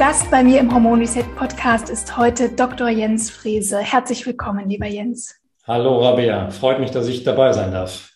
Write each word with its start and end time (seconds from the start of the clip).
Gast 0.00 0.30
bei 0.30 0.42
mir 0.42 0.60
im 0.60 0.72
Hormon 0.72 1.00
Reset 1.00 1.26
Podcast 1.36 1.90
ist 1.90 2.16
heute 2.16 2.48
Dr. 2.48 2.88
Jens 2.88 3.28
Frese. 3.28 3.80
Herzlich 3.80 4.24
willkommen, 4.24 4.66
lieber 4.66 4.86
Jens. 4.86 5.38
Hallo 5.66 5.98
Rabea, 5.98 6.48
freut 6.48 6.80
mich, 6.80 6.90
dass 6.90 7.06
ich 7.06 7.22
dabei 7.22 7.52
sein 7.52 7.70
darf. 7.70 8.08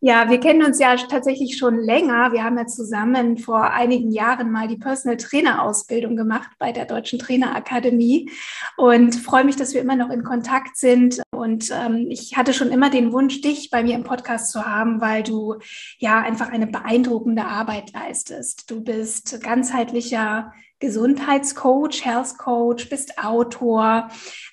Ja, 0.00 0.28
wir 0.28 0.40
kennen 0.40 0.64
uns 0.64 0.80
ja 0.80 0.96
tatsächlich 0.96 1.56
schon 1.56 1.78
länger. 1.78 2.32
Wir 2.32 2.42
haben 2.42 2.58
ja 2.58 2.66
zusammen 2.66 3.38
vor 3.38 3.70
einigen 3.70 4.10
Jahren 4.10 4.50
mal 4.50 4.66
die 4.66 4.76
Personal 4.76 5.16
Trainer 5.16 5.62
Ausbildung 5.62 6.16
gemacht 6.16 6.50
bei 6.58 6.72
der 6.72 6.84
Deutschen 6.84 7.20
Trainerakademie 7.20 8.28
und 8.76 9.14
freue 9.14 9.44
mich, 9.44 9.54
dass 9.54 9.72
wir 9.72 9.82
immer 9.82 9.96
noch 9.96 10.10
in 10.10 10.24
Kontakt 10.24 10.76
sind. 10.76 11.22
Und 11.30 11.70
ähm, 11.70 12.08
ich 12.10 12.36
hatte 12.36 12.52
schon 12.52 12.72
immer 12.72 12.90
den 12.90 13.12
Wunsch, 13.12 13.40
dich 13.40 13.70
bei 13.70 13.84
mir 13.84 13.94
im 13.94 14.02
Podcast 14.02 14.50
zu 14.50 14.66
haben, 14.66 15.00
weil 15.00 15.22
du 15.22 15.54
ja 16.00 16.20
einfach 16.20 16.50
eine 16.50 16.66
beeindruckende 16.66 17.44
Arbeit 17.44 17.92
leistest. 17.92 18.68
Du 18.68 18.82
bist 18.82 19.40
ganzheitlicher 19.44 20.52
Gesundheitscoach, 20.80 22.04
Health 22.04 22.38
Coach, 22.38 22.88
bist 22.88 23.18
Autor, 23.18 24.08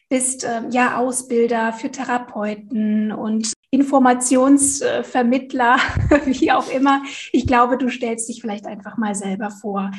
bist 0.10 0.44
äh, 0.44 0.62
ja 0.72 0.98
Ausbilder 0.98 1.74
für 1.74 1.90
Therapeuten 1.90 3.12
und 3.12 3.54
Informationsvermittler, 3.72 5.78
wie 6.26 6.52
auch 6.52 6.70
immer. 6.70 7.02
Ich 7.32 7.48
glaube, 7.48 7.78
du 7.78 7.90
stellst 7.90 8.30
dich 8.30 8.42
vielleicht 8.42 8.66
einfach 8.66 8.98
mal 8.98 9.16
selber 9.16 9.50
vor. 9.50 9.92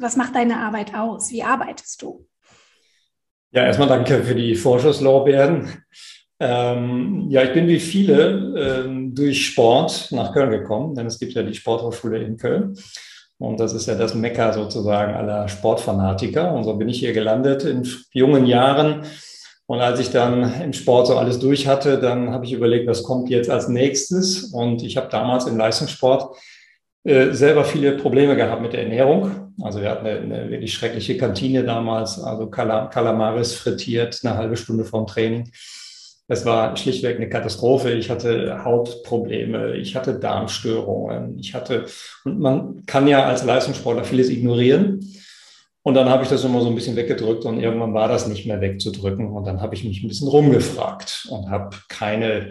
Was 0.00 0.16
macht 0.16 0.34
deine 0.34 0.58
Arbeit 0.58 0.94
aus? 0.94 1.30
Wie 1.30 1.44
arbeitest 1.44 2.02
du? 2.02 2.26
Ja, 3.52 3.64
erstmal 3.64 3.88
danke 3.88 4.22
für 4.22 4.34
die 4.34 4.54
Vorschusslorbeeren. 4.54 5.84
Ähm, 6.40 7.26
ja, 7.28 7.42
ich 7.42 7.52
bin 7.52 7.68
wie 7.68 7.80
viele 7.80 8.84
ähm, 8.84 9.14
durch 9.14 9.46
Sport 9.46 10.08
nach 10.10 10.32
Köln 10.32 10.50
gekommen, 10.50 10.94
denn 10.94 11.06
es 11.06 11.18
gibt 11.18 11.34
ja 11.34 11.42
die 11.42 11.54
Sporthochschule 11.54 12.22
in 12.22 12.36
Köln. 12.36 12.76
Und 13.40 13.58
das 13.58 13.72
ist 13.72 13.86
ja 13.86 13.94
das 13.94 14.14
Mekka 14.14 14.52
sozusagen 14.52 15.14
aller 15.14 15.48
Sportfanatiker. 15.48 16.52
Und 16.52 16.64
so 16.64 16.74
bin 16.74 16.90
ich 16.90 16.98
hier 16.98 17.14
gelandet 17.14 17.64
in 17.64 17.88
jungen 18.12 18.44
Jahren. 18.44 19.06
Und 19.64 19.80
als 19.80 19.98
ich 19.98 20.10
dann 20.10 20.60
im 20.60 20.74
Sport 20.74 21.06
so 21.06 21.16
alles 21.16 21.38
durch 21.38 21.66
hatte, 21.66 21.98
dann 21.98 22.32
habe 22.32 22.44
ich 22.44 22.52
überlegt, 22.52 22.86
was 22.86 23.02
kommt 23.02 23.30
jetzt 23.30 23.48
als 23.48 23.68
nächstes. 23.68 24.52
Und 24.52 24.82
ich 24.82 24.98
habe 24.98 25.08
damals 25.10 25.46
im 25.46 25.56
Leistungssport 25.56 26.36
äh, 27.04 27.32
selber 27.32 27.64
viele 27.64 27.92
Probleme 27.92 28.36
gehabt 28.36 28.60
mit 28.60 28.74
der 28.74 28.82
Ernährung. 28.82 29.54
Also 29.62 29.80
wir 29.80 29.90
hatten 29.90 30.06
eine, 30.06 30.20
eine 30.20 30.50
wirklich 30.50 30.74
schreckliche 30.74 31.16
Kantine 31.16 31.64
damals, 31.64 32.22
also 32.22 32.46
Kalamaris 32.46 33.54
frittiert, 33.54 34.20
eine 34.22 34.36
halbe 34.36 34.58
Stunde 34.58 34.84
vorm 34.84 35.06
Training. 35.06 35.50
Es 36.30 36.44
war 36.44 36.76
schlichtweg 36.76 37.16
eine 37.16 37.28
Katastrophe. 37.28 37.90
Ich 37.90 38.08
hatte 38.08 38.64
Hautprobleme, 38.64 39.74
ich 39.74 39.96
hatte 39.96 40.14
Darmstörungen, 40.14 41.36
ich 41.40 41.54
hatte, 41.54 41.86
und 42.24 42.38
man 42.38 42.86
kann 42.86 43.08
ja 43.08 43.24
als 43.24 43.42
Leistungssportler 43.42 44.04
vieles 44.04 44.30
ignorieren. 44.30 45.00
Und 45.82 45.94
dann 45.94 46.08
habe 46.08 46.22
ich 46.22 46.28
das 46.28 46.44
immer 46.44 46.60
so 46.60 46.68
ein 46.68 46.76
bisschen 46.76 46.94
weggedrückt 46.94 47.44
und 47.46 47.58
irgendwann 47.58 47.94
war 47.94 48.06
das 48.06 48.28
nicht 48.28 48.46
mehr 48.46 48.60
wegzudrücken. 48.60 49.26
Und 49.26 49.44
dann 49.44 49.60
habe 49.60 49.74
ich 49.74 49.82
mich 49.82 50.04
ein 50.04 50.08
bisschen 50.08 50.28
rumgefragt 50.28 51.26
und 51.30 51.50
habe 51.50 51.76
keine 51.88 52.50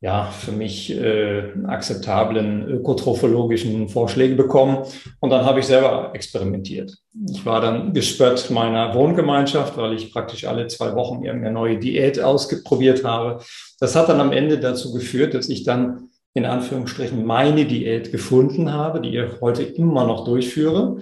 ja, 0.00 0.26
für 0.26 0.52
mich 0.52 0.96
äh, 0.96 1.52
akzeptablen 1.66 2.68
ökotrophologischen 2.68 3.88
Vorschläge 3.88 4.36
bekommen. 4.36 4.84
Und 5.18 5.30
dann 5.30 5.44
habe 5.44 5.58
ich 5.58 5.66
selber 5.66 6.10
experimentiert. 6.14 6.96
Ich 7.28 7.44
war 7.44 7.60
dann 7.60 7.92
gespött 7.92 8.48
meiner 8.50 8.94
Wohngemeinschaft, 8.94 9.76
weil 9.76 9.94
ich 9.94 10.12
praktisch 10.12 10.44
alle 10.44 10.68
zwei 10.68 10.94
Wochen 10.94 11.24
irgendeine 11.24 11.54
neue 11.54 11.78
Diät 11.78 12.20
ausprobiert 12.20 13.04
habe. 13.04 13.42
Das 13.80 13.96
hat 13.96 14.08
dann 14.08 14.20
am 14.20 14.32
Ende 14.32 14.58
dazu 14.58 14.92
geführt, 14.92 15.34
dass 15.34 15.48
ich 15.48 15.64
dann 15.64 16.10
in 16.32 16.44
Anführungsstrichen 16.44 17.24
meine 17.24 17.64
Diät 17.64 18.12
gefunden 18.12 18.72
habe, 18.72 19.00
die 19.00 19.16
ich 19.16 19.40
heute 19.40 19.64
immer 19.64 20.06
noch 20.06 20.24
durchführe. 20.24 20.98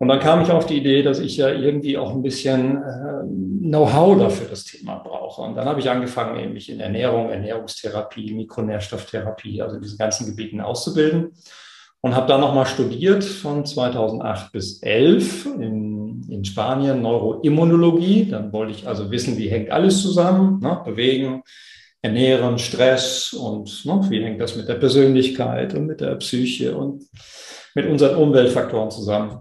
Und 0.00 0.06
dann 0.06 0.20
kam 0.20 0.40
ich 0.42 0.50
auf 0.52 0.66
die 0.66 0.76
Idee, 0.76 1.02
dass 1.02 1.18
ich 1.18 1.36
ja 1.36 1.48
irgendwie 1.48 1.98
auch 1.98 2.12
ein 2.12 2.22
bisschen 2.22 2.76
äh, 2.76 3.68
Know-how 3.68 4.16
dafür 4.16 4.46
das 4.48 4.64
Thema 4.64 4.98
brauche. 4.98 5.42
Und 5.42 5.56
dann 5.56 5.66
habe 5.66 5.80
ich 5.80 5.90
angefangen, 5.90 6.52
mich 6.52 6.70
in 6.70 6.78
Ernährung, 6.78 7.30
Ernährungstherapie, 7.30 8.32
Mikronährstofftherapie, 8.32 9.60
also 9.60 9.80
diese 9.80 9.96
ganzen 9.96 10.26
Gebieten 10.26 10.60
auszubilden. 10.60 11.32
Und 12.00 12.14
habe 12.14 12.28
dann 12.28 12.40
nochmal 12.40 12.66
studiert 12.66 13.24
von 13.24 13.66
2008 13.66 14.52
bis 14.52 14.80
11 14.82 15.46
in, 15.46 16.22
in 16.30 16.44
Spanien 16.44 17.02
Neuroimmunologie. 17.02 18.28
Dann 18.30 18.52
wollte 18.52 18.70
ich 18.70 18.86
also 18.86 19.10
wissen, 19.10 19.36
wie 19.36 19.48
hängt 19.48 19.70
alles 19.72 20.00
zusammen, 20.00 20.60
ne? 20.60 20.80
bewegen, 20.84 21.42
ernähren, 22.00 22.58
Stress 22.58 23.32
und 23.32 23.84
ne? 23.84 24.06
wie 24.10 24.22
hängt 24.22 24.40
das 24.40 24.54
mit 24.54 24.68
der 24.68 24.76
Persönlichkeit 24.76 25.74
und 25.74 25.86
mit 25.86 26.00
der 26.00 26.14
Psyche 26.14 26.76
und 26.76 27.02
mit 27.74 27.86
unseren 27.86 28.14
Umweltfaktoren 28.14 28.92
zusammen. 28.92 29.40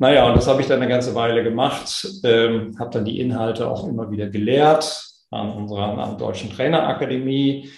Naja, 0.00 0.28
und 0.28 0.36
das 0.36 0.46
habe 0.46 0.60
ich 0.60 0.68
dann 0.68 0.80
eine 0.80 0.90
ganze 0.90 1.14
Weile 1.14 1.42
gemacht, 1.42 2.06
ähm, 2.22 2.76
habe 2.78 2.90
dann 2.90 3.04
die 3.04 3.20
Inhalte 3.20 3.68
auch 3.68 3.88
immer 3.88 4.10
wieder 4.10 4.28
gelehrt 4.28 5.04
an 5.30 5.50
unserer 5.50 5.98
an 5.98 6.16
Deutschen 6.16 6.50
Trainerakademie, 6.50 7.68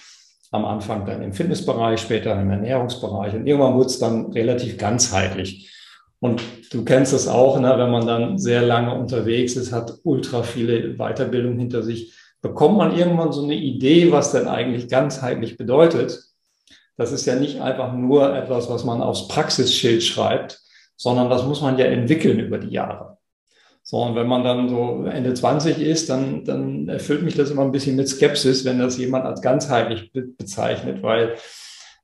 am 0.51 0.65
Anfang 0.65 1.05
dann 1.05 1.21
im 1.21 1.33
Fitnessbereich, 1.33 1.99
später 1.99 2.39
im 2.39 2.51
Ernährungsbereich 2.51 3.33
und 3.33 3.47
irgendwann 3.47 3.73
wurde 3.73 3.87
es 3.87 3.99
dann 3.99 4.31
relativ 4.31 4.77
ganzheitlich. 4.77 5.71
Und 6.19 6.43
du 6.71 6.85
kennst 6.85 7.13
es 7.13 7.27
auch, 7.27 7.59
ne, 7.59 7.73
wenn 7.77 7.89
man 7.89 8.05
dann 8.05 8.37
sehr 8.37 8.61
lange 8.61 8.93
unterwegs 8.93 9.55
ist, 9.55 9.71
hat 9.71 9.93
ultra 10.03 10.43
viele 10.43 10.97
Weiterbildung 10.97 11.57
hinter 11.57 11.81
sich, 11.81 12.13
bekommt 12.41 12.77
man 12.77 12.95
irgendwann 12.95 13.31
so 13.31 13.43
eine 13.43 13.55
Idee, 13.55 14.11
was 14.11 14.31
denn 14.31 14.47
eigentlich 14.47 14.87
ganzheitlich 14.87 15.57
bedeutet. 15.57 16.19
Das 16.97 17.11
ist 17.11 17.25
ja 17.25 17.35
nicht 17.35 17.61
einfach 17.61 17.93
nur 17.93 18.35
etwas, 18.35 18.69
was 18.69 18.83
man 18.83 19.01
aufs 19.01 19.27
Praxisschild 19.27 20.03
schreibt, 20.03 20.61
sondern 21.01 21.31
das 21.31 21.43
muss 21.45 21.61
man 21.61 21.79
ja 21.79 21.85
entwickeln 21.85 22.39
über 22.39 22.59
die 22.59 22.69
Jahre. 22.69 23.17
So, 23.81 23.97
und 24.03 24.13
wenn 24.13 24.27
man 24.27 24.43
dann 24.43 24.69
so 24.69 25.05
Ende 25.05 25.33
20 25.33 25.79
ist, 25.79 26.11
dann, 26.11 26.45
dann 26.45 26.87
erfüllt 26.87 27.23
mich 27.23 27.33
das 27.33 27.49
immer 27.49 27.63
ein 27.63 27.71
bisschen 27.71 27.95
mit 27.95 28.07
Skepsis, 28.07 28.65
wenn 28.65 28.77
das 28.77 28.99
jemand 28.99 29.25
als 29.25 29.41
ganzheitlich 29.41 30.11
be 30.13 30.21
bezeichnet, 30.37 31.01
weil 31.01 31.37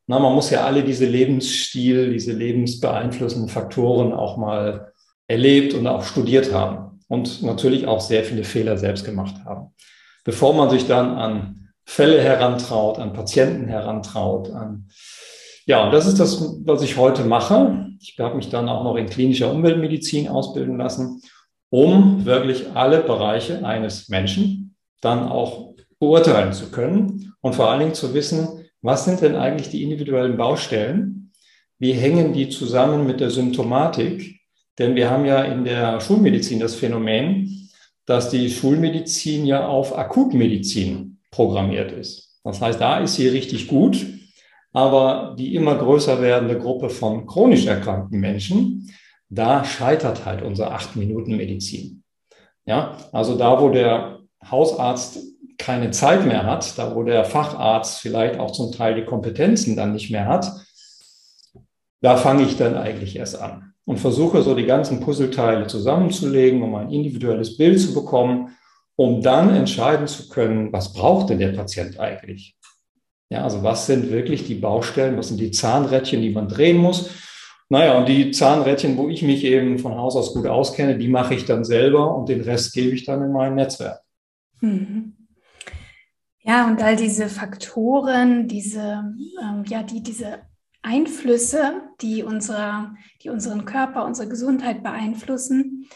na, 0.08 0.18
man 0.18 0.34
muss 0.34 0.50
ja 0.50 0.66
alle 0.66 0.84
diese 0.84 1.06
Lebensstil, 1.06 2.12
diese 2.12 2.32
lebensbeeinflussenden 2.32 3.50
Faktoren 3.50 4.14
auch 4.14 4.38
mal 4.38 4.94
erlebt 5.28 5.76
und 5.76 5.86
auch 5.86 6.04
studiert 6.04 6.52
haben 6.52 7.00
und 7.08 7.44
natürlich 7.44 7.86
auch 7.86 8.02
sehr 8.02 8.24
viele 8.24 8.46
Fehler 8.46 8.78
selbst 8.78 9.06
gemacht 9.06 9.36
haben. 9.46 9.76
Bevor 10.24 10.56
man 10.56 10.72
sich 10.72 10.88
dann 10.88 11.18
an 11.18 11.70
Fälle 11.86 12.20
herantraut, 12.20 12.98
an 12.98 13.14
Patienten 13.14 13.68
herantraut, 13.68 14.50
an 14.50 14.88
ja, 15.68 15.86
und 15.86 15.92
das 15.92 16.08
ist 16.08 16.18
das, 16.20 16.42
was 16.64 16.82
ich 16.82 16.96
heute 16.96 17.26
mache. 17.26 17.90
Ich 18.00 18.18
habe 18.20 18.38
mich 18.38 18.50
dann 18.50 18.70
auch 18.70 18.86
noch 18.86 18.96
in 18.96 19.10
klinischer 19.10 19.52
Umweltmedizin 19.52 20.30
ausbilden 20.30 20.78
lassen, 20.78 21.22
um 21.70 22.24
wirklich 22.24 22.72
alle 22.74 23.02
Bereiche 23.02 23.66
eines 23.66 24.08
Menschen 24.08 24.76
dann 25.02 25.28
auch 25.28 25.74
beurteilen 26.00 26.54
zu 26.54 26.72
können 26.72 27.34
und 27.42 27.54
vor 27.54 27.70
allen 27.70 27.82
Dingen 27.82 27.94
zu 27.94 28.14
wissen, 28.14 28.66
was 28.82 29.04
sind 29.04 29.22
denn 29.22 29.36
eigentlich 29.36 29.70
die 29.70 29.84
individuellen 29.84 30.38
Baustellen? 30.38 31.34
Wie 31.80 31.92
hängen 31.92 32.32
die 32.32 32.48
zusammen 32.48 33.06
mit 33.06 33.20
der 33.20 33.30
Symptomatik? 33.30 34.40
Denn 34.80 34.96
wir 34.96 35.10
haben 35.10 35.26
ja 35.26 35.44
in 35.44 35.66
der 35.66 36.00
Schulmedizin 36.00 36.62
das 36.62 36.76
Phänomen, 36.76 37.70
dass 38.06 38.30
die 38.30 38.50
Schulmedizin 38.50 39.46
ja 39.46 39.68
auf 39.68 39.98
Akutmedizin 39.98 41.20
programmiert 41.30 41.92
ist. 41.92 42.40
Das 42.46 42.62
heißt, 42.62 42.80
da 42.80 43.00
ist 43.00 43.16
sie 43.16 43.28
richtig 43.28 43.68
gut. 43.68 43.98
Aber 44.78 45.34
die 45.36 45.56
immer 45.56 45.74
größer 45.74 46.22
werdende 46.22 46.60
Gruppe 46.60 46.92
von 46.92 47.26
chronisch 47.26 47.66
erkrankten 47.66 48.20
Menschen, 48.20 48.92
da 49.28 49.64
scheitert 49.66 50.24
halt 50.24 50.44
unsere 50.44 50.70
acht 50.70 50.96
Minuten 50.96 51.36
Medizin. 51.36 52.04
Ja, 52.64 52.96
also 53.12 53.36
da, 53.40 53.60
wo 53.60 53.70
der 53.70 54.20
Hausarzt 54.52 55.18
keine 55.58 55.90
Zeit 55.90 56.28
mehr 56.28 56.46
hat, 56.46 56.78
da 56.78 56.94
wo 56.96 57.02
der 57.02 57.26
Facharzt 57.26 58.02
vielleicht 58.02 58.40
auch 58.40 58.52
zum 58.52 58.72
Teil 58.72 58.94
die 58.94 59.06
Kompetenzen 59.06 59.76
dann 59.76 59.94
nicht 59.94 60.12
mehr 60.12 60.28
hat, 60.28 60.48
da 62.02 62.16
fange 62.16 62.44
ich 62.44 62.56
dann 62.56 62.78
eigentlich 62.78 63.16
erst 63.16 63.42
an 63.42 63.74
und 63.86 64.00
versuche 64.00 64.44
so 64.44 64.54
die 64.54 64.68
ganzen 64.68 65.00
Puzzleteile 65.00 65.66
zusammenzulegen, 65.66 66.62
um 66.62 66.76
ein 66.76 66.92
individuelles 66.92 67.58
Bild 67.58 67.82
zu 67.82 67.96
bekommen, 67.96 68.56
um 68.96 69.24
dann 69.24 69.56
entscheiden 69.56 70.06
zu 70.06 70.30
können, 70.30 70.72
was 70.72 70.94
braucht 70.94 71.32
denn 71.32 71.40
der 71.40 71.54
Patient 71.54 72.00
eigentlich? 72.00 72.56
Ja, 73.30 73.44
also 73.44 73.64
was 73.64 73.86
sind 73.86 74.10
wirklich 74.10 74.46
die 74.46 74.56
Baustellen, 74.56 75.18
was 75.18 75.28
sind 75.30 75.40
die 75.40 75.52
Zahnrädchen, 75.52 76.22
die 76.22 76.32
man 76.32 76.48
drehen 76.48 76.78
muss? 76.78 77.10
Naja, 77.70 77.98
und 77.98 78.08
die 78.08 78.32
Zahnrädchen, 78.32 78.96
wo 78.96 79.10
ich 79.10 79.22
mich 79.22 79.44
eben 79.44 79.78
von 79.80 79.96
Haus 79.96 80.16
aus 80.16 80.34
gut 80.34 80.48
auskenne, 80.48 80.98
die 80.98 81.10
mache 81.10 81.34
ich 81.34 81.44
dann 81.44 81.66
selber 81.66 82.16
und 82.16 82.30
den 82.30 82.42
Rest 82.42 82.74
gebe 82.74 82.96
ich 82.96 83.04
dann 83.04 83.22
in 83.22 83.34
mein 83.34 83.56
Netzwerk. 83.56 84.00
Mhm. 84.62 85.14
Ja, 86.44 86.66
und 86.68 86.82
all 86.82 86.96
diese 86.96 87.28
Faktoren, 87.28 88.48
diese, 88.48 89.14
ähm, 89.42 89.66
ja, 89.68 89.84
die, 89.84 90.02
diese 90.02 90.40
Einflüsse, 90.82 91.82
die, 92.00 92.24
unsere, 92.24 92.96
die 93.22 93.30
unseren 93.30 93.66
Körper, 93.66 94.06
unsere 94.06 94.30
Gesundheit 94.30 94.82
beeinflussen, 94.82 95.90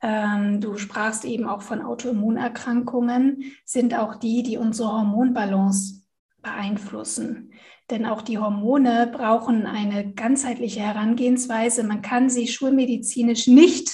ähm, 0.00 0.62
du 0.62 0.78
sprachst 0.78 1.26
eben 1.26 1.46
auch 1.46 1.60
von 1.60 1.82
Autoimmunerkrankungen, 1.82 3.52
sind 3.66 3.98
auch 3.98 4.14
die, 4.14 4.42
die 4.42 4.56
unsere 4.56 4.92
Hormonbalance 4.92 5.97
beeinflussen. 6.42 7.52
Denn 7.90 8.06
auch 8.06 8.22
die 8.22 8.38
Hormone 8.38 9.10
brauchen 9.12 9.66
eine 9.66 10.12
ganzheitliche 10.12 10.80
Herangehensweise. 10.80 11.84
Man 11.84 12.02
kann 12.02 12.28
sie 12.28 12.48
schulmedizinisch 12.48 13.46
nicht 13.46 13.90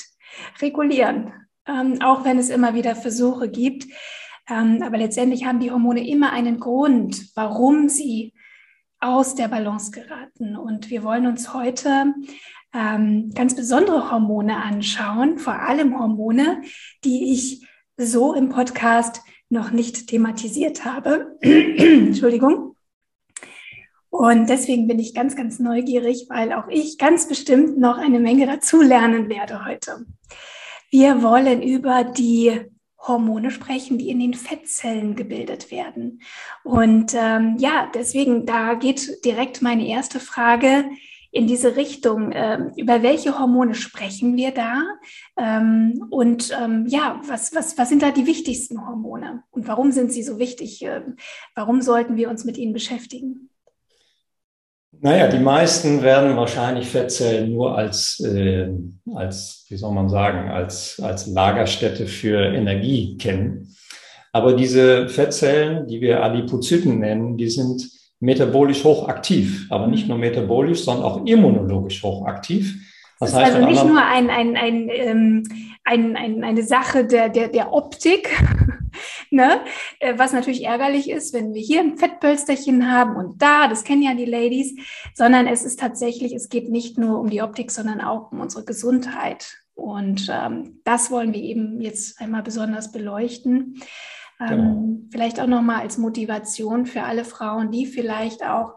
regulieren, 0.60 1.32
ähm, 1.66 2.00
auch 2.02 2.24
wenn 2.24 2.38
es 2.38 2.50
immer 2.50 2.74
wieder 2.74 2.96
Versuche 2.96 3.48
gibt. 3.48 3.86
Ähm, 4.48 4.82
aber 4.82 4.98
letztendlich 4.98 5.46
haben 5.46 5.60
die 5.60 5.70
Hormone 5.70 6.06
immer 6.06 6.32
einen 6.32 6.58
Grund, 6.58 7.30
warum 7.34 7.88
sie 7.88 8.34
aus 9.00 9.34
der 9.34 9.48
Balance 9.48 9.90
geraten. 9.90 10.56
Und 10.56 10.90
wir 10.90 11.02
wollen 11.02 11.26
uns 11.26 11.54
heute 11.54 12.14
ähm, 12.74 13.30
ganz 13.34 13.54
besondere 13.54 14.10
Hormone 14.10 14.56
anschauen, 14.56 15.38
vor 15.38 15.60
allem 15.60 15.98
Hormone, 15.98 16.62
die 17.04 17.32
ich 17.32 17.66
so 17.96 18.34
im 18.34 18.48
Podcast 18.48 19.22
noch 19.48 19.70
nicht 19.70 20.08
thematisiert 20.08 20.84
habe. 20.84 21.36
Entschuldigung. 21.40 22.76
Und 24.10 24.48
deswegen 24.48 24.86
bin 24.86 25.00
ich 25.00 25.12
ganz, 25.12 25.34
ganz 25.34 25.58
neugierig, 25.58 26.26
weil 26.28 26.52
auch 26.52 26.68
ich 26.68 26.98
ganz 26.98 27.26
bestimmt 27.26 27.78
noch 27.78 27.98
eine 27.98 28.20
Menge 28.20 28.46
dazu 28.46 28.80
lernen 28.80 29.28
werde 29.28 29.64
heute. 29.64 30.06
Wir 30.90 31.22
wollen 31.22 31.62
über 31.62 32.04
die 32.04 32.60
Hormone 33.06 33.50
sprechen, 33.50 33.98
die 33.98 34.10
in 34.10 34.20
den 34.20 34.34
Fettzellen 34.34 35.16
gebildet 35.16 35.70
werden. 35.70 36.22
Und 36.62 37.12
ähm, 37.14 37.56
ja, 37.58 37.90
deswegen, 37.92 38.46
da 38.46 38.74
geht 38.74 39.24
direkt 39.24 39.62
meine 39.62 39.86
erste 39.86 40.20
Frage 40.20 40.84
in 41.34 41.48
diese 41.48 41.74
Richtung. 41.74 42.30
Ähm, 42.32 42.70
über 42.76 43.02
welche 43.02 43.38
Hormone 43.38 43.74
sprechen 43.74 44.36
wir 44.36 44.52
da? 44.52 44.82
Ähm, 45.36 46.06
und 46.10 46.56
ähm, 46.58 46.86
ja, 46.86 47.20
was, 47.26 47.54
was, 47.54 47.76
was 47.76 47.88
sind 47.88 48.02
da 48.02 48.12
die 48.12 48.26
wichtigsten 48.26 48.86
Hormone? 48.86 49.42
Und 49.50 49.66
warum 49.66 49.90
sind 49.90 50.12
sie 50.12 50.22
so 50.22 50.38
wichtig? 50.38 50.82
Ähm, 50.82 51.16
warum 51.56 51.82
sollten 51.82 52.16
wir 52.16 52.30
uns 52.30 52.44
mit 52.44 52.56
ihnen 52.56 52.72
beschäftigen? 52.72 53.50
Naja, 55.00 55.26
die 55.26 55.40
meisten 55.40 56.02
werden 56.02 56.36
wahrscheinlich 56.36 56.86
Fettzellen 56.86 57.52
nur 57.52 57.76
als, 57.76 58.20
äh, 58.20 58.70
als 59.12 59.66
wie 59.68 59.76
soll 59.76 59.92
man 59.92 60.08
sagen, 60.08 60.48
als, 60.50 61.00
als 61.02 61.26
Lagerstätte 61.26 62.06
für 62.06 62.38
Energie 62.54 63.18
kennen. 63.18 63.74
Aber 64.32 64.54
diese 64.54 65.08
Fettzellen, 65.08 65.88
die 65.88 66.00
wir 66.00 66.22
Adipozyten 66.22 67.00
nennen, 67.00 67.36
die 67.36 67.50
sind 67.50 67.90
metabolisch 68.24 68.84
hochaktiv, 68.84 69.66
aber 69.70 69.86
nicht 69.86 70.08
nur 70.08 70.16
metabolisch, 70.16 70.84
sondern 70.84 71.04
auch 71.04 71.26
immunologisch 71.26 72.02
hochaktiv. 72.02 72.74
Das, 73.20 73.32
das 73.32 73.40
heißt 73.40 73.56
also 73.56 73.68
nicht 73.68 73.84
nur 73.84 74.02
ein, 74.02 74.30
ein, 74.30 74.56
ein, 74.56 74.88
ähm, 74.88 75.42
ein, 75.84 76.16
ein, 76.16 76.42
eine 76.42 76.62
Sache 76.62 77.04
der, 77.04 77.28
der, 77.28 77.48
der 77.48 77.72
Optik, 77.72 78.30
ne? 79.30 79.60
Äh, 80.00 80.14
was 80.16 80.32
natürlich 80.32 80.64
ärgerlich 80.64 81.10
ist, 81.10 81.34
wenn 81.34 81.52
wir 81.52 81.60
hier 81.60 81.80
ein 81.80 81.98
Fettpölsterchen 81.98 82.90
haben 82.90 83.16
und 83.16 83.42
da, 83.42 83.68
das 83.68 83.84
kennen 83.84 84.02
ja 84.02 84.14
die 84.14 84.24
Ladies, 84.24 84.74
sondern 85.12 85.46
es 85.46 85.62
ist 85.62 85.78
tatsächlich, 85.78 86.32
es 86.32 86.48
geht 86.48 86.70
nicht 86.70 86.96
nur 86.96 87.20
um 87.20 87.28
die 87.28 87.42
Optik, 87.42 87.70
sondern 87.70 88.00
auch 88.00 88.32
um 88.32 88.40
unsere 88.40 88.64
Gesundheit. 88.64 89.58
Und 89.74 90.28
ähm, 90.32 90.80
das 90.84 91.10
wollen 91.10 91.34
wir 91.34 91.42
eben 91.42 91.80
jetzt 91.80 92.20
einmal 92.20 92.42
besonders 92.42 92.90
beleuchten. 92.90 93.82
Ähm, 94.40 94.48
genau. 94.48 94.98
Vielleicht 95.10 95.40
auch 95.40 95.46
nochmal 95.46 95.80
als 95.80 95.98
Motivation 95.98 96.86
für 96.86 97.02
alle 97.02 97.24
Frauen, 97.24 97.70
die 97.70 97.86
vielleicht 97.86 98.44
auch 98.44 98.74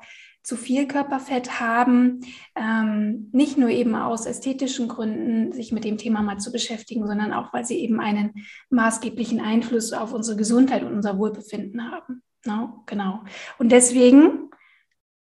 zu 0.47 0.55
viel 0.55 0.87
Körperfett 0.87 1.59
haben, 1.59 2.21
ähm, 2.55 3.29
nicht 3.33 3.57
nur 3.57 3.67
eben 3.67 3.95
aus 3.95 4.25
ästhetischen 4.25 4.87
Gründen 4.87 5.51
sich 5.51 5.73
mit 5.73 5.83
dem 5.83 5.97
Thema 5.97 6.21
mal 6.21 6.37
zu 6.37 6.53
beschäftigen, 6.53 7.05
sondern 7.05 7.33
auch, 7.33 7.51
weil 7.51 7.65
sie 7.65 7.79
eben 7.79 7.99
einen 7.99 8.45
maßgeblichen 8.69 9.41
Einfluss 9.41 9.91
auf 9.91 10.13
unsere 10.13 10.37
Gesundheit 10.37 10.83
und 10.83 10.93
unser 10.93 11.17
Wohlbefinden 11.17 11.91
haben. 11.91 12.23
No? 12.45 12.81
Genau. 12.85 13.23
Und 13.59 13.73
deswegen 13.73 14.49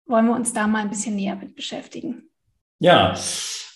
wollen 0.07 0.27
wir 0.27 0.35
uns 0.35 0.53
da 0.53 0.67
mal 0.67 0.83
ein 0.83 0.91
bisschen 0.91 1.15
näher 1.15 1.37
mit 1.37 1.55
beschäftigen. 1.55 2.25
Ja, 2.81 3.15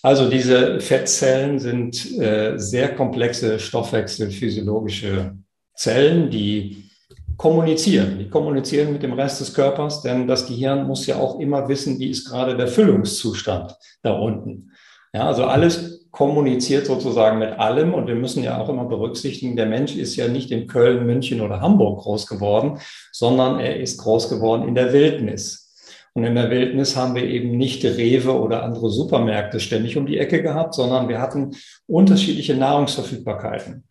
also 0.03 0.29
diese 0.29 0.81
Fettzellen 0.81 1.59
sind 1.59 2.19
äh, 2.19 2.57
sehr 2.57 2.93
komplexe 2.93 3.57
stoffwechselphysiologische 3.57 5.37
Zellen, 5.77 6.29
die 6.29 6.89
kommunizieren. 7.37 8.17
Die 8.17 8.29
kommunizieren 8.29 8.91
mit 8.91 9.03
dem 9.03 9.13
Rest 9.13 9.39
des 9.39 9.53
Körpers, 9.53 10.01
denn 10.01 10.27
das 10.27 10.47
Gehirn 10.47 10.87
muss 10.87 11.05
ja 11.05 11.17
auch 11.17 11.39
immer 11.39 11.69
wissen, 11.69 11.99
wie 11.99 12.09
ist 12.09 12.27
gerade 12.27 12.57
der 12.57 12.67
Füllungszustand 12.67 13.75
da 14.01 14.13
unten. 14.13 14.71
Ja, 15.13 15.27
also 15.27 15.45
alles 15.45 16.07
kommuniziert 16.11 16.87
sozusagen 16.87 17.37
mit 17.37 17.59
allem 17.59 17.93
und 17.93 18.07
wir 18.07 18.15
müssen 18.15 18.43
ja 18.43 18.59
auch 18.59 18.69
immer 18.69 18.85
berücksichtigen, 18.85 19.55
der 19.55 19.67
Mensch 19.67 19.95
ist 19.95 20.15
ja 20.15 20.27
nicht 20.27 20.49
in 20.49 20.65
Köln, 20.65 21.05
München 21.05 21.41
oder 21.41 21.61
Hamburg 21.61 22.01
groß 22.01 22.25
geworden, 22.25 22.79
sondern 23.11 23.59
er 23.59 23.79
ist 23.79 23.99
groß 23.99 24.29
geworden 24.29 24.67
in 24.67 24.73
der 24.73 24.93
Wildnis. 24.93 25.75
Und 26.13 26.23
in 26.23 26.33
der 26.33 26.49
Wildnis 26.49 26.95
haben 26.95 27.13
wir 27.13 27.23
eben 27.23 27.55
nicht 27.55 27.85
Rewe 27.85 28.31
oder 28.31 28.63
andere 28.63 28.89
Supermärkte 28.89 29.59
ständig 29.59 29.95
um 29.97 30.07
die 30.07 30.17
Ecke 30.17 30.41
gehabt, 30.41 30.73
sondern 30.73 31.07
wir 31.07 31.21
hatten 31.21 31.51
unterschiedliche 31.85 32.55
Nahrungsverfügbarkeiten. 32.55 33.86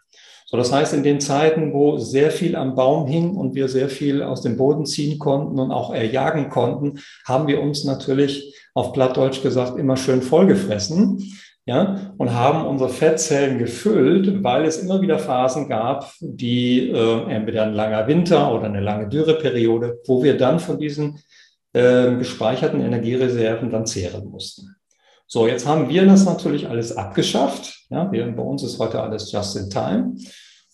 So, 0.48 0.56
das 0.56 0.72
heißt, 0.72 0.94
in 0.94 1.02
den 1.02 1.20
Zeiten, 1.20 1.72
wo 1.72 1.98
sehr 1.98 2.30
viel 2.30 2.54
am 2.54 2.76
Baum 2.76 3.08
hing 3.08 3.34
und 3.34 3.56
wir 3.56 3.68
sehr 3.68 3.88
viel 3.88 4.22
aus 4.22 4.42
dem 4.42 4.56
Boden 4.56 4.86
ziehen 4.86 5.18
konnten 5.18 5.58
und 5.58 5.72
auch 5.72 5.92
erjagen 5.92 6.50
konnten, 6.50 7.00
haben 7.24 7.48
wir 7.48 7.60
uns 7.60 7.82
natürlich 7.82 8.54
auf 8.72 8.92
Plattdeutsch 8.92 9.42
gesagt 9.42 9.76
immer 9.76 9.96
schön 9.96 10.22
vollgefressen. 10.22 11.32
Ja, 11.68 12.12
und 12.16 12.32
haben 12.32 12.64
unsere 12.64 12.88
Fettzellen 12.90 13.58
gefüllt, 13.58 14.44
weil 14.44 14.66
es 14.66 14.78
immer 14.78 15.00
wieder 15.00 15.18
Phasen 15.18 15.68
gab, 15.68 16.12
die 16.20 16.90
äh, 16.90 17.28
entweder 17.28 17.64
ein 17.64 17.74
langer 17.74 18.06
Winter 18.06 18.54
oder 18.54 18.66
eine 18.66 18.80
lange 18.80 19.08
Dürreperiode, 19.08 19.98
wo 20.06 20.22
wir 20.22 20.36
dann 20.36 20.60
von 20.60 20.78
diesen 20.78 21.18
äh, 21.72 22.14
gespeicherten 22.14 22.80
Energiereserven 22.80 23.70
dann 23.70 23.84
zehren 23.84 24.28
mussten. 24.28 24.76
So, 25.26 25.48
jetzt 25.48 25.66
haben 25.66 25.88
wir 25.88 26.06
das 26.06 26.24
natürlich 26.24 26.68
alles 26.68 26.96
abgeschafft. 26.96 27.86
Ja, 27.90 28.12
wir, 28.12 28.24
bei 28.30 28.42
uns 28.44 28.62
ist 28.62 28.78
heute 28.78 29.02
alles 29.02 29.32
just 29.32 29.56
in 29.56 29.68
time. 29.68 30.14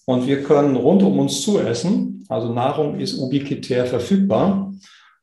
Und 0.06 0.26
wir 0.26 0.42
können 0.42 0.76
rund 0.76 1.02
um 1.02 1.18
uns 1.18 1.42
zu 1.42 1.60
essen. 1.60 2.24
Also 2.28 2.52
Nahrung 2.52 2.98
ist 2.98 3.18
ubiquitär 3.18 3.86
verfügbar. 3.86 4.72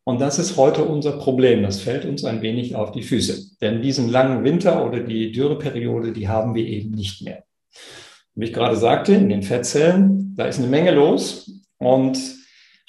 Und 0.04 0.22
das 0.22 0.40
ist 0.40 0.58
heute 0.58 0.86
unser 0.86 1.14
Problem. 1.14 1.64
Das 1.64 1.82
fällt 1.82 2.06
uns 2.06 2.24
ein 2.24 2.42
wenig 2.42 2.76
auf 2.76 2.92
die 2.92 3.04
Füße. 3.04 3.58
Denn 3.62 3.82
diesen 3.82 4.10
langen 4.10 4.44
Winter 4.44 4.86
oder 4.86 5.02
die 5.02 5.32
Dürreperiode, 5.32 6.14
die 6.14 6.28
haben 6.28 6.56
wir 6.56 6.66
eben 6.66 6.92
nicht 6.92 7.22
mehr. 7.22 7.44
Wie 8.36 8.46
ich 8.46 8.54
gerade 8.54 8.76
sagte, 8.76 9.14
in 9.14 9.30
den 9.30 9.44
Fettzellen, 9.44 10.34
da 10.36 10.46
ist 10.46 10.60
eine 10.60 10.68
Menge 10.68 10.92
los. 10.92 11.52
Und 11.78 12.18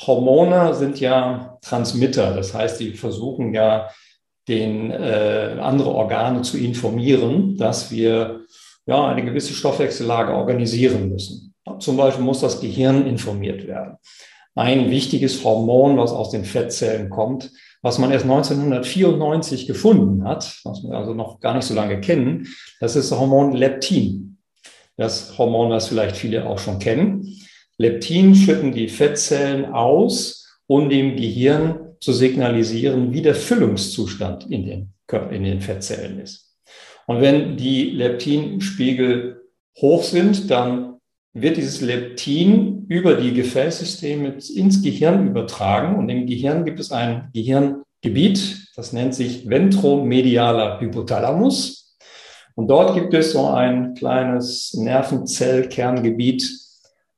Hormone 0.00 0.74
sind 0.74 1.00
ja 1.00 1.58
Transmitter. 1.62 2.34
Das 2.34 2.54
heißt, 2.54 2.80
die 2.80 2.92
versuchen 2.92 3.52
ja 3.52 3.88
den 4.48 4.90
äh, 4.90 5.56
andere 5.60 5.90
Organe 5.90 6.42
zu 6.42 6.56
informieren, 6.56 7.56
dass 7.56 7.90
wir 7.90 8.40
ja 8.86 9.06
eine 9.08 9.24
gewisse 9.24 9.52
Stoffwechsellage 9.52 10.32
organisieren 10.32 11.10
müssen. 11.10 11.49
Zum 11.78 11.96
Beispiel 11.96 12.24
muss 12.24 12.40
das 12.40 12.60
Gehirn 12.60 13.06
informiert 13.06 13.66
werden. 13.66 13.96
Ein 14.54 14.90
wichtiges 14.90 15.44
Hormon, 15.44 15.96
was 15.96 16.12
aus 16.12 16.30
den 16.30 16.44
Fettzellen 16.44 17.08
kommt, 17.08 17.50
was 17.82 17.98
man 17.98 18.10
erst 18.10 18.24
1994 18.24 19.66
gefunden 19.66 20.24
hat, 20.24 20.60
was 20.64 20.82
wir 20.82 20.96
also 20.96 21.14
noch 21.14 21.40
gar 21.40 21.54
nicht 21.54 21.64
so 21.64 21.74
lange 21.74 22.00
kennen, 22.00 22.48
das 22.80 22.96
ist 22.96 23.10
das 23.10 23.18
Hormon 23.18 23.52
Leptin. 23.52 24.38
Das 24.96 25.38
Hormon, 25.38 25.70
was 25.70 25.88
vielleicht 25.88 26.16
viele 26.16 26.46
auch 26.46 26.58
schon 26.58 26.78
kennen. 26.78 27.26
Leptin 27.78 28.34
schütten 28.34 28.72
die 28.72 28.88
Fettzellen 28.88 29.64
aus, 29.66 30.60
um 30.66 30.90
dem 30.90 31.16
Gehirn 31.16 31.96
zu 32.00 32.12
signalisieren, 32.12 33.12
wie 33.14 33.22
der 33.22 33.34
Füllungszustand 33.34 34.50
in 34.50 34.66
den, 34.66 34.92
in 35.30 35.44
den 35.44 35.60
Fettzellen 35.62 36.20
ist. 36.20 36.54
Und 37.06 37.20
wenn 37.20 37.56
die 37.56 37.90
Leptinspiegel 37.90 39.40
hoch 39.80 40.02
sind, 40.02 40.50
dann 40.50 40.99
wird 41.32 41.56
dieses 41.56 41.80
Leptin 41.80 42.86
über 42.88 43.14
die 43.14 43.32
Gefäßsysteme 43.32 44.36
ins 44.54 44.82
Gehirn 44.82 45.28
übertragen. 45.28 45.96
Und 45.96 46.08
im 46.08 46.26
Gehirn 46.26 46.64
gibt 46.64 46.80
es 46.80 46.90
ein 46.90 47.28
Gehirngebiet, 47.32 48.68
das 48.76 48.92
nennt 48.92 49.14
sich 49.14 49.48
ventromedialer 49.48 50.80
Hypothalamus. 50.80 51.96
Und 52.54 52.68
dort 52.68 52.94
gibt 52.94 53.14
es 53.14 53.32
so 53.32 53.46
ein 53.46 53.94
kleines 53.94 54.74
Nervenzellkerngebiet, 54.74 56.50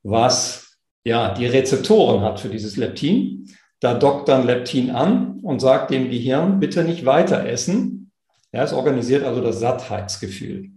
was 0.03 0.77
ja 1.03 1.33
die 1.33 1.47
Rezeptoren 1.47 2.21
hat 2.21 2.39
für 2.39 2.49
dieses 2.49 2.77
Leptin 2.77 3.43
da 3.83 3.93
dockt 3.93 4.29
dann 4.29 4.45
Leptin 4.47 4.91
an 4.91 5.39
und 5.41 5.59
sagt 5.59 5.91
dem 5.91 6.09
Gehirn, 6.09 6.61
bitte 6.61 6.85
nicht 6.85 7.05
weiter 7.05 7.45
essen. 7.45 8.11
Ja, 8.53 8.63
es 8.63 8.71
organisiert 8.71 9.25
also 9.25 9.41
das 9.41 9.59
Sattheitsgefühl. 9.59 10.71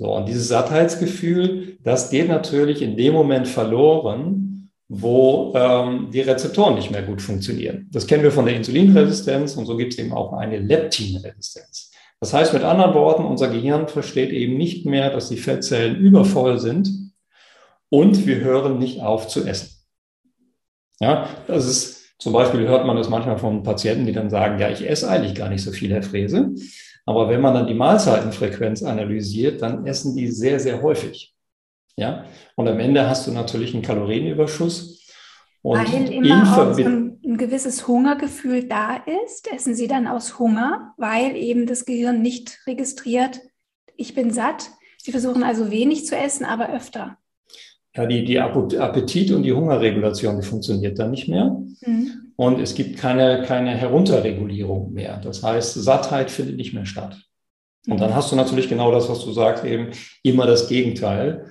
So, 0.00 0.16
und 0.16 0.26
dieses 0.26 0.48
Sattheitsgefühl, 0.48 1.76
das 1.84 2.08
geht 2.08 2.26
natürlich 2.26 2.80
in 2.80 2.96
dem 2.96 3.12
Moment 3.12 3.46
verloren, 3.46 4.70
wo 4.88 5.52
ähm, 5.54 6.08
die 6.10 6.22
Rezeptoren 6.22 6.74
nicht 6.74 6.90
mehr 6.90 7.02
gut 7.02 7.20
funktionieren. 7.20 7.86
Das 7.92 8.06
kennen 8.06 8.22
wir 8.22 8.32
von 8.32 8.46
der 8.46 8.56
Insulinresistenz 8.56 9.56
und 9.56 9.66
so 9.66 9.76
gibt 9.76 9.92
es 9.92 9.98
eben 9.98 10.14
auch 10.14 10.32
eine 10.32 10.58
Leptinresistenz. 10.58 11.90
Das 12.18 12.32
heißt 12.32 12.54
mit 12.54 12.62
anderen 12.62 12.94
Worten, 12.94 13.26
unser 13.26 13.48
Gehirn 13.48 13.88
versteht 13.88 14.30
eben 14.30 14.56
nicht 14.56 14.86
mehr, 14.86 15.10
dass 15.10 15.28
die 15.28 15.36
Fettzellen 15.36 15.96
übervoll 15.96 16.58
sind 16.58 17.12
und 17.90 18.26
wir 18.26 18.36
hören 18.36 18.78
nicht 18.78 19.02
auf 19.02 19.28
zu 19.28 19.44
essen. 19.44 19.68
Ja, 20.98 21.28
das 21.46 21.66
ist 21.66 21.99
zum 22.20 22.34
Beispiel 22.34 22.68
hört 22.68 22.86
man 22.86 22.96
das 22.96 23.08
manchmal 23.08 23.38
von 23.38 23.62
Patienten, 23.62 24.06
die 24.06 24.12
dann 24.12 24.30
sagen, 24.30 24.58
ja, 24.58 24.68
ich 24.68 24.88
esse 24.88 25.08
eigentlich 25.08 25.34
gar 25.34 25.48
nicht 25.48 25.62
so 25.62 25.72
viel, 25.72 25.90
Herr 25.90 26.02
Frese. 26.02 26.54
Aber 27.06 27.28
wenn 27.30 27.40
man 27.40 27.54
dann 27.54 27.66
die 27.66 27.74
Mahlzeitenfrequenz 27.74 28.82
analysiert, 28.82 29.62
dann 29.62 29.86
essen 29.86 30.14
die 30.14 30.28
sehr, 30.28 30.60
sehr 30.60 30.82
häufig. 30.82 31.34
Ja, 31.96 32.24
und 32.56 32.68
am 32.68 32.78
Ende 32.78 33.08
hast 33.08 33.26
du 33.26 33.32
natürlich 33.32 33.74
einen 33.74 33.82
Kalorienüberschuss. 33.82 35.08
Und 35.62 35.78
Weil 35.78 36.12
immer 36.12 36.42
auch 36.56 36.78
ein, 36.78 37.20
ein 37.24 37.36
gewisses 37.36 37.88
Hungergefühl 37.88 38.68
da 38.68 38.96
ist, 39.24 39.52
essen 39.52 39.74
sie 39.74 39.88
dann 39.88 40.06
aus 40.06 40.38
Hunger, 40.38 40.94
weil 40.96 41.36
eben 41.36 41.66
das 41.66 41.84
Gehirn 41.84 42.22
nicht 42.22 42.60
registriert, 42.66 43.40
ich 43.96 44.14
bin 44.14 44.30
satt. 44.30 44.70
Sie 44.98 45.12
versuchen 45.12 45.42
also 45.42 45.70
wenig 45.70 46.06
zu 46.06 46.16
essen, 46.16 46.44
aber 46.44 46.72
öfter. 46.72 47.18
Ja, 47.96 48.06
die, 48.06 48.24
die 48.24 48.38
Appetit- 48.38 49.32
und 49.32 49.42
die 49.42 49.52
Hungerregulation, 49.52 50.40
die 50.40 50.46
funktioniert 50.46 50.98
dann 50.98 51.10
nicht 51.10 51.28
mehr. 51.28 51.60
Mhm. 51.84 52.32
Und 52.36 52.60
es 52.60 52.74
gibt 52.74 52.98
keine, 52.98 53.42
keine 53.42 53.70
Herunterregulierung 53.76 54.92
mehr. 54.92 55.20
Das 55.22 55.42
heißt, 55.42 55.74
Sattheit 55.74 56.30
findet 56.30 56.56
nicht 56.56 56.72
mehr 56.72 56.86
statt. 56.86 57.20
Und 57.88 58.00
dann 58.00 58.10
mhm. 58.10 58.14
hast 58.14 58.30
du 58.30 58.36
natürlich 58.36 58.68
genau 58.68 58.92
das, 58.92 59.08
was 59.08 59.24
du 59.24 59.32
sagst, 59.32 59.64
eben 59.64 59.88
immer 60.22 60.46
das 60.46 60.68
Gegenteil. 60.68 61.46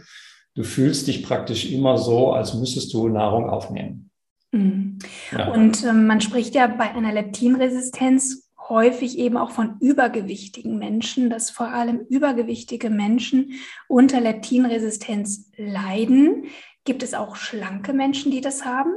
Du 0.56 0.64
fühlst 0.64 1.08
dich 1.08 1.24
praktisch 1.24 1.72
immer 1.72 1.98
so, 1.98 2.32
als 2.32 2.54
müsstest 2.54 2.94
du 2.94 3.10
Nahrung 3.10 3.50
aufnehmen. 3.50 4.10
Mhm. 4.52 5.00
Ja. 5.32 5.52
Und 5.52 5.84
ähm, 5.84 6.08
man 6.08 6.22
spricht 6.22 6.56
ja 6.56 6.68
bei 6.68 6.92
einer 6.92 7.14
Leptinresistenz 7.14 8.49
häufig 8.70 9.18
eben 9.18 9.36
auch 9.36 9.52
von 9.52 9.78
übergewichtigen 9.80 10.78
Menschen, 10.78 11.30
dass 11.30 11.50
vor 11.50 11.70
allem 11.70 12.00
übergewichtige 12.10 12.90
Menschen 12.90 13.54
unter 13.88 14.22
Leptinresistenz 14.22 15.52
leiden. 15.58 16.46
Gibt 16.86 17.04
es 17.04 17.14
auch 17.14 17.36
schlanke 17.36 17.94
Menschen, 17.94 18.32
die 18.32 18.42
das 18.42 18.64
haben? 18.64 18.94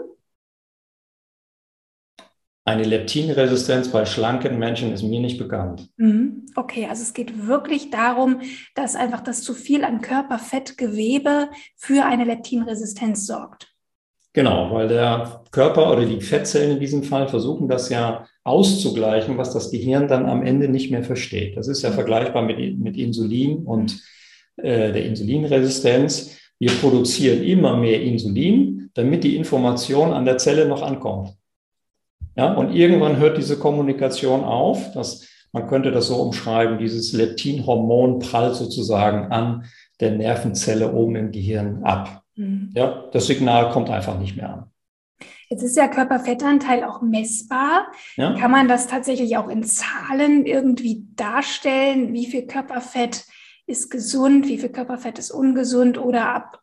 Eine 2.64 2.84
Leptinresistenz 2.84 3.88
bei 3.88 4.04
schlanken 4.04 4.56
Menschen 4.56 4.92
ist 4.92 5.02
mir 5.02 5.18
nicht 5.20 5.36
bekannt. 5.36 5.90
Mhm. 5.96 6.46
Okay, 6.54 6.86
also 6.86 7.02
es 7.02 7.12
geht 7.12 7.48
wirklich 7.48 7.90
darum, 7.90 8.40
dass 8.76 8.94
einfach 8.94 9.20
das 9.20 9.42
zu 9.42 9.52
viel 9.52 9.82
an 9.82 10.00
Körperfettgewebe 10.00 11.50
für 11.76 12.04
eine 12.04 12.24
Leptinresistenz 12.24 13.26
sorgt. 13.26 13.71
Genau, 14.34 14.72
weil 14.72 14.88
der 14.88 15.42
Körper 15.50 15.92
oder 15.92 16.06
die 16.06 16.22
Fettzellen 16.22 16.72
in 16.72 16.80
diesem 16.80 17.02
Fall 17.02 17.28
versuchen 17.28 17.68
das 17.68 17.90
ja 17.90 18.26
auszugleichen, 18.44 19.36
was 19.36 19.52
das 19.52 19.70
Gehirn 19.70 20.08
dann 20.08 20.26
am 20.26 20.42
Ende 20.42 20.68
nicht 20.68 20.90
mehr 20.90 21.04
versteht. 21.04 21.56
Das 21.56 21.68
ist 21.68 21.82
ja 21.82 21.90
vergleichbar 21.90 22.42
mit, 22.42 22.78
mit 22.78 22.96
Insulin 22.96 23.58
und 23.58 24.00
äh, 24.56 24.92
der 24.92 25.04
Insulinresistenz. 25.04 26.38
Wir 26.58 26.70
produzieren 26.70 27.42
immer 27.42 27.76
mehr 27.76 28.00
Insulin, 28.00 28.90
damit 28.94 29.24
die 29.24 29.36
Information 29.36 30.12
an 30.12 30.24
der 30.24 30.38
Zelle 30.38 30.66
noch 30.66 30.82
ankommt. 30.82 31.34
Ja, 32.34 32.54
und 32.54 32.74
irgendwann 32.74 33.18
hört 33.18 33.36
diese 33.36 33.58
Kommunikation 33.58 34.44
auf. 34.44 34.92
Das, 34.94 35.28
man 35.52 35.66
könnte 35.66 35.90
das 35.90 36.06
so 36.06 36.16
umschreiben, 36.16 36.78
dieses 36.78 37.12
Leptinhormon 37.12 38.20
prallt 38.20 38.54
sozusagen 38.54 39.30
an 39.30 39.64
der 40.00 40.12
Nervenzelle 40.12 40.92
oben 40.92 41.16
im 41.16 41.30
Gehirn 41.32 41.84
ab. 41.84 42.21
Mhm. 42.42 42.70
Ja, 42.74 43.04
das 43.12 43.26
Signal 43.26 43.70
kommt 43.70 43.90
einfach 43.90 44.18
nicht 44.18 44.36
mehr 44.36 44.50
an. 44.50 44.70
Jetzt 45.48 45.62
ist 45.62 45.76
ja 45.76 45.86
Körperfettanteil 45.86 46.82
auch 46.84 47.02
messbar. 47.02 47.92
Ja? 48.16 48.38
Kann 48.38 48.50
man 48.50 48.68
das 48.68 48.86
tatsächlich 48.86 49.36
auch 49.36 49.48
in 49.48 49.62
Zahlen 49.64 50.46
irgendwie 50.46 51.06
darstellen? 51.14 52.14
Wie 52.14 52.26
viel 52.26 52.46
Körperfett 52.46 53.26
ist 53.66 53.90
gesund, 53.90 54.48
wie 54.48 54.58
viel 54.58 54.70
Körperfett 54.70 55.18
ist 55.18 55.30
ungesund 55.30 55.98
oder 55.98 56.34
ab 56.34 56.62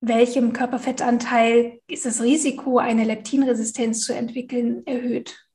welchem 0.00 0.52
Körperfettanteil 0.52 1.80
ist 1.86 2.04
das 2.04 2.20
Risiko, 2.22 2.78
eine 2.78 3.04
Leptinresistenz 3.04 4.00
zu 4.00 4.12
entwickeln, 4.12 4.84
erhöht? 4.84 5.46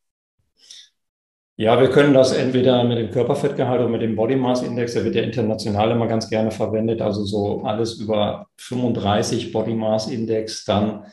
Ja, 1.59 1.81
wir 1.81 1.89
können 1.89 2.13
das 2.13 2.33
entweder 2.33 2.83
mit 2.83 2.99
dem 2.99 3.09
Körperfettgehalt 3.09 3.81
oder 3.81 3.89
mit 3.89 4.03
dem 4.03 4.15
Body 4.15 4.35
Mass 4.35 4.61
Index, 4.61 4.93
der 4.93 5.03
wird 5.03 5.15
ja 5.15 5.23
international 5.23 5.89
immer 5.89 6.05
ganz 6.05 6.29
gerne 6.29 6.51
verwendet, 6.51 7.01
also 7.01 7.25
so 7.25 7.63
alles 7.63 7.95
über 7.95 8.45
35 8.57 9.51
Body 9.51 9.73
Mass 9.73 10.07
Index, 10.07 10.65
dann 10.65 11.05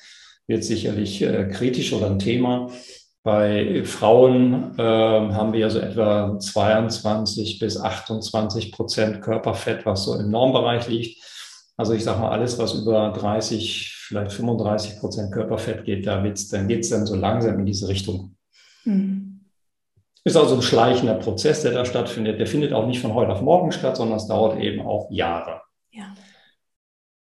wird 0.46 0.62
sicherlich 0.62 1.22
äh, 1.22 1.48
kritisch 1.48 1.94
oder 1.94 2.10
ein 2.10 2.18
Thema. 2.18 2.70
Bei 3.22 3.84
Frauen 3.84 4.74
äh, 4.76 4.82
haben 4.82 5.54
wir 5.54 5.60
ja 5.60 5.70
so 5.70 5.78
etwa 5.78 6.38
22 6.38 7.58
bis 7.58 7.80
28 7.80 8.70
Prozent 8.70 9.22
Körperfett, 9.22 9.86
was 9.86 10.04
so 10.04 10.14
im 10.14 10.30
Normbereich 10.30 10.86
liegt. 10.88 11.24
Also 11.78 11.94
ich 11.94 12.04
sage 12.04 12.20
mal, 12.20 12.32
alles, 12.32 12.58
was 12.58 12.74
über 12.74 13.14
30, 13.16 13.94
vielleicht 13.94 14.32
35 14.32 15.00
Prozent 15.00 15.32
Körperfett 15.32 15.86
geht, 15.86 16.06
da 16.06 16.22
wird's, 16.22 16.48
dann 16.48 16.68
geht 16.68 16.80
es 16.80 16.90
dann 16.90 17.06
so 17.06 17.16
langsam 17.16 17.58
in 17.60 17.64
diese 17.64 17.88
Richtung. 17.88 18.36
Mhm. 18.84 19.33
Ist 20.24 20.36
also 20.36 20.54
ein 20.54 20.62
schleichender 20.62 21.14
Prozess, 21.14 21.62
der 21.62 21.72
da 21.72 21.84
stattfindet. 21.84 22.40
Der 22.40 22.46
findet 22.46 22.72
auch 22.72 22.86
nicht 22.86 23.00
von 23.00 23.12
heute 23.12 23.32
auf 23.32 23.42
morgen 23.42 23.72
statt, 23.72 23.98
sondern 23.98 24.16
es 24.16 24.26
dauert 24.26 24.58
eben 24.58 24.80
auch 24.80 25.10
Jahre. 25.10 25.60
Ja. 25.92 26.14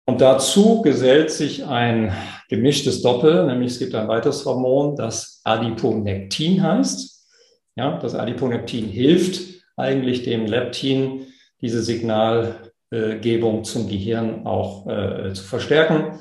Und 0.05 0.21
dazu 0.21 0.81
gesellt 0.81 1.31
sich 1.31 1.65
ein 1.65 2.13
gemischtes 2.49 3.01
Doppel, 3.01 3.47
nämlich 3.47 3.71
es 3.71 3.79
gibt 3.79 3.95
ein 3.95 4.07
weiteres 4.07 4.45
Hormon, 4.45 4.95
das 4.95 5.41
Adiponektin 5.43 6.61
heißt. 6.61 7.27
Ja, 7.75 7.97
das 7.97 8.13
Adiponektin 8.13 8.87
hilft 8.87 9.63
eigentlich 9.77 10.23
dem 10.23 10.45
Leptin, 10.45 11.27
diese 11.61 11.81
Signalgebung 11.81 13.63
zum 13.63 13.87
Gehirn 13.87 14.45
auch 14.45 14.85
äh, 14.87 15.33
zu 15.33 15.43
verstärken. 15.43 16.19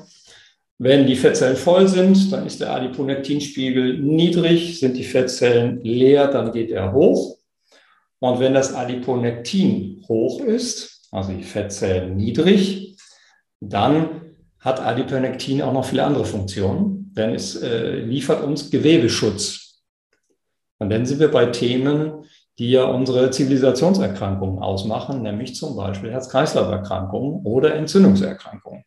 Wenn 0.83 1.05
die 1.05 1.15
Fettzellen 1.15 1.57
voll 1.57 1.87
sind, 1.87 2.31
dann 2.31 2.47
ist 2.47 2.59
der 2.59 2.73
Adiponektinspiegel 2.73 3.99
niedrig. 3.99 4.79
Sind 4.79 4.97
die 4.97 5.03
Fettzellen 5.03 5.79
leer, 5.83 6.27
dann 6.27 6.51
geht 6.51 6.71
er 6.71 6.91
hoch. 6.91 7.37
Und 8.17 8.39
wenn 8.39 8.55
das 8.55 8.73
Adiponektin 8.73 10.03
hoch 10.07 10.41
ist, 10.41 11.07
also 11.11 11.33
die 11.33 11.43
Fettzellen 11.43 12.17
niedrig, 12.17 12.97
dann 13.59 14.33
hat 14.59 14.79
Adiponektin 14.79 15.61
auch 15.61 15.71
noch 15.71 15.85
viele 15.85 16.03
andere 16.03 16.25
Funktionen, 16.25 17.13
denn 17.15 17.35
es 17.35 17.61
äh, 17.61 17.97
liefert 17.97 18.43
uns 18.43 18.71
Gewebeschutz. 18.71 19.83
Und 20.79 20.89
dann 20.89 21.05
sind 21.05 21.19
wir 21.19 21.29
bei 21.29 21.45
Themen, 21.45 22.25
die 22.57 22.71
ja 22.71 22.85
unsere 22.85 23.29
Zivilisationserkrankungen 23.29 24.57
ausmachen, 24.57 25.21
nämlich 25.21 25.53
zum 25.53 25.75
Beispiel 25.75 26.09
Herz-Kreislauf-Erkrankungen 26.09 27.45
oder 27.45 27.75
Entzündungserkrankungen. 27.75 28.83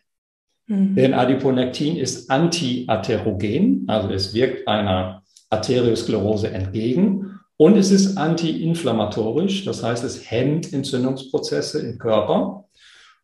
Mhm. 0.66 0.94
Denn 0.94 1.14
Adiponektin 1.14 1.96
ist 1.96 2.30
antiatherogen, 2.30 3.84
also 3.86 4.08
es 4.10 4.34
wirkt 4.34 4.66
einer 4.66 5.22
Arteriosklerose 5.50 6.50
entgegen 6.50 7.40
und 7.56 7.76
es 7.76 7.90
ist 7.90 8.16
antiinflammatorisch, 8.16 9.64
das 9.64 9.82
heißt, 9.82 10.02
es 10.04 10.30
hemmt 10.30 10.72
Entzündungsprozesse 10.72 11.80
im 11.80 11.98
Körper. 11.98 12.64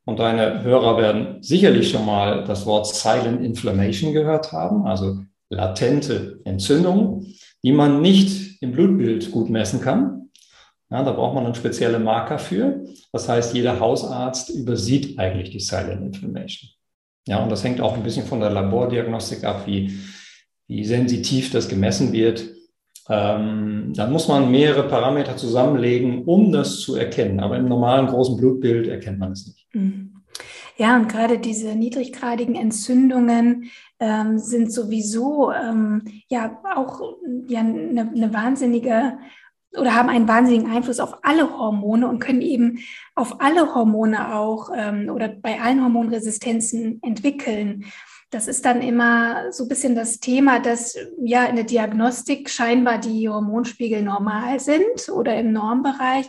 Und 0.07 0.19
deine 0.19 0.63
Hörer 0.63 0.97
werden 0.97 1.43
sicherlich 1.43 1.91
schon 1.91 2.07
mal 2.07 2.45
das 2.45 2.67
Wort 2.67 2.87
Silent 2.87 3.43
Inflammation 3.43 4.13
gehört 4.13 4.51
haben, 4.51 4.87
also 4.87 5.21
latente 5.51 6.41
Entzündung, 6.45 7.27
die 7.63 7.73
man 7.73 8.01
nicht 8.01 8.63
im 8.63 8.73
Blutbild 8.73 9.31
gut 9.31 9.51
messen 9.51 9.81
kann. 9.81 10.31
Ja, 10.91 11.05
da 11.05 11.13
braucht 11.13 11.35
man 11.35 11.45
einen 11.45 11.55
speziellen 11.55 12.03
Marker 12.03 12.39
für. 12.39 12.85
Das 13.13 13.29
heißt, 13.29 13.55
jeder 13.55 13.79
Hausarzt 13.79 14.51
übersieht 14.51 15.19
eigentlich 15.19 15.51
die 15.51 15.61
Silent 15.61 16.03
Inflammation. 16.03 16.71
Ja, 17.27 17.43
und 17.43 17.51
das 17.51 17.65
hängt 17.65 17.81
auch 17.81 17.95
ein 17.95 18.03
bisschen 18.03 18.27
von 18.27 18.41
der 18.41 18.51
Labordiagnostik 18.51 19.45
ab, 19.45 19.67
wie, 19.67 19.99
wie 20.67 20.85
sensitiv 20.85 21.51
das 21.51 21.69
gemessen 21.69 22.13
wird. 22.13 22.45
Ähm, 23.09 23.93
dann 23.95 24.13
muss 24.13 24.29
man 24.29 24.51
mehrere 24.51 24.89
Parameter 24.89 25.37
zusammenlegen, 25.37 26.25
um 26.25 26.53
das 26.53 26.81
zu 26.81 26.97
erkennen. 26.97 27.41
Aber 27.41 27.57
im 27.57 27.69
normalen 27.69 28.07
großen 28.07 28.37
Blutbild 28.37 28.89
erkennt 28.89 29.19
man 29.19 29.33
es 29.33 29.47
nicht. 29.47 29.67
Mhm. 29.75 30.11
Ja, 30.77 30.97
und 30.97 31.09
gerade 31.09 31.39
diese 31.39 31.75
niedriggradigen 31.75 32.55
Entzündungen 32.55 33.71
ähm, 33.99 34.39
sind 34.39 34.73
sowieso 34.73 35.53
ähm, 35.53 36.05
ja 36.29 36.59
auch 36.75 37.17
ja, 37.49 37.61
eine, 37.61 38.11
eine 38.15 38.33
wahnsinnige 38.33 39.19
oder 39.77 39.95
haben 39.95 40.09
einen 40.09 40.29
wahnsinnigen 40.29 40.71
Einfluss 40.71 41.01
auf 41.01 41.19
alle 41.23 41.57
Hormone 41.59 42.09
und 42.09 42.19
können 42.19 42.41
eben 42.41 42.81
auf 43.15 43.41
alle 43.41 43.75
Hormone 43.75 44.35
auch 44.35 44.71
ähm, 44.77 45.09
oder 45.11 45.29
bei 45.29 45.61
allen 45.61 45.83
Hormonresistenzen 45.83 47.01
entwickeln. 47.03 47.85
das 48.31 48.47
ist 48.47 48.65
dann 48.65 48.81
immer 48.81 49.53
so 49.53 49.65
ein 49.65 49.69
bisschen 49.69 49.95
das 49.95 50.21
Thema, 50.21 50.61
dass 50.61 50.97
ja 51.23 51.45
in 51.45 51.57
der 51.57 51.65
Diagnostik 51.65 52.49
scheinbar 52.49 52.99
die 52.99 53.29
Hormonspiegel 53.29 54.03
normal 54.03 54.61
sind 54.61 55.09
oder 55.13 55.37
im 55.37 55.53
Normbereich 55.53 56.29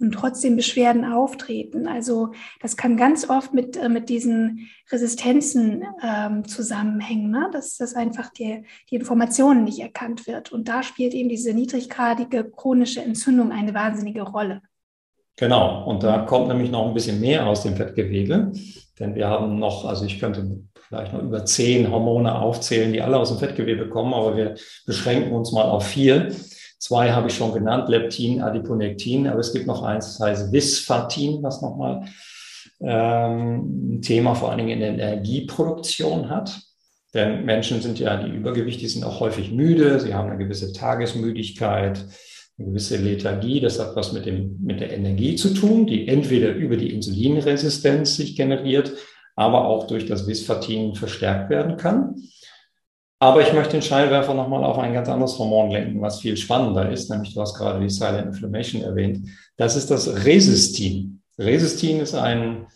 und 0.00 0.12
trotzdem 0.12 0.56
Beschwerden 0.56 1.04
auftreten. 1.04 1.88
Also 1.88 2.30
das 2.60 2.76
kann 2.76 2.96
ganz 2.96 3.28
oft 3.28 3.54
mit, 3.54 3.76
äh, 3.76 3.88
mit 3.88 4.08
diesen 4.08 4.68
Resistenzen 4.90 5.84
ähm, 6.02 6.46
zusammenhängen, 6.46 7.30
ne? 7.30 7.48
dass, 7.52 7.76
dass 7.76 7.94
einfach 7.94 8.30
die, 8.30 8.64
die 8.90 8.96
Informationen 8.96 9.64
nicht 9.64 9.80
erkannt 9.80 10.26
wird. 10.26 10.52
Und 10.52 10.68
da 10.68 10.82
spielt 10.82 11.14
eben 11.14 11.28
diese 11.28 11.52
niedriggradige 11.52 12.50
chronische 12.50 13.02
Entzündung 13.02 13.52
eine 13.52 13.74
wahnsinnige 13.74 14.22
Rolle. 14.22 14.62
Genau, 15.36 15.84
und 15.84 16.02
da 16.02 16.18
kommt 16.22 16.48
nämlich 16.48 16.70
noch 16.70 16.88
ein 16.88 16.94
bisschen 16.94 17.20
mehr 17.20 17.46
aus 17.46 17.62
dem 17.62 17.76
Fettgewebe, 17.76 18.50
denn 18.98 19.14
wir 19.14 19.28
haben 19.28 19.60
noch, 19.60 19.84
also 19.84 20.04
ich 20.04 20.18
könnte 20.18 20.58
vielleicht 20.88 21.12
noch 21.12 21.22
über 21.22 21.44
zehn 21.44 21.92
Hormone 21.92 22.34
aufzählen, 22.34 22.92
die 22.92 23.00
alle 23.00 23.18
aus 23.18 23.28
dem 23.28 23.38
Fettgewebe 23.38 23.88
kommen, 23.88 24.14
aber 24.14 24.36
wir 24.36 24.54
beschränken 24.84 25.32
uns 25.32 25.52
mal 25.52 25.62
auf 25.62 25.86
vier. 25.86 26.32
Zwei 26.78 27.12
habe 27.12 27.28
ich 27.28 27.34
schon 27.34 27.52
genannt, 27.52 27.88
Leptin, 27.88 28.40
Adiponektin, 28.40 29.26
aber 29.26 29.40
es 29.40 29.52
gibt 29.52 29.66
noch 29.66 29.82
eins, 29.82 30.18
das 30.18 30.20
heißt 30.20 30.52
Visfatin, 30.52 31.42
was 31.42 31.60
nochmal 31.60 32.04
ähm, 32.80 33.96
ein 33.96 34.02
Thema 34.02 34.34
vor 34.34 34.50
allen 34.50 34.58
Dingen 34.58 34.80
in 34.80 34.80
der 34.80 35.12
Energieproduktion 35.12 36.30
hat. 36.30 36.60
Denn 37.14 37.44
Menschen 37.44 37.80
sind 37.80 37.98
ja, 37.98 38.22
die 38.22 38.30
übergewichtig 38.30 38.92
sind 38.92 39.04
auch 39.04 39.20
häufig 39.20 39.50
müde, 39.50 39.98
sie 39.98 40.14
haben 40.14 40.28
eine 40.28 40.38
gewisse 40.38 40.72
Tagesmüdigkeit, 40.72 42.04
eine 42.58 42.68
gewisse 42.68 42.96
Lethargie. 42.96 43.60
Das 43.60 43.80
hat 43.80 43.96
was 43.96 44.12
mit, 44.12 44.26
dem, 44.26 44.58
mit 44.62 44.80
der 44.80 44.92
Energie 44.92 45.34
zu 45.34 45.54
tun, 45.54 45.86
die 45.86 46.06
entweder 46.06 46.50
über 46.50 46.76
die 46.76 46.94
Insulinresistenz 46.94 48.16
sich 48.16 48.36
generiert, 48.36 48.92
aber 49.36 49.66
auch 49.66 49.86
durch 49.86 50.06
das 50.06 50.28
Visfatin 50.28 50.94
verstärkt 50.94 51.50
werden 51.50 51.76
kann. 51.76 52.16
Aber 53.20 53.42
ich 53.42 53.52
möchte 53.52 53.72
den 53.72 53.82
Scheinwerfer 53.82 54.32
nochmal 54.32 54.62
auf 54.62 54.78
ein 54.78 54.92
ganz 54.92 55.08
anderes 55.08 55.38
Hormon 55.38 55.70
lenken, 55.70 56.00
was 56.00 56.20
viel 56.20 56.36
spannender 56.36 56.90
ist, 56.90 57.10
nämlich 57.10 57.34
du 57.34 57.40
hast 57.40 57.54
gerade 57.54 57.80
die 57.80 57.90
Silent 57.90 58.28
Inflammation 58.28 58.82
erwähnt. 58.82 59.28
Das 59.56 59.74
ist 59.74 59.90
das 59.90 60.24
Resistin. 60.24 61.20
Resistin 61.36 62.00
ist 62.00 62.14
ein 62.14 62.66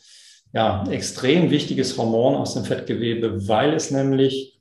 ja, 0.52 0.84
extrem 0.90 1.50
wichtiges 1.50 1.96
Hormon 1.96 2.34
aus 2.34 2.54
dem 2.54 2.64
Fettgewebe, 2.64 3.46
weil 3.48 3.72
es 3.74 3.90
nämlich 3.90 4.60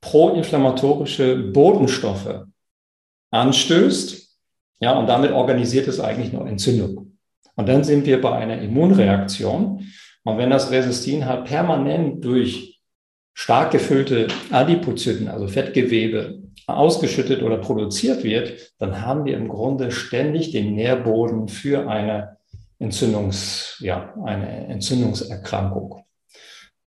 proinflammatorische 0.00 1.36
Botenstoffe 1.36 2.44
anstößt. 3.30 4.36
Ja, 4.80 4.98
und 4.98 5.06
damit 5.06 5.30
organisiert 5.30 5.86
es 5.88 6.00
eigentlich 6.00 6.32
nur 6.32 6.46
Entzündung. 6.46 7.18
Und 7.54 7.68
dann 7.68 7.84
sind 7.84 8.06
wir 8.06 8.20
bei 8.20 8.32
einer 8.32 8.60
Immunreaktion. 8.60 9.86
Und 10.24 10.38
wenn 10.38 10.50
das 10.50 10.70
Resistin 10.70 11.26
halt 11.26 11.44
permanent 11.44 12.24
durch 12.24 12.79
stark 13.34 13.70
gefüllte 13.70 14.28
Adipozyten, 14.50 15.28
also 15.28 15.46
Fettgewebe, 15.46 16.40
ausgeschüttet 16.66 17.42
oder 17.42 17.58
produziert 17.58 18.22
wird, 18.22 18.72
dann 18.78 19.02
haben 19.02 19.24
wir 19.24 19.36
im 19.36 19.48
Grunde 19.48 19.90
ständig 19.90 20.52
den 20.52 20.74
Nährboden 20.74 21.48
für 21.48 21.88
eine 21.88 22.36
Entzündungs, 22.78 23.76
ja, 23.80 24.14
eine 24.24 24.66
Entzündungserkrankung. 24.68 26.04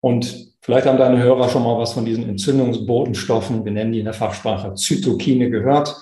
Und 0.00 0.52
vielleicht 0.60 0.86
haben 0.86 0.98
deine 0.98 1.22
Hörer 1.22 1.48
schon 1.48 1.62
mal 1.62 1.78
was 1.78 1.92
von 1.92 2.04
diesen 2.04 2.28
Entzündungsbotenstoffen, 2.28 3.64
wir 3.64 3.72
nennen 3.72 3.92
die 3.92 4.00
in 4.00 4.04
der 4.04 4.14
Fachsprache 4.14 4.74
Zytokine 4.74 5.50
gehört. 5.50 5.94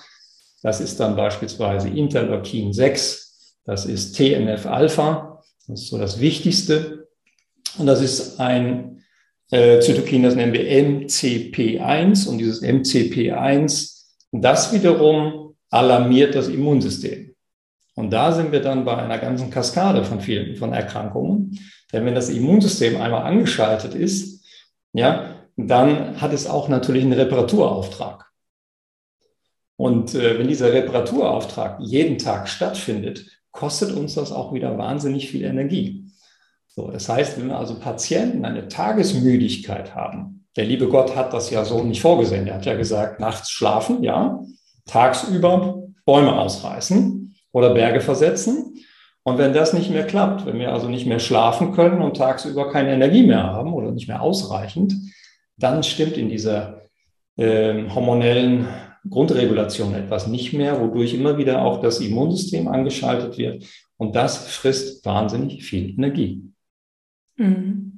Das 0.63 0.81
ist 0.81 0.99
dann 0.99 1.15
beispielsweise 1.15 1.89
Interleukin 1.89 2.73
6, 2.73 3.61
das 3.65 3.85
ist 3.85 4.15
TNF-Alpha, 4.15 5.43
das 5.67 5.81
ist 5.81 5.89
so 5.89 5.97
das 5.97 6.19
Wichtigste. 6.19 7.07
Und 7.77 7.87
das 7.87 8.01
ist 8.01 8.39
ein 8.39 8.94
äh, 9.51 9.79
Zytokin, 9.79 10.23
das 10.23 10.35
nennen 10.35 10.53
wir 10.53 10.65
MCP1 10.65 12.27
und 12.27 12.37
dieses 12.37 12.61
MCP1, 12.63 14.03
das 14.31 14.73
wiederum 14.73 15.55
alarmiert 15.69 16.35
das 16.35 16.47
Immunsystem. 16.47 17.35
Und 17.95 18.11
da 18.11 18.31
sind 18.33 18.51
wir 18.51 18.61
dann 18.61 18.85
bei 18.85 18.97
einer 18.97 19.17
ganzen 19.17 19.49
Kaskade 19.49 20.03
von 20.03 20.19
vielen 20.19 20.55
von 20.57 20.73
Erkrankungen. 20.73 21.59
Denn 21.93 22.05
wenn 22.05 22.15
das 22.15 22.29
Immunsystem 22.29 22.99
einmal 22.99 23.23
angeschaltet 23.23 23.95
ist, 23.95 24.45
ja, 24.93 25.35
dann 25.55 26.19
hat 26.19 26.33
es 26.33 26.47
auch 26.47 26.67
natürlich 26.67 27.03
einen 27.03 27.13
Reparaturauftrag. 27.13 28.25
Und 29.77 30.15
äh, 30.15 30.37
wenn 30.39 30.47
dieser 30.47 30.73
Reparaturauftrag 30.73 31.79
jeden 31.81 32.17
Tag 32.17 32.49
stattfindet, 32.49 33.25
kostet 33.51 33.91
uns 33.91 34.15
das 34.15 34.31
auch 34.31 34.53
wieder 34.53 34.77
wahnsinnig 34.77 35.29
viel 35.29 35.43
Energie. 35.43 36.04
So, 36.75 36.91
das 36.91 37.07
heißt, 37.07 37.39
wenn 37.39 37.47
wir 37.47 37.57
also 37.57 37.79
Patienten 37.79 38.43
eine 38.43 38.67
Tagesmüdigkeit 38.67 39.95
haben, 39.95 40.45
der 40.57 40.65
liebe 40.65 40.89
Gott 40.89 41.15
hat 41.15 41.31
das 41.31 41.49
ja 41.49 41.63
so 41.63 41.81
nicht 41.83 42.01
vorgesehen. 42.01 42.47
Er 42.47 42.55
hat 42.55 42.65
ja 42.65 42.75
gesagt, 42.75 43.21
nachts 43.21 43.49
schlafen, 43.49 44.03
ja, 44.03 44.41
tagsüber 44.85 45.83
Bäume 46.05 46.37
ausreißen 46.37 47.33
oder 47.53 47.73
Berge 47.73 48.01
versetzen. 48.01 48.75
Und 49.23 49.37
wenn 49.37 49.53
das 49.53 49.71
nicht 49.71 49.89
mehr 49.89 50.05
klappt, 50.05 50.45
wenn 50.45 50.59
wir 50.59 50.73
also 50.73 50.89
nicht 50.89 51.07
mehr 51.07 51.19
schlafen 51.19 51.71
können 51.71 52.01
und 52.01 52.17
tagsüber 52.17 52.69
keine 52.71 52.93
Energie 52.93 53.23
mehr 53.23 53.43
haben 53.43 53.73
oder 53.73 53.91
nicht 53.91 54.09
mehr 54.09 54.21
ausreichend, 54.21 54.93
dann 55.57 55.81
stimmt 55.81 56.17
in 56.17 56.27
dieser 56.27 56.81
äh, 57.37 57.89
hormonellen 57.89 58.67
Grundregulation 59.09 59.95
etwas 59.95 60.27
nicht 60.27 60.51
mehr, 60.51 60.81
wodurch 60.81 61.13
immer 61.13 61.37
wieder 61.37 61.63
auch 61.63 61.79
das 61.79 62.01
Immunsystem 62.01 62.67
angeschaltet 62.67 63.37
wird. 63.37 63.63
Und 63.97 64.15
das 64.15 64.45
frisst 64.47 65.05
wahnsinnig 65.05 65.63
viel 65.63 65.91
Energie. 65.91 66.43
Mhm. 67.37 67.95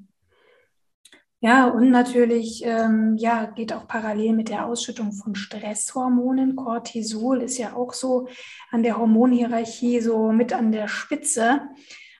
Ja, 1.39 1.67
und 1.67 1.91
natürlich 1.91 2.63
ähm, 2.65 3.15
ja, 3.17 3.45
geht 3.45 3.71
auch 3.71 3.87
parallel 3.87 4.33
mit 4.33 4.49
der 4.49 4.65
Ausschüttung 4.65 5.11
von 5.13 5.35
Stresshormonen. 5.35 6.55
Cortisol 6.55 7.43
ist 7.43 7.59
ja 7.59 7.75
auch 7.75 7.93
so 7.93 8.27
an 8.71 8.81
der 8.81 8.97
Hormonhierarchie 8.97 10.01
so 10.01 10.31
mit 10.31 10.51
an 10.51 10.71
der 10.71 10.87
Spitze. 10.87 11.61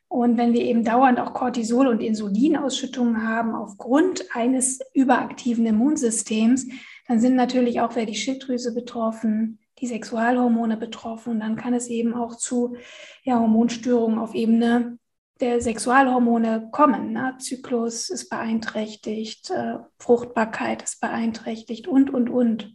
Und 0.08 0.38
wenn 0.38 0.53
wir 0.53 0.62
eben 0.62 0.84
dauernd 0.84 1.19
auch 1.19 1.34
Cortisol- 1.34 1.88
und 1.88 2.01
Insulinausschüttungen 2.01 3.27
haben 3.27 3.56
aufgrund 3.56 4.23
eines 4.36 4.80
überaktiven 4.93 5.65
Immunsystems, 5.65 6.67
dann 7.08 7.19
sind 7.19 7.36
natürlich 7.36 7.82
auch 7.82 7.95
wer 7.95 8.06
die 8.06 8.15
Schilddrüse 8.15 8.73
betroffen, 8.73 9.60
die 9.80 9.88
Sexualhormone 9.88 10.77
betroffen. 10.77 11.34
Und 11.34 11.39
dann 11.39 11.56
kann 11.56 11.73
es 11.73 11.88
eben 11.88 12.13
auch 12.13 12.36
zu 12.36 12.75
ja, 13.23 13.39
Hormonstörungen 13.39 14.19
auf 14.19 14.36
Ebene 14.36 14.99
der 15.41 15.62
Sexualhormone 15.62 16.69
kommen. 16.71 17.13
Ne? 17.13 17.36
Zyklus 17.39 18.10
ist 18.10 18.30
beeinträchtigt, 18.30 19.50
äh, 19.50 19.76
Fruchtbarkeit 20.00 20.84
ist 20.84 21.02
beeinträchtigt 21.02 21.88
und, 21.88 22.13
und, 22.13 22.30
und. 22.30 22.73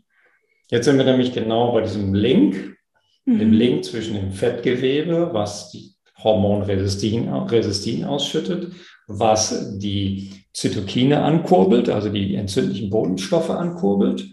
Jetzt 0.70 0.86
sind 0.86 0.96
wir 0.96 1.04
nämlich 1.04 1.32
genau 1.32 1.72
bei 1.72 1.82
diesem 1.82 2.14
Link, 2.14 2.76
mhm. 3.24 3.38
dem 3.38 3.52
Link 3.52 3.84
zwischen 3.84 4.14
dem 4.14 4.32
Fettgewebe, 4.32 5.30
was 5.32 5.70
die 5.70 5.92
Hormon 6.22 6.62
Resistin, 6.62 7.28
Resistin 7.28 8.04
ausschüttet, 8.04 8.72
was 9.06 9.78
die 9.78 10.30
Zytokine 10.52 11.22
ankurbelt, 11.22 11.88
also 11.88 12.08
die 12.08 12.36
entzündlichen 12.36 12.90
Bodenstoffe 12.90 13.50
ankurbelt. 13.50 14.26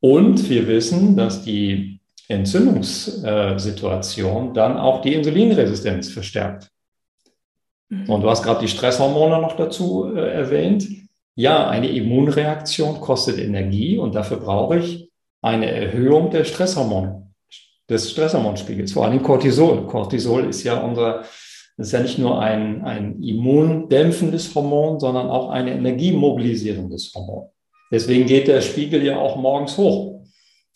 Und 0.00 0.50
wir 0.50 0.66
wissen, 0.66 1.16
dass 1.16 1.42
die 1.42 2.00
Entzündungssituation 2.28 4.54
dann 4.54 4.76
auch 4.76 5.02
die 5.02 5.14
Insulinresistenz 5.14 6.10
verstärkt. 6.10 6.68
Und 8.08 8.22
du 8.22 8.30
hast 8.30 8.42
gerade 8.42 8.60
die 8.60 8.68
Stresshormone 8.68 9.40
noch 9.40 9.56
dazu 9.56 10.12
äh, 10.14 10.32
erwähnt. 10.32 10.88
Ja, 11.34 11.68
eine 11.68 11.88
Immunreaktion 11.88 13.00
kostet 13.00 13.38
Energie 13.38 13.98
und 13.98 14.14
dafür 14.14 14.38
brauche 14.38 14.78
ich 14.78 15.10
eine 15.42 15.70
Erhöhung 15.70 16.30
der 16.30 16.44
Stresshormone, 16.44 17.30
des 17.88 18.10
Stresshormonspiegels, 18.10 18.92
vor 18.92 19.06
allem 19.06 19.22
Cortisol. 19.22 19.86
Cortisol 19.86 20.44
ist 20.44 20.62
ja 20.62 20.78
unser, 20.78 21.22
ist 21.76 21.92
ja 21.92 22.00
nicht 22.00 22.18
nur 22.18 22.40
ein, 22.40 22.84
ein 22.84 23.22
immundämpfendes 23.22 24.54
Hormon, 24.54 25.00
sondern 25.00 25.28
auch 25.28 25.50
ein 25.50 25.68
energiemobilisierendes 25.68 27.12
Hormon. 27.14 27.48
Deswegen 27.90 28.26
geht 28.26 28.48
der 28.48 28.60
Spiegel 28.60 29.02
ja 29.02 29.18
auch 29.18 29.36
morgens 29.36 29.76
hoch. 29.76 30.22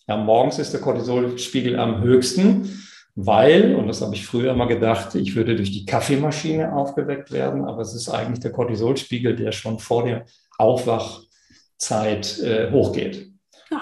Ja, 0.09 0.17
morgens 0.17 0.59
ist 0.59 0.73
der 0.73 0.81
Cortisolspiegel 0.81 1.79
am 1.79 2.03
höchsten 2.03 2.71
weil, 3.17 3.75
und 3.75 3.89
das 3.89 4.03
habe 4.03 4.15
ich 4.15 4.27
früher 4.27 4.53
immer 4.53 4.67
gedacht, 4.67 5.15
ich 5.15 5.35
würde 5.35 5.57
durch 5.57 5.73
die 5.73 5.87
Kaffeemaschine 5.87 6.75
aufgeweckt 6.75 7.33
werden, 7.33 7.65
aber 7.65 7.81
es 7.81 7.95
ist 7.95 8.11
eigentlich 8.11 8.41
der 8.41 8.53
Cortisolspiegel, 8.53 9.35
der 9.35 9.53
schon 9.53 9.79
vor 9.79 10.05
der 10.05 10.27
Aufwachzeit 10.59 12.39
äh, 12.41 12.71
hochgeht. 12.71 13.31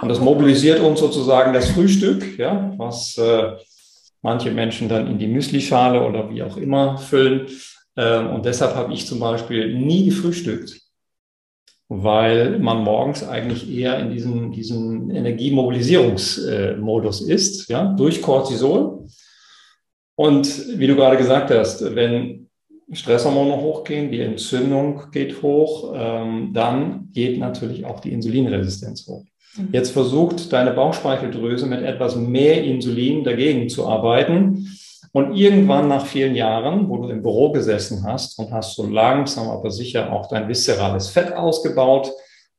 Und 0.01 0.09
das 0.09 0.21
mobilisiert 0.21 0.79
uns 0.81 1.01
sozusagen 1.01 1.53
das 1.53 1.71
Frühstück, 1.71 2.39
ja, 2.39 2.73
was 2.79 3.19
äh, 3.19 3.55
manche 4.23 4.53
Menschen 4.53 4.89
dann 4.89 5.09
in 5.09 5.19
die 5.19 5.27
Müslischale 5.27 6.07
oder 6.07 6.31
wie 6.31 6.45
auch 6.45 6.57
immer 6.57 6.97
füllen. 6.97 7.49
Ähm, 7.97 8.31
und 8.31 8.47
deshalb 8.47 8.77
habe 8.77 8.95
ich 8.95 9.07
zum 9.07 9.19
Beispiel 9.19 9.77
nie 9.77 10.05
gefrühstückt, 10.07 10.81
weil 11.89 12.61
man 12.61 12.85
morgens 12.85 13.27
eigentlich 13.27 13.69
eher 13.69 13.99
in 13.99 14.11
diesem, 14.11 14.53
diesem 14.53 15.11
Energiemobilisierungsmodus 15.11 17.29
äh, 17.29 17.35
ist, 17.35 17.69
ja, 17.69 17.87
durch 17.95 18.23
Cortisol. 18.23 19.01
Und 20.17 20.79
wie 20.79 20.87
du 20.87 20.95
gerade 20.95 21.17
gesagt 21.17 21.51
hast, 21.51 21.95
wenn 21.95 22.49
Stresshormone 22.93 23.61
hochgehen, 23.61 24.11
die 24.11 24.21
Entzündung 24.21 25.11
geht 25.11 25.43
hoch, 25.43 25.93
ähm, 25.97 26.51
dann 26.53 27.09
geht 27.13 27.39
natürlich 27.39 27.85
auch 27.85 28.01
die 28.01 28.13
Insulinresistenz 28.13 29.07
hoch. 29.07 29.25
Mhm. 29.57 29.69
Jetzt 29.73 29.91
versucht 29.91 30.53
deine 30.53 30.73
Bauchspeicheldrüse 30.73 31.67
mit 31.67 31.83
etwas 31.83 32.17
mehr 32.17 32.63
Insulin 32.63 33.25
dagegen 33.25 33.69
zu 33.69 33.87
arbeiten. 33.87 34.69
Und 35.13 35.37
irgendwann 35.37 35.87
nach 35.87 36.07
vielen 36.07 36.35
Jahren, 36.35 36.89
wo 36.89 36.99
du 36.99 37.09
im 37.09 37.23
Büro 37.23 37.53
gesessen 37.53 38.03
hast 38.05 38.37
und 38.39 38.53
hast 38.53 38.75
so 38.75 38.85
langsam 38.85 39.49
aber 39.49 39.71
sicher 39.71 40.13
auch 40.13 40.27
dein 40.27 40.49
viszerales 40.49 41.09
Fett 41.09 41.33
ausgebaut, 41.33 42.11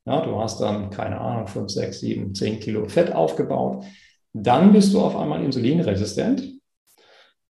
ja, 0.06 0.20
du 0.20 0.38
hast 0.38 0.60
dann, 0.60 0.88
keine 0.88 1.20
Ahnung, 1.20 1.48
5, 1.48 1.68
6, 1.70 2.00
7, 2.00 2.34
10 2.34 2.60
Kilo 2.60 2.88
Fett 2.88 3.12
aufgebaut, 3.14 3.84
dann 4.32 4.72
bist 4.72 4.94
du 4.94 5.00
auf 5.00 5.16
einmal 5.16 5.44
insulinresistent. 5.44 6.55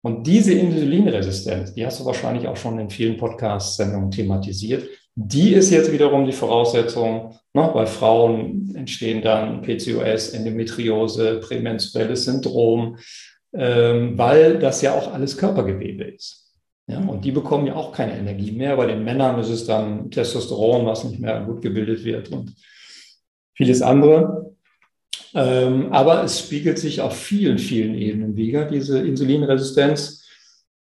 Und 0.05 0.27
diese 0.27 0.53
Insulinresistenz, 0.53 1.73
die 1.73 1.83
hast 1.83 1.99
du 1.99 2.05
wahrscheinlich 2.05 2.47
auch 2.47 2.57
schon 2.57 2.77
in 2.77 2.91
vielen 2.91 3.17
Podcast-Sendungen 3.17 4.11
thematisiert, 4.11 4.87
die 5.15 5.53
ist 5.53 5.71
jetzt 5.71 5.91
wiederum 5.91 6.27
die 6.27 6.31
Voraussetzung. 6.31 7.39
Ne? 7.55 7.71
Bei 7.73 7.87
Frauen 7.87 8.75
entstehen 8.75 9.23
dann 9.23 9.63
PCOS, 9.63 10.29
Endometriose, 10.29 11.39
prämenstruelles 11.39 12.25
Syndrom, 12.25 12.99
ähm, 13.55 14.15
weil 14.15 14.59
das 14.59 14.83
ja 14.83 14.93
auch 14.93 15.11
alles 15.11 15.37
Körpergewebe 15.37 16.03
ist. 16.03 16.53
Ja, 16.85 16.99
und 16.99 17.25
die 17.25 17.31
bekommen 17.31 17.65
ja 17.65 17.73
auch 17.73 17.91
keine 17.91 18.15
Energie 18.15 18.51
mehr. 18.51 18.77
Bei 18.77 18.85
den 18.85 19.03
Männern 19.03 19.39
ist 19.39 19.49
es 19.49 19.65
dann 19.65 20.11
Testosteron, 20.11 20.85
was 20.85 21.03
nicht 21.03 21.19
mehr 21.19 21.41
gut 21.45 21.63
gebildet 21.63 22.05
wird 22.05 22.31
und 22.31 22.53
vieles 23.55 23.81
andere. 23.81 24.54
Ähm, 25.33 25.91
aber 25.91 26.23
es 26.23 26.39
spiegelt 26.39 26.79
sich 26.79 27.01
auf 27.01 27.15
vielen, 27.15 27.57
vielen 27.57 27.95
Ebenen 27.95 28.35
wieder, 28.35 28.65
diese 28.65 28.99
Insulinresistenz. 28.99 30.25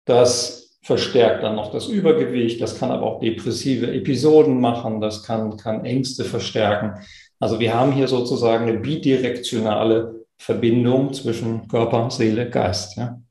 Das 0.06 0.80
verstärkt 0.82 1.44
dann 1.44 1.56
noch 1.56 1.72
das 1.72 1.88
Übergewicht, 1.88 2.62
das 2.62 2.80
kann 2.80 2.92
aber 2.92 3.06
auch 3.06 3.20
depressive 3.20 3.92
Episoden 3.94 4.60
machen, 4.60 5.02
das 5.02 5.24
kann, 5.24 5.56
kann 5.58 5.86
Ängste 5.86 6.24
verstärken. 6.26 7.06
Also 7.40 7.60
wir 7.60 7.74
haben 7.74 7.92
hier 7.92 8.08
sozusagen 8.08 8.68
eine 8.68 8.80
bidirektionale 8.80 10.26
Verbindung 10.38 11.14
zwischen 11.14 11.68
Körper, 11.68 12.10
Seele, 12.10 12.50
Geist. 12.50 12.98
Ja. 12.98 13.22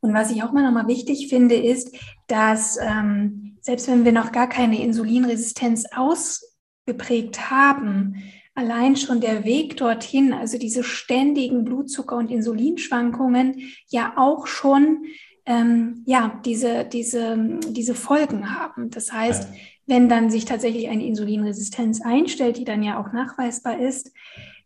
Und 0.00 0.12
was 0.12 0.30
ich 0.30 0.42
auch 0.42 0.52
mal 0.52 0.62
nochmal 0.62 0.86
wichtig 0.86 1.28
finde, 1.28 1.56
ist, 1.56 1.96
dass 2.28 2.78
ähm, 2.80 3.56
selbst 3.60 3.88
wenn 3.88 4.04
wir 4.04 4.12
noch 4.12 4.32
gar 4.32 4.48
keine 4.48 4.80
Insulinresistenz 4.80 5.86
ausgeprägt 5.94 7.50
haben, 7.50 8.22
allein 8.56 8.96
schon 8.96 9.20
der 9.20 9.44
Weg 9.44 9.76
dorthin, 9.76 10.32
also 10.32 10.58
diese 10.58 10.82
ständigen 10.82 11.64
Blutzucker- 11.64 12.16
und 12.16 12.30
Insulinschwankungen, 12.30 13.62
ja 13.88 14.14
auch 14.16 14.46
schon 14.46 15.04
ähm, 15.46 16.02
ja, 16.06 16.40
diese, 16.44 16.84
diese, 16.84 17.38
diese 17.68 17.94
Folgen 17.94 18.58
haben. 18.58 18.90
Das 18.90 19.12
heißt, 19.12 19.48
wenn 19.86 20.08
dann 20.08 20.30
sich 20.30 20.44
tatsächlich 20.44 20.88
eine 20.88 21.06
Insulinresistenz 21.06 22.02
einstellt, 22.02 22.56
die 22.56 22.64
dann 22.64 22.82
ja 22.82 23.00
auch 23.00 23.12
nachweisbar 23.12 23.78
ist, 23.78 24.12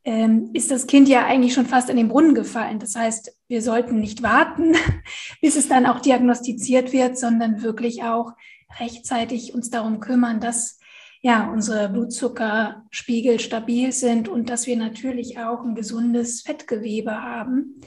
ähm, 0.04 0.50
ist 0.54 0.70
das 0.70 0.86
Kind 0.86 1.08
ja 1.08 1.26
eigentlich 1.26 1.52
schon 1.52 1.66
fast 1.66 1.90
in 1.90 1.98
den 1.98 2.08
Brunnen 2.08 2.34
gefallen. 2.34 2.78
Das 2.78 2.96
heißt, 2.96 3.36
wir 3.48 3.60
sollten 3.60 4.00
nicht 4.00 4.22
warten, 4.22 4.74
bis 5.42 5.56
es 5.56 5.68
dann 5.68 5.84
auch 5.84 6.00
diagnostiziert 6.00 6.94
wird, 6.94 7.18
sondern 7.18 7.62
wirklich 7.62 8.02
auch 8.02 8.32
rechtzeitig 8.78 9.52
uns 9.52 9.68
darum 9.68 10.00
kümmern, 10.00 10.40
dass 10.40 10.79
ja, 11.22 11.50
unsere 11.52 11.88
Blutzuckerspiegel 11.88 13.40
stabil 13.40 13.92
sind 13.92 14.28
und 14.28 14.48
dass 14.48 14.66
wir 14.66 14.76
natürlich 14.76 15.38
auch 15.38 15.62
ein 15.62 15.74
gesundes 15.74 16.42
Fettgewebe 16.42 17.22
haben, 17.22 17.80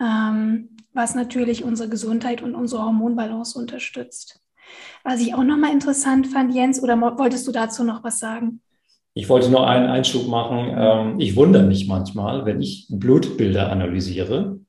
ähm, 0.00 0.76
was 0.92 1.14
natürlich 1.14 1.64
unsere 1.64 1.88
Gesundheit 1.88 2.42
und 2.42 2.54
unsere 2.54 2.82
Hormonbalance 2.84 3.58
unterstützt. 3.58 4.40
Was 5.02 5.20
ich 5.20 5.34
auch 5.34 5.42
nochmal 5.42 5.72
interessant 5.72 6.28
fand, 6.28 6.54
Jens, 6.54 6.82
oder 6.82 7.00
wolltest 7.18 7.46
du 7.48 7.52
dazu 7.52 7.82
noch 7.82 8.04
was 8.04 8.20
sagen? 8.20 8.60
Ich 9.14 9.28
wollte 9.28 9.50
nur 9.50 9.68
einen 9.68 9.88
Einschub 9.90 10.28
machen. 10.28 10.72
Ähm, 10.74 11.20
ich 11.20 11.36
wundere 11.36 11.64
mich 11.64 11.88
manchmal, 11.88 12.46
wenn 12.46 12.62
ich 12.62 12.86
Blutbilder 12.88 13.70
analysiere. 13.70 14.60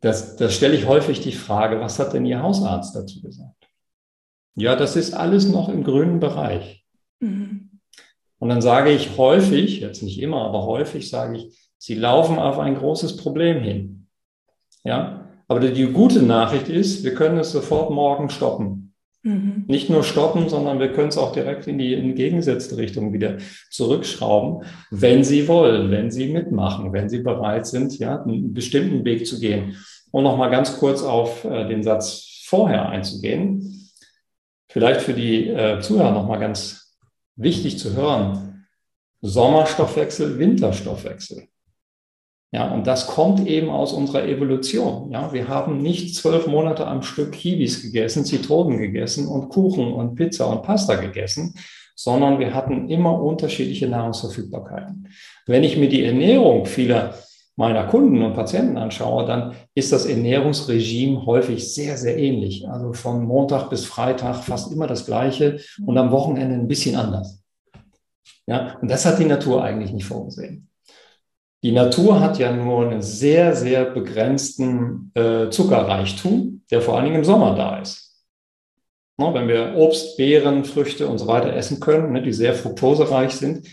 Das, 0.00 0.36
das 0.36 0.54
stelle 0.54 0.74
ich 0.74 0.86
häufig 0.86 1.20
die 1.20 1.32
Frage, 1.32 1.80
was 1.80 1.98
hat 1.98 2.14
denn 2.14 2.26
Ihr 2.26 2.42
Hausarzt 2.42 2.96
dazu 2.96 3.20
gesagt? 3.20 3.51
Ja, 4.54 4.76
das 4.76 4.96
ist 4.96 5.14
alles 5.14 5.48
noch 5.48 5.68
im 5.68 5.82
grünen 5.82 6.20
Bereich. 6.20 6.84
Mhm. 7.20 7.70
Und 8.38 8.48
dann 8.48 8.60
sage 8.60 8.90
ich 8.90 9.16
häufig, 9.16 9.80
jetzt 9.80 10.02
nicht 10.02 10.20
immer, 10.20 10.44
aber 10.44 10.66
häufig 10.66 11.08
sage 11.08 11.38
ich, 11.38 11.58
Sie 11.78 11.94
laufen 11.94 12.38
auf 12.38 12.58
ein 12.58 12.76
großes 12.76 13.16
Problem 13.16 13.60
hin. 13.60 14.06
Ja, 14.84 15.28
aber 15.48 15.60
die 15.60 15.86
gute 15.86 16.22
Nachricht 16.22 16.68
ist, 16.68 17.04
wir 17.04 17.14
können 17.14 17.38
es 17.38 17.52
sofort 17.52 17.90
morgen 17.90 18.30
stoppen. 18.30 18.94
Mhm. 19.22 19.64
Nicht 19.68 19.90
nur 19.90 20.02
stoppen, 20.02 20.48
sondern 20.48 20.80
wir 20.80 20.92
können 20.92 21.08
es 21.08 21.18
auch 21.18 21.32
direkt 21.32 21.66
in 21.66 21.78
die 21.78 21.94
entgegengesetzte 21.94 22.76
Richtung 22.76 23.12
wieder 23.12 23.36
zurückschrauben, 23.70 24.64
wenn 24.90 25.22
Sie 25.22 25.46
wollen, 25.46 25.90
wenn 25.90 26.10
Sie 26.10 26.32
mitmachen, 26.32 26.92
wenn 26.92 27.08
Sie 27.08 27.20
bereit 27.20 27.66
sind, 27.66 27.98
ja, 27.98 28.22
einen 28.22 28.52
bestimmten 28.52 29.04
Weg 29.04 29.26
zu 29.26 29.38
gehen. 29.38 29.76
Und 30.10 30.24
nochmal 30.24 30.50
ganz 30.50 30.78
kurz 30.78 31.02
auf 31.02 31.44
äh, 31.44 31.68
den 31.68 31.82
Satz 31.82 32.42
vorher 32.44 32.88
einzugehen. 32.88 33.81
Vielleicht 34.72 35.02
für 35.02 35.12
die 35.12 35.48
äh, 35.48 35.80
Zuhörer 35.80 36.12
nochmal 36.12 36.40
ganz 36.40 36.96
wichtig 37.36 37.78
zu 37.78 37.94
hören. 37.94 38.64
Sommerstoffwechsel, 39.20 40.38
Winterstoffwechsel. 40.38 41.48
Ja, 42.52 42.72
und 42.72 42.86
das 42.86 43.06
kommt 43.06 43.46
eben 43.46 43.68
aus 43.68 43.92
unserer 43.92 44.24
Evolution. 44.24 45.10
Ja, 45.10 45.30
wir 45.34 45.48
haben 45.48 45.82
nicht 45.82 46.14
zwölf 46.14 46.46
Monate 46.46 46.86
am 46.86 47.02
Stück 47.02 47.32
Kiwis 47.32 47.82
gegessen, 47.82 48.24
Zitronen 48.24 48.78
gegessen 48.78 49.28
und 49.28 49.50
Kuchen 49.50 49.92
und 49.92 50.14
Pizza 50.14 50.46
und 50.46 50.62
Pasta 50.62 50.94
gegessen, 50.94 51.54
sondern 51.94 52.38
wir 52.38 52.54
hatten 52.54 52.88
immer 52.88 53.20
unterschiedliche 53.20 53.88
Nahrungsverfügbarkeiten. 53.88 55.08
Wenn 55.44 55.64
ich 55.64 55.76
mir 55.76 55.90
die 55.90 56.04
Ernährung 56.04 56.64
vieler 56.64 57.14
meiner 57.56 57.84
Kunden 57.86 58.22
und 58.22 58.34
Patienten 58.34 58.76
anschaue, 58.76 59.26
dann 59.26 59.54
ist 59.74 59.92
das 59.92 60.06
Ernährungsregime 60.06 61.26
häufig 61.26 61.72
sehr, 61.72 61.96
sehr 61.96 62.18
ähnlich. 62.18 62.68
Also 62.68 62.92
von 62.92 63.24
Montag 63.24 63.68
bis 63.68 63.84
Freitag 63.84 64.42
fast 64.42 64.72
immer 64.72 64.86
das 64.86 65.06
Gleiche 65.06 65.60
und 65.84 65.98
am 65.98 66.10
Wochenende 66.10 66.54
ein 66.54 66.68
bisschen 66.68 66.96
anders. 66.96 67.42
Ja, 68.46 68.78
und 68.80 68.90
das 68.90 69.04
hat 69.04 69.18
die 69.18 69.24
Natur 69.24 69.62
eigentlich 69.62 69.92
nicht 69.92 70.06
vorgesehen. 70.06 70.68
Die 71.62 71.72
Natur 71.72 72.18
hat 72.18 72.38
ja 72.38 72.52
nur 72.52 72.86
einen 72.86 73.02
sehr, 73.02 73.54
sehr 73.54 73.84
begrenzten 73.84 75.12
äh, 75.14 75.48
Zuckerreichtum, 75.48 76.62
der 76.70 76.80
vor 76.80 76.96
allen 76.96 77.04
Dingen 77.04 77.18
im 77.18 77.24
Sommer 77.24 77.54
da 77.54 77.78
ist. 77.78 78.02
No, 79.16 79.32
wenn 79.32 79.46
wir 79.46 79.76
Obst, 79.76 80.16
Beeren, 80.16 80.64
Früchte 80.64 81.06
und 81.06 81.18
so 81.18 81.28
weiter 81.28 81.54
essen 81.54 81.78
können, 81.78 82.12
ne, 82.12 82.22
die 82.22 82.32
sehr 82.32 82.54
fruktosereich 82.54 83.32
sind, 83.32 83.68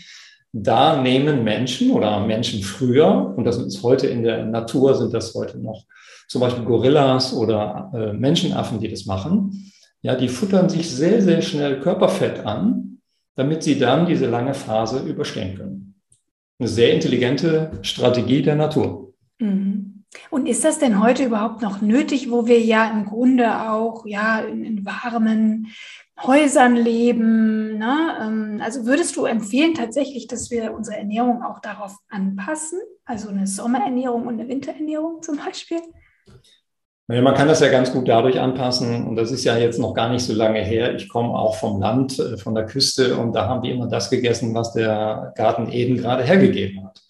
da 0.52 1.00
nehmen 1.00 1.44
Menschen 1.44 1.92
oder 1.92 2.26
Menschen 2.26 2.62
früher, 2.62 3.34
und 3.36 3.44
das 3.44 3.58
ist 3.58 3.82
heute 3.82 4.06
in 4.08 4.22
der 4.22 4.44
Natur, 4.44 4.94
sind 4.94 5.14
das 5.14 5.34
heute 5.34 5.58
noch 5.58 5.84
zum 6.28 6.40
Beispiel 6.40 6.64
Gorillas 6.64 7.34
oder 7.34 7.90
äh, 7.94 8.12
Menschenaffen, 8.12 8.80
die 8.80 8.88
das 8.88 9.06
machen, 9.06 9.72
ja, 10.02 10.14
die 10.14 10.28
futtern 10.28 10.68
sich 10.68 10.88
sehr, 10.88 11.20
sehr 11.20 11.42
schnell 11.42 11.80
Körperfett 11.80 12.46
an, 12.46 12.98
damit 13.36 13.62
sie 13.62 13.78
dann 13.78 14.06
diese 14.06 14.26
lange 14.26 14.54
Phase 14.54 15.00
überstehen 15.00 15.56
können. 15.56 15.94
Eine 16.58 16.68
sehr 16.68 16.94
intelligente 16.94 17.72
Strategie 17.82 18.42
der 18.42 18.56
Natur. 18.56 19.12
Mhm. 19.38 20.04
Und 20.30 20.46
ist 20.46 20.64
das 20.64 20.78
denn 20.78 21.00
heute 21.00 21.24
überhaupt 21.24 21.62
noch 21.62 21.80
nötig, 21.80 22.30
wo 22.30 22.46
wir 22.46 22.60
ja 22.60 22.90
im 22.90 23.04
Grunde 23.04 23.70
auch 23.70 24.04
ja 24.06 24.40
in, 24.40 24.64
in 24.64 24.84
warmen 24.84 25.68
Häusern 26.22 26.76
leben. 26.76 27.78
Ne? 27.78 28.18
Ähm, 28.20 28.60
also 28.62 28.86
würdest 28.86 29.16
du 29.16 29.24
empfehlen 29.24 29.74
tatsächlich, 29.74 30.26
dass 30.26 30.50
wir 30.50 30.74
unsere 30.74 30.96
Ernährung 30.96 31.42
auch 31.42 31.60
darauf 31.60 31.96
anpassen? 32.08 32.80
Also 33.04 33.28
eine 33.28 33.46
Sommerernährung 33.46 34.26
und 34.26 34.40
eine 34.40 34.48
Winterernährung 34.48 35.22
zum 35.22 35.38
Beispiel? 35.38 35.80
Man 37.08 37.34
kann 37.34 37.48
das 37.48 37.58
ja 37.58 37.68
ganz 37.68 37.92
gut 37.92 38.06
dadurch 38.06 38.38
anpassen. 38.38 39.04
Und 39.04 39.16
das 39.16 39.32
ist 39.32 39.42
ja 39.42 39.56
jetzt 39.56 39.80
noch 39.80 39.94
gar 39.94 40.10
nicht 40.10 40.24
so 40.24 40.32
lange 40.32 40.60
her. 40.60 40.94
Ich 40.94 41.08
komme 41.08 41.34
auch 41.34 41.56
vom 41.56 41.80
Land, 41.80 42.18
äh, 42.20 42.36
von 42.36 42.54
der 42.54 42.66
Küste. 42.66 43.16
Und 43.16 43.32
da 43.32 43.48
haben 43.48 43.62
wir 43.62 43.72
immer 43.72 43.88
das 43.88 44.10
gegessen, 44.10 44.54
was 44.54 44.72
der 44.72 45.32
Garten 45.36 45.72
Eden 45.72 45.96
gerade 45.96 46.22
hergegeben 46.22 46.84
hat. 46.84 47.00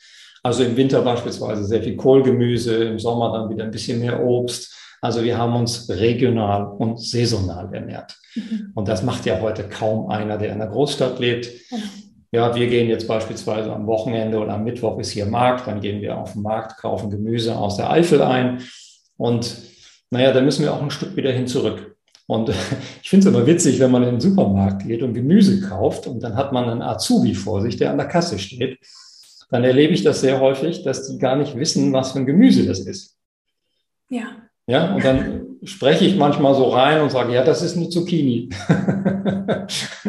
Also 0.42 0.64
im 0.64 0.74
Winter 0.74 1.02
beispielsweise 1.02 1.64
sehr 1.64 1.82
viel 1.82 1.96
Kohlgemüse, 1.96 2.84
im 2.84 2.98
Sommer 2.98 3.30
dann 3.32 3.50
wieder 3.50 3.64
ein 3.64 3.70
bisschen 3.70 4.00
mehr 4.00 4.24
Obst. 4.24 4.74
Also 5.00 5.24
wir 5.24 5.38
haben 5.38 5.54
uns 5.54 5.88
regional 5.88 6.66
und 6.66 7.00
saisonal 7.00 7.72
ernährt. 7.72 8.18
Mhm. 8.34 8.72
Und 8.74 8.88
das 8.88 9.02
macht 9.02 9.24
ja 9.26 9.40
heute 9.40 9.68
kaum 9.68 10.10
einer, 10.10 10.36
der 10.36 10.52
in 10.52 10.58
der 10.58 10.68
Großstadt 10.68 11.18
lebt. 11.18 11.48
Ja, 12.32 12.54
wir 12.54 12.68
gehen 12.68 12.88
jetzt 12.88 13.08
beispielsweise 13.08 13.72
am 13.72 13.86
Wochenende 13.86 14.38
oder 14.38 14.54
am 14.54 14.64
Mittwoch 14.64 14.98
ist 14.98 15.10
hier 15.10 15.26
Markt, 15.26 15.66
dann 15.66 15.80
gehen 15.80 16.00
wir 16.00 16.16
auf 16.16 16.34
den 16.34 16.42
Markt, 16.42 16.76
kaufen 16.76 17.10
Gemüse 17.10 17.56
aus 17.56 17.76
der 17.76 17.90
Eifel 17.90 18.22
ein. 18.22 18.62
Und 19.16 19.56
naja, 20.10 20.32
da 20.32 20.40
müssen 20.40 20.62
wir 20.62 20.72
auch 20.72 20.82
ein 20.82 20.90
Stück 20.90 21.16
wieder 21.16 21.32
hin 21.32 21.46
zurück. 21.46 21.96
Und 22.26 22.50
ich 23.02 23.08
finde 23.08 23.28
es 23.28 23.34
aber 23.34 23.46
witzig, 23.46 23.80
wenn 23.80 23.90
man 23.90 24.04
in 24.04 24.10
den 24.10 24.20
Supermarkt 24.20 24.86
geht 24.86 25.02
und 25.02 25.14
Gemüse 25.14 25.60
kauft 25.60 26.06
und 26.06 26.22
dann 26.22 26.36
hat 26.36 26.52
man 26.52 26.68
einen 26.68 26.82
Azubi 26.82 27.34
vor 27.34 27.62
sich, 27.62 27.76
der 27.76 27.90
an 27.90 27.98
der 27.98 28.06
Kasse 28.06 28.38
steht. 28.38 28.78
Dann 29.50 29.64
erlebe 29.64 29.92
ich 29.92 30.04
das 30.04 30.20
sehr 30.20 30.38
häufig, 30.38 30.84
dass 30.84 31.08
die 31.08 31.18
gar 31.18 31.34
nicht 31.34 31.56
wissen, 31.56 31.92
was 31.92 32.12
für 32.12 32.20
ein 32.20 32.26
Gemüse 32.26 32.66
das 32.66 32.78
ist. 32.80 33.16
Ja. 34.08 34.49
Ja, 34.70 34.94
und 34.94 35.04
dann 35.04 35.58
spreche 35.64 36.04
ich 36.04 36.16
manchmal 36.16 36.54
so 36.54 36.68
rein 36.68 37.02
und 37.02 37.10
sage, 37.10 37.34
ja, 37.34 37.42
das 37.42 37.60
ist 37.60 37.76
eine 37.76 37.88
Zucchini. 37.88 38.50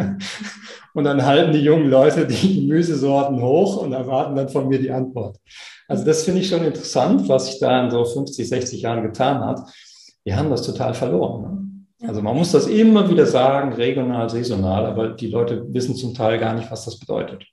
und 0.93 1.03
dann 1.03 1.25
halten 1.25 1.51
die 1.51 1.63
jungen 1.63 1.89
Leute 1.89 2.27
die 2.27 2.61
Gemüsesorten 2.61 3.41
hoch 3.41 3.77
und 3.77 3.91
erwarten 3.91 4.35
dann 4.35 4.49
von 4.49 4.67
mir 4.67 4.77
die 4.77 4.91
Antwort. 4.91 5.37
Also 5.87 6.05
das 6.05 6.21
finde 6.21 6.41
ich 6.41 6.47
schon 6.47 6.63
interessant, 6.63 7.27
was 7.27 7.47
sich 7.47 7.59
da 7.59 7.83
in 7.83 7.89
so 7.89 8.05
50, 8.05 8.47
60 8.47 8.83
Jahren 8.83 9.01
getan 9.01 9.43
hat. 9.43 9.61
Wir 10.23 10.37
haben 10.37 10.51
das 10.51 10.61
total 10.61 10.93
verloren. 10.93 11.41
Ne? 11.41 11.57
Also 12.07 12.21
man 12.21 12.37
muss 12.37 12.51
das 12.51 12.67
immer 12.67 13.09
wieder 13.09 13.25
sagen, 13.25 13.73
regional, 13.73 14.29
saisonal, 14.29 14.85
aber 14.85 15.09
die 15.09 15.29
Leute 15.29 15.65
wissen 15.73 15.95
zum 15.95 16.13
Teil 16.13 16.37
gar 16.37 16.53
nicht, 16.53 16.69
was 16.69 16.85
das 16.85 16.99
bedeutet. 16.99 17.47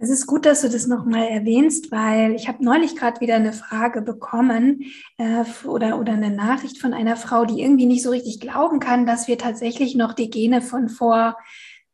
Es 0.00 0.10
ist 0.10 0.28
gut, 0.28 0.46
dass 0.46 0.60
du 0.60 0.68
das 0.68 0.86
nochmal 0.86 1.26
erwähnst, 1.26 1.90
weil 1.90 2.36
ich 2.36 2.46
habe 2.46 2.64
neulich 2.64 2.94
gerade 2.94 3.20
wieder 3.20 3.34
eine 3.34 3.52
Frage 3.52 4.00
bekommen 4.00 4.84
äh, 5.16 5.42
oder, 5.66 5.98
oder 5.98 6.12
eine 6.12 6.30
Nachricht 6.30 6.78
von 6.78 6.94
einer 6.94 7.16
Frau, 7.16 7.44
die 7.44 7.60
irgendwie 7.60 7.86
nicht 7.86 8.04
so 8.04 8.10
richtig 8.10 8.38
glauben 8.38 8.78
kann, 8.78 9.06
dass 9.06 9.26
wir 9.26 9.38
tatsächlich 9.38 9.96
noch 9.96 10.12
die 10.12 10.30
Gene 10.30 10.62
von 10.62 10.88
vor, 10.88 11.36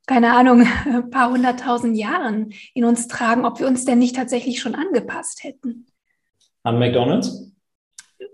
keine 0.06 0.34
Ahnung, 0.34 0.66
ein 0.84 1.08
paar 1.10 1.30
hunderttausend 1.30 1.96
Jahren 1.96 2.52
in 2.74 2.84
uns 2.84 3.08
tragen, 3.08 3.46
ob 3.46 3.58
wir 3.58 3.66
uns 3.66 3.86
denn 3.86 4.00
nicht 4.00 4.16
tatsächlich 4.16 4.60
schon 4.60 4.74
angepasst 4.74 5.42
hätten. 5.42 5.86
An 6.62 6.78
McDonald's? 6.78 7.52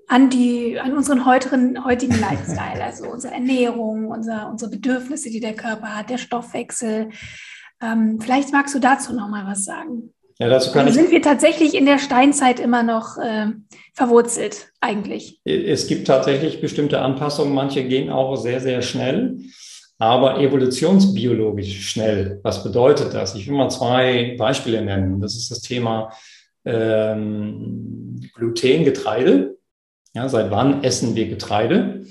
An, 0.09 0.31
die, 0.31 0.81
an 0.81 0.97
unseren 0.97 1.25
heutigen, 1.25 1.85
heutigen 1.85 2.19
Lifestyle, 2.19 2.83
also 2.83 3.09
unsere 3.09 3.35
Ernährung, 3.35 4.09
unser, 4.09 4.51
unsere 4.51 4.73
Bedürfnisse, 4.73 5.31
die 5.31 5.39
der 5.39 5.55
Körper 5.55 5.97
hat, 5.97 6.11
der 6.11 6.19
Stoffwechsel, 6.19 7.11
ähm, 7.83 8.21
vielleicht 8.21 8.53
magst 8.53 8.75
du 8.75 8.79
dazu 8.79 9.13
noch 9.13 9.29
mal 9.29 9.47
was 9.47 9.65
sagen. 9.65 10.13
Ja, 10.39 10.49
dazu 10.49 10.73
kann 10.73 10.87
also 10.87 10.99
sind 10.99 11.11
wir 11.11 11.21
tatsächlich 11.21 11.75
in 11.75 11.85
der 11.85 11.99
Steinzeit 11.99 12.61
immer 12.61 12.83
noch 12.83 13.19
äh, 13.19 13.49
verwurzelt 13.93 14.69
eigentlich? 14.81 15.39
Es 15.45 15.87
gibt 15.87 16.07
tatsächlich 16.07 16.63
bestimmte 16.63 17.01
Anpassungen. 17.01 17.55
Manche 17.55 17.85
gehen 17.85 18.09
auch 18.09 18.37
sehr, 18.37 18.61
sehr 18.61 18.81
schnell, 18.81 19.39
aber 19.99 20.41
evolutionsbiologisch 20.41 21.91
schnell. 21.91 22.41
Was 22.43 22.65
bedeutet 22.65 23.13
das? 23.13 23.35
Ich 23.35 23.47
will 23.49 23.55
mal 23.55 23.69
zwei 23.69 24.35
Beispiele 24.39 24.81
nennen. 24.81 25.21
Das 25.21 25.37
ist 25.37 25.51
das 25.51 25.61
Thema 25.61 26.11
ähm, 26.65 28.21
Gluten, 28.35 28.85
Getreide. 28.85 29.59
Ja, 30.15 30.27
seit 30.29 30.51
wann 30.51 30.83
essen 30.83 31.15
wir 31.17 31.29
Getreide? 31.29 32.07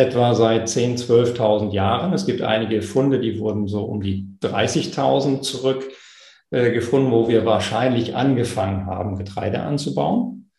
Etwa 0.00 0.34
seit 0.34 0.66
10.000, 0.66 1.36
12.000 1.36 1.72
Jahren. 1.72 2.12
Es 2.12 2.24
gibt 2.24 2.40
einige 2.40 2.80
Funde, 2.80 3.20
die 3.20 3.38
wurden 3.38 3.68
so 3.68 3.84
um 3.84 4.00
die 4.00 4.26
30.000 4.42 5.42
zurückgefunden, 5.42 7.08
äh, 7.08 7.12
wo 7.12 7.28
wir 7.28 7.44
wahrscheinlich 7.44 8.16
angefangen 8.16 8.86
haben, 8.86 9.18
Getreide 9.18 9.60
anzubauen. 9.60 10.50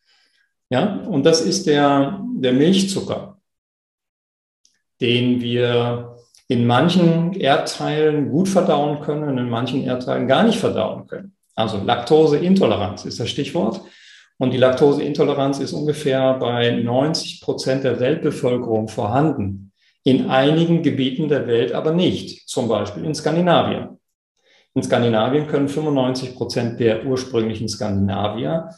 Ja, 0.69 1.01
und 1.07 1.25
das 1.25 1.41
ist 1.41 1.65
der, 1.67 2.23
der 2.35 2.53
Milchzucker, 2.53 3.39
den 5.01 5.41
wir 5.41 6.17
in 6.47 6.67
manchen 6.67 7.33
Erdteilen 7.33 8.29
gut 8.29 8.47
verdauen 8.47 9.01
können 9.01 9.23
und 9.23 9.37
in 9.37 9.49
manchen 9.49 9.83
Erdteilen 9.83 10.27
gar 10.27 10.43
nicht 10.43 10.59
verdauen 10.59 11.07
können. 11.07 11.35
Also 11.55 11.77
Laktoseintoleranz 11.83 13.05
ist 13.05 13.19
das 13.19 13.29
Stichwort. 13.29 13.81
Und 14.41 14.53
die 14.55 14.57
Laktoseintoleranz 14.57 15.59
ist 15.59 15.71
ungefähr 15.71 16.33
bei 16.33 16.71
90 16.71 17.41
Prozent 17.41 17.83
der 17.83 17.99
Weltbevölkerung 17.99 18.87
vorhanden. 18.87 19.71
In 20.03 20.31
einigen 20.31 20.81
Gebieten 20.81 21.29
der 21.29 21.45
Welt 21.45 21.73
aber 21.73 21.93
nicht, 21.93 22.49
zum 22.49 22.67
Beispiel 22.67 23.05
in 23.05 23.13
Skandinavien. 23.13 23.99
In 24.73 24.81
Skandinavien 24.81 25.45
können 25.45 25.67
95 25.67 26.33
Prozent 26.33 26.79
der 26.79 27.05
ursprünglichen 27.05 27.69
Skandinavier 27.69 28.69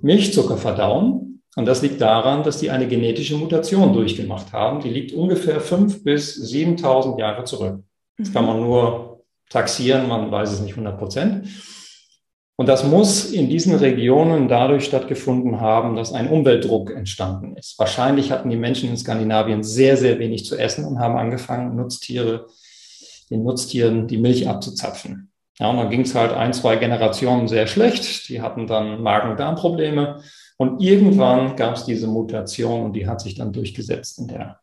Milchzucker 0.00 0.56
verdauen. 0.56 1.42
Und 1.54 1.66
das 1.66 1.82
liegt 1.82 2.00
daran, 2.00 2.42
dass 2.42 2.56
die 2.56 2.70
eine 2.70 2.88
genetische 2.88 3.36
Mutation 3.36 3.92
durchgemacht 3.92 4.54
haben. 4.54 4.80
Die 4.80 4.88
liegt 4.88 5.12
ungefähr 5.12 5.60
5.000 5.60 6.02
bis 6.02 6.50
7.000 6.50 7.18
Jahre 7.18 7.44
zurück. 7.44 7.80
Das 8.16 8.32
kann 8.32 8.46
man 8.46 8.62
nur 8.62 9.20
taxieren, 9.50 10.08
man 10.08 10.30
weiß 10.30 10.50
es 10.50 10.60
nicht 10.60 10.72
100 10.72 10.98
Prozent. 10.98 11.46
Und 12.60 12.66
das 12.66 12.84
muss 12.84 13.32
in 13.32 13.48
diesen 13.48 13.74
Regionen 13.74 14.46
dadurch 14.46 14.84
stattgefunden 14.84 15.62
haben, 15.62 15.96
dass 15.96 16.12
ein 16.12 16.28
Umweltdruck 16.28 16.90
entstanden 16.94 17.56
ist. 17.56 17.78
Wahrscheinlich 17.78 18.32
hatten 18.32 18.50
die 18.50 18.58
Menschen 18.58 18.90
in 18.90 18.98
Skandinavien 18.98 19.62
sehr, 19.62 19.96
sehr 19.96 20.18
wenig 20.18 20.44
zu 20.44 20.58
essen 20.58 20.84
und 20.84 20.98
haben 20.98 21.16
angefangen, 21.16 21.74
Nutztiere, 21.74 22.48
den 23.30 23.44
Nutztieren 23.44 24.08
die 24.08 24.18
Milch 24.18 24.46
abzuzapfen. 24.46 25.32
Ja, 25.58 25.70
und 25.70 25.78
dann 25.78 25.88
ging 25.88 26.02
es 26.02 26.14
halt 26.14 26.34
ein, 26.34 26.52
zwei 26.52 26.76
Generationen 26.76 27.48
sehr 27.48 27.66
schlecht. 27.66 28.28
Die 28.28 28.42
hatten 28.42 28.66
dann 28.66 29.02
Magen-Darm-Probleme. 29.02 30.20
Und 30.58 30.82
irgendwann 30.82 31.56
gab 31.56 31.76
es 31.76 31.86
diese 31.86 32.08
Mutation 32.08 32.82
und 32.82 32.92
die 32.92 33.06
hat 33.06 33.22
sich 33.22 33.36
dann 33.36 33.54
durchgesetzt 33.54 34.18
in 34.18 34.28
der 34.28 34.59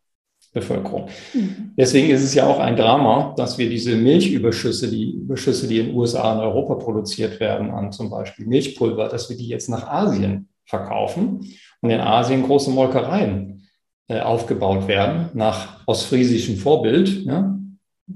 Bevölkerung. 0.52 1.08
Mhm. 1.34 1.72
Deswegen 1.76 2.10
ist 2.10 2.22
es 2.22 2.34
ja 2.34 2.46
auch 2.46 2.58
ein 2.58 2.76
Drama, 2.76 3.34
dass 3.36 3.58
wir 3.58 3.68
diese 3.68 3.96
Milchüberschüsse, 3.96 4.88
die 4.88 5.12
Überschüsse, 5.12 5.68
die 5.68 5.78
in 5.78 5.86
den 5.88 5.96
USA 5.96 6.32
und 6.32 6.40
Europa 6.40 6.74
produziert 6.76 7.38
werden, 7.40 7.70
an 7.70 7.92
zum 7.92 8.10
Beispiel 8.10 8.46
Milchpulver, 8.46 9.08
dass 9.08 9.28
wir 9.28 9.36
die 9.36 9.48
jetzt 9.48 9.68
nach 9.68 9.86
Asien 9.86 10.48
verkaufen 10.64 11.46
und 11.80 11.90
in 11.90 12.00
Asien 12.00 12.42
große 12.42 12.70
Molkereien 12.70 13.68
äh, 14.08 14.20
aufgebaut 14.20 14.88
werden, 14.88 15.28
nach 15.34 15.86
ostfriesischem 15.86 16.56
Vorbild. 16.56 17.24
Ja? 17.24 17.58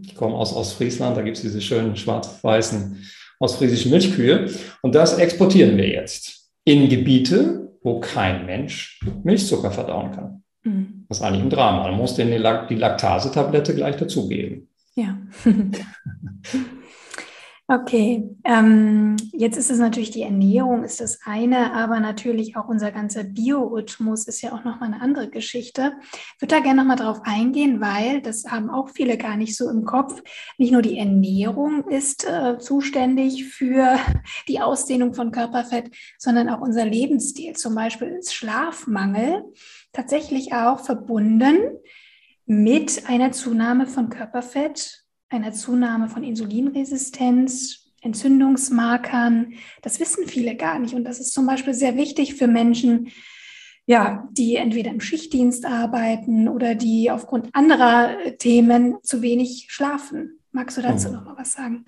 Ich 0.03 0.15
komme 0.15 0.35
aus 0.35 0.55
Ostfriesland, 0.55 1.17
da 1.17 1.23
gibt 1.23 1.37
es 1.37 1.43
diese 1.43 1.61
schönen 1.61 1.97
schwarz-weißen 1.97 3.05
ostfriesischen 3.39 3.91
Milchkühe. 3.91 4.49
Und 4.83 4.95
das 4.95 5.19
exportieren 5.19 5.77
wir 5.77 5.89
jetzt 5.89 6.51
in 6.65 6.89
Gebiete, 6.89 7.77
wo 7.83 8.01
kein 8.01 8.47
Mensch 8.47 9.01
Milchzucker 9.25 9.71
verdauen 9.71 10.13
kann. 10.13 10.43
Mhm. 10.65 11.02
Das 11.13 11.21
ist 11.21 11.27
eigentlich 11.27 11.43
ein 11.43 11.51
Drama. 11.51 11.83
Man 11.83 11.99
muss 11.99 12.15
denen 12.15 12.31
die 12.31 12.75
Laktase-Tablette 12.75 13.75
gleich 13.75 13.97
dazugeben. 13.97 14.71
Ja. 14.95 15.19
Okay, 17.69 18.29
ähm, 18.45 19.17
jetzt 19.33 19.57
ist 19.57 19.71
es 19.71 19.79
natürlich 19.79 20.11
die 20.11 20.23
Ernährung 20.23 20.85
ist 20.85 21.01
das 21.01 21.21
eine, 21.25 21.73
aber 21.73 22.01
natürlich 22.01 22.55
auch 22.57 22.69
unser 22.69 22.93
ganzer 22.93 23.25
Biorhythmus 23.25 24.27
ist 24.27 24.43
ja 24.43 24.53
auch 24.53 24.65
nochmal 24.65 24.93
eine 24.93 25.01
andere 25.01 25.31
Geschichte. 25.31 25.95
Ich 26.37 26.43
würde 26.43 26.57
da 26.57 26.61
gerne 26.61 26.83
nochmal 26.83 26.99
drauf 26.99 27.21
eingehen, 27.25 27.81
weil 27.81 28.21
das 28.21 28.45
haben 28.51 28.69
auch 28.69 28.91
viele 28.91 29.17
gar 29.17 29.39
nicht 29.39 29.57
so 29.57 29.71
im 29.71 29.85
Kopf. 29.87 30.23
Nicht 30.59 30.73
nur 30.73 30.83
die 30.83 30.99
Ernährung 30.99 31.89
ist 31.89 32.29
äh, 32.29 32.59
zuständig 32.59 33.47
für 33.47 33.97
die 34.49 34.61
Ausdehnung 34.61 35.15
von 35.15 35.31
Körperfett, 35.31 35.95
sondern 36.19 36.51
auch 36.51 36.61
unser 36.61 36.85
Lebensstil. 36.85 37.55
Zum 37.55 37.75
Beispiel 37.75 38.09
ist 38.09 38.35
Schlafmangel 38.35 39.45
tatsächlich 39.93 40.53
auch 40.53 40.81
verbunden 40.81 41.57
mit 42.47 43.09
einer 43.09 43.33
Zunahme 43.33 43.87
von 43.87 44.09
Körperfett, 44.09 45.05
einer 45.29 45.53
Zunahme 45.53 46.09
von 46.09 46.23
Insulinresistenz, 46.23 47.83
Entzündungsmarkern. 48.03 49.55
Das 49.81 50.01
wissen 50.01 50.27
viele 50.27 50.57
gar 50.57 50.79
nicht. 50.79 50.95
Und 50.95 51.05
das 51.05 51.21
ist 51.21 51.33
zum 51.33 51.47
Beispiel 51.47 51.75
sehr 51.75 51.97
wichtig 51.97 52.35
für 52.35 52.49
Menschen, 52.49 53.09
ja, 53.87 54.29
die 54.33 54.57
entweder 54.57 54.91
im 54.91 55.01
Schichtdienst 55.01 55.65
arbeiten 55.65 56.49
oder 56.49 56.75
die 56.75 57.11
aufgrund 57.11 57.55
anderer 57.55 58.37
Themen 58.39 58.97
zu 59.03 59.23
wenig 59.23 59.67
schlafen. 59.71 60.39
Magst 60.53 60.77
du 60.77 60.83
dazu 60.83 61.09
mhm. 61.09 61.15
noch 61.15 61.25
mal 61.25 61.37
was 61.37 61.53
sagen? 61.53 61.87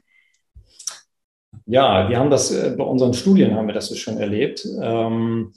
Ja, 1.66 2.08
wir 2.08 2.18
haben 2.18 2.30
das 2.30 2.50
äh, 2.50 2.74
bei 2.76 2.84
unseren 2.84 3.14
Studien 3.14 3.54
haben 3.54 3.66
wir 3.66 3.74
das 3.74 3.96
schon 3.96 4.18
erlebt. 4.18 4.66
Ähm, 4.82 5.52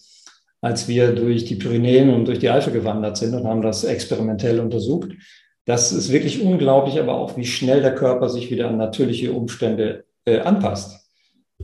als 0.61 0.87
wir 0.87 1.13
durch 1.13 1.45
die 1.45 1.55
Pyrenäen 1.55 2.09
und 2.09 2.27
durch 2.27 2.39
die 2.39 2.49
Eifel 2.49 2.73
gewandert 2.73 3.17
sind 3.17 3.33
und 3.35 3.47
haben 3.47 3.61
das 3.61 3.83
experimentell 3.83 4.59
untersucht. 4.59 5.11
Das 5.65 5.91
ist 5.91 6.11
wirklich 6.11 6.41
unglaublich, 6.41 6.99
aber 6.99 7.15
auch 7.15 7.37
wie 7.37 7.45
schnell 7.45 7.81
der 7.81 7.93
Körper 7.93 8.29
sich 8.29 8.49
wieder 8.49 8.69
an 8.69 8.77
natürliche 8.77 9.33
Umstände 9.33 10.05
äh, 10.25 10.39
anpasst. 10.39 11.11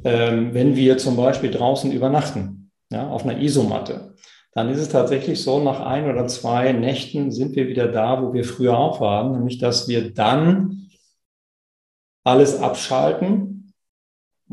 Ähm, 0.03 0.53
wenn 0.53 0.75
wir 0.75 0.97
zum 0.97 1.15
Beispiel 1.15 1.51
draußen 1.51 1.91
übernachten, 1.91 2.71
ja, 2.91 3.07
auf 3.07 3.23
einer 3.23 3.39
Isomatte, 3.39 4.13
dann 4.53 4.69
ist 4.69 4.79
es 4.79 4.89
tatsächlich 4.89 5.41
so, 5.41 5.59
nach 5.59 5.79
ein 5.79 6.09
oder 6.09 6.27
zwei 6.27 6.73
Nächten 6.73 7.31
sind 7.31 7.55
wir 7.55 7.67
wieder 7.67 7.87
da, 7.87 8.21
wo 8.21 8.33
wir 8.33 8.43
früher 8.43 8.77
auch 8.77 9.01
waren, 9.01 9.31
nämlich 9.31 9.57
dass 9.57 9.87
wir 9.87 10.13
dann 10.13 10.89
alles 12.23 12.59
abschalten, 12.59 13.52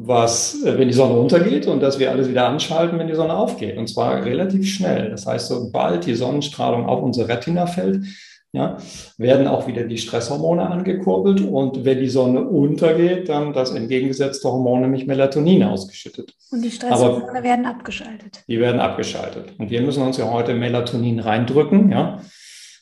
was, 0.07 0.63
äh, 0.65 0.79
wenn 0.79 0.89
die 0.89 0.95
Sonne 0.95 1.19
untergeht 1.19 1.67
und 1.67 1.81
dass 1.81 1.99
wir 1.99 2.11
alles 2.11 2.29
wieder 2.29 2.49
anschalten, 2.49 2.99
wenn 2.99 3.09
die 3.09 3.15
Sonne 3.15 3.35
aufgeht. 3.35 3.77
Und 3.77 3.89
zwar 3.89 4.25
relativ 4.25 4.69
schnell. 4.69 5.11
Das 5.11 5.27
heißt, 5.27 5.49
sobald 5.49 6.07
die 6.07 6.15
Sonnenstrahlung 6.15 6.87
auf 6.87 7.03
unsere 7.03 7.29
Retina 7.29 7.67
fällt, 7.67 8.05
ja, 8.53 8.79
werden 9.17 9.47
auch 9.47 9.69
wieder 9.69 9.85
die 9.85 9.99
Stresshormone 9.99 10.69
angekurbelt. 10.69 11.41
Und 11.41 11.85
wenn 11.85 12.01
die 12.01 12.09
Sonne 12.09 12.43
untergeht, 12.43 13.29
dann 13.29 13.53
das 13.53 13.71
entgegengesetzte 13.71 14.49
Hormon, 14.51 14.81
nämlich 14.81 15.07
Melatonin, 15.07 15.63
ausgeschüttet. 15.63 16.35
Und 16.51 16.63
die 16.63 16.71
Stresshormone 16.71 17.29
Aber 17.31 17.43
werden 17.45 17.67
abgeschaltet. 17.67 18.43
Die 18.49 18.59
werden 18.59 18.81
abgeschaltet. 18.81 19.55
Und 19.59 19.71
wir 19.71 19.83
müssen 19.83 20.03
uns 20.03 20.17
ja 20.17 20.31
heute 20.33 20.55
Melatonin 20.55 21.21
reindrücken, 21.21 21.91
ja 21.93 22.21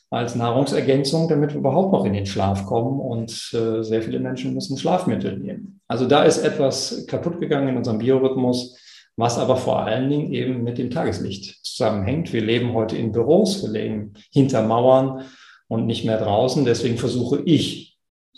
als 0.09 0.35
Nahrungsergänzung, 0.35 1.27
damit 1.27 1.51
wir 1.51 1.59
überhaupt 1.59 1.93
noch 1.93 2.05
in 2.05 2.13
den 2.13 2.25
Schlaf 2.25 2.65
kommen. 2.65 2.99
Und 2.99 3.31
äh, 3.53 3.83
sehr 3.83 4.01
viele 4.01 4.19
Menschen 4.19 4.53
müssen 4.53 4.77
Schlafmittel 4.77 5.37
nehmen. 5.37 5.81
Also 5.87 6.07
da 6.07 6.23
ist 6.23 6.39
etwas 6.39 7.05
kaputt 7.07 7.39
gegangen 7.39 7.69
in 7.69 7.77
unserem 7.77 7.99
Biorhythmus, 7.99 8.77
was 9.15 9.37
aber 9.37 9.57
vor 9.57 9.79
allen 9.85 10.09
Dingen 10.09 10.31
eben 10.31 10.63
mit 10.63 10.77
dem 10.77 10.89
Tageslicht 10.89 11.65
zusammenhängt. 11.65 12.33
Wir 12.33 12.41
leben 12.41 12.73
heute 12.73 12.97
in 12.97 13.11
Büros, 13.11 13.61
wir 13.61 13.69
leben 13.69 14.13
hinter 14.31 14.63
Mauern 14.63 15.25
und 15.67 15.85
nicht 15.85 16.05
mehr 16.05 16.17
draußen. 16.17 16.65
Deswegen 16.65 16.97
versuche 16.97 17.41
ich, 17.45 17.89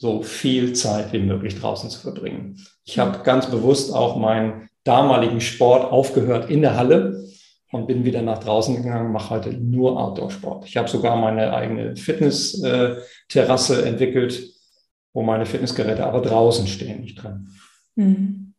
so 0.01 0.23
viel 0.23 0.73
Zeit 0.73 1.13
wie 1.13 1.19
möglich 1.19 1.59
draußen 1.59 1.89
zu 1.91 1.99
verbringen. 1.99 2.57
Ich 2.85 2.97
habe 2.97 3.19
ganz 3.23 3.51
bewusst 3.51 3.93
auch 3.93 4.15
meinen 4.15 4.67
damaligen 4.83 5.39
Sport 5.39 5.91
aufgehört 5.91 6.49
in 6.49 6.61
der 6.61 6.75
Halle 6.75 7.23
und 7.71 7.87
bin 7.87 8.03
wieder 8.03 8.21
nach 8.21 8.39
draußen 8.39 8.75
gegangen, 8.75 9.11
mache 9.11 9.29
heute 9.31 9.53
nur 9.53 9.99
Outdoor-Sport. 9.99 10.65
Ich 10.65 10.77
habe 10.77 10.89
sogar 10.89 11.15
meine 11.15 11.53
eigene 11.53 11.95
Fitness-Terrasse 11.95 13.85
entwickelt, 13.85 14.43
wo 15.13 15.23
meine 15.23 15.45
Fitnessgeräte 15.45 16.05
aber 16.05 16.21
draußen 16.21 16.67
stehen, 16.67 17.01
nicht 17.01 17.21
drin. 17.21 17.49
Mhm. 17.95 18.53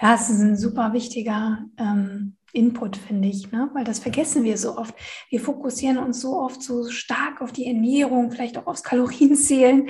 Ja, 0.00 0.14
es 0.14 0.30
ist 0.30 0.40
ein 0.40 0.56
super 0.56 0.92
wichtiger 0.92 1.64
ähm, 1.78 2.36
Input, 2.52 2.96
finde 2.96 3.28
ich, 3.28 3.50
ne? 3.52 3.70
weil 3.74 3.84
das 3.84 3.98
vergessen 3.98 4.44
wir 4.44 4.56
so 4.56 4.76
oft. 4.76 4.94
Wir 5.28 5.40
fokussieren 5.40 5.98
uns 5.98 6.20
so 6.20 6.38
oft 6.38 6.62
so 6.62 6.88
stark 6.88 7.40
auf 7.40 7.52
die 7.52 7.66
Ernährung, 7.66 8.30
vielleicht 8.30 8.56
auch 8.56 8.66
aufs 8.66 8.82
Kalorienzählen 8.82 9.88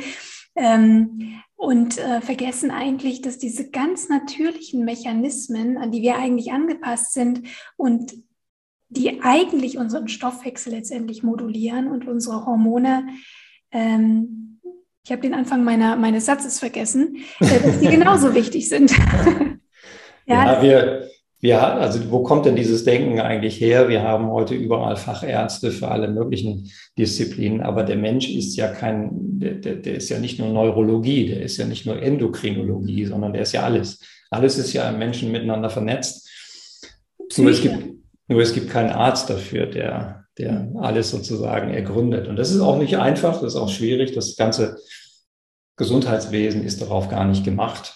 ähm, 0.56 1.40
und 1.56 1.98
äh, 1.98 2.20
vergessen 2.20 2.70
eigentlich, 2.70 3.22
dass 3.22 3.38
diese 3.38 3.70
ganz 3.70 4.08
natürlichen 4.08 4.84
Mechanismen, 4.84 5.76
an 5.78 5.90
die 5.90 6.02
wir 6.02 6.16
eigentlich 6.16 6.52
angepasst 6.52 7.12
sind 7.12 7.42
und 7.76 8.14
die 8.96 9.20
eigentlich 9.22 9.78
unseren 9.78 10.08
Stoffwechsel 10.08 10.72
letztendlich 10.72 11.22
modulieren 11.22 11.88
und 11.88 12.06
unsere 12.06 12.46
Hormone. 12.46 13.06
Ähm, 13.72 14.60
ich 15.04 15.12
habe 15.12 15.22
den 15.22 15.34
Anfang 15.34 15.64
meiner, 15.64 15.96
meines 15.96 16.26
Satzes 16.26 16.58
vergessen, 16.58 17.18
äh, 17.40 17.60
dass 17.60 17.80
die 17.80 17.88
genauso 17.90 18.34
wichtig 18.34 18.68
sind. 18.68 18.90
ja, 20.26 20.54
ja 20.54 20.62
wir, 20.62 21.08
wir, 21.40 21.62
also 21.62 22.10
wo 22.10 22.22
kommt 22.22 22.46
denn 22.46 22.56
dieses 22.56 22.84
Denken 22.84 23.20
eigentlich 23.20 23.60
her? 23.60 23.88
Wir 23.88 24.02
haben 24.02 24.30
heute 24.30 24.54
überall 24.54 24.96
Fachärzte 24.96 25.72
für 25.72 25.88
alle 25.88 26.08
möglichen 26.08 26.70
Disziplinen, 26.96 27.60
aber 27.60 27.82
der 27.82 27.96
Mensch 27.96 28.30
ist 28.30 28.56
ja 28.56 28.68
kein, 28.68 29.10
der, 29.12 29.54
der, 29.56 29.74
der 29.76 29.96
ist 29.96 30.08
ja 30.08 30.18
nicht 30.18 30.38
nur 30.38 30.48
Neurologie, 30.48 31.28
der 31.28 31.42
ist 31.42 31.58
ja 31.58 31.66
nicht 31.66 31.84
nur 31.84 32.00
Endokrinologie, 32.00 33.04
sondern 33.04 33.34
der 33.34 33.42
ist 33.42 33.52
ja 33.52 33.62
alles. 33.62 34.00
Alles 34.30 34.56
ist 34.56 34.72
ja 34.72 34.88
im 34.88 34.98
Menschen 34.98 35.32
miteinander 35.32 35.68
vernetzt. 35.68 36.26
Nur 37.36 37.50
es 37.50 37.60
gibt 37.60 37.94
nur 38.28 38.40
es 38.40 38.54
gibt 38.54 38.70
keinen 38.70 38.90
Arzt 38.90 39.28
dafür, 39.30 39.66
der, 39.66 40.24
der 40.38 40.70
alles 40.76 41.10
sozusagen 41.10 41.72
ergründet. 41.72 42.28
Und 42.28 42.36
das 42.36 42.50
ist 42.50 42.60
auch 42.60 42.78
nicht 42.78 42.96
einfach, 42.96 43.40
das 43.40 43.54
ist 43.54 43.60
auch 43.60 43.68
schwierig. 43.68 44.12
Das 44.12 44.36
ganze 44.36 44.78
Gesundheitswesen 45.76 46.64
ist 46.64 46.80
darauf 46.80 47.08
gar 47.08 47.24
nicht 47.24 47.44
gemacht. 47.44 47.94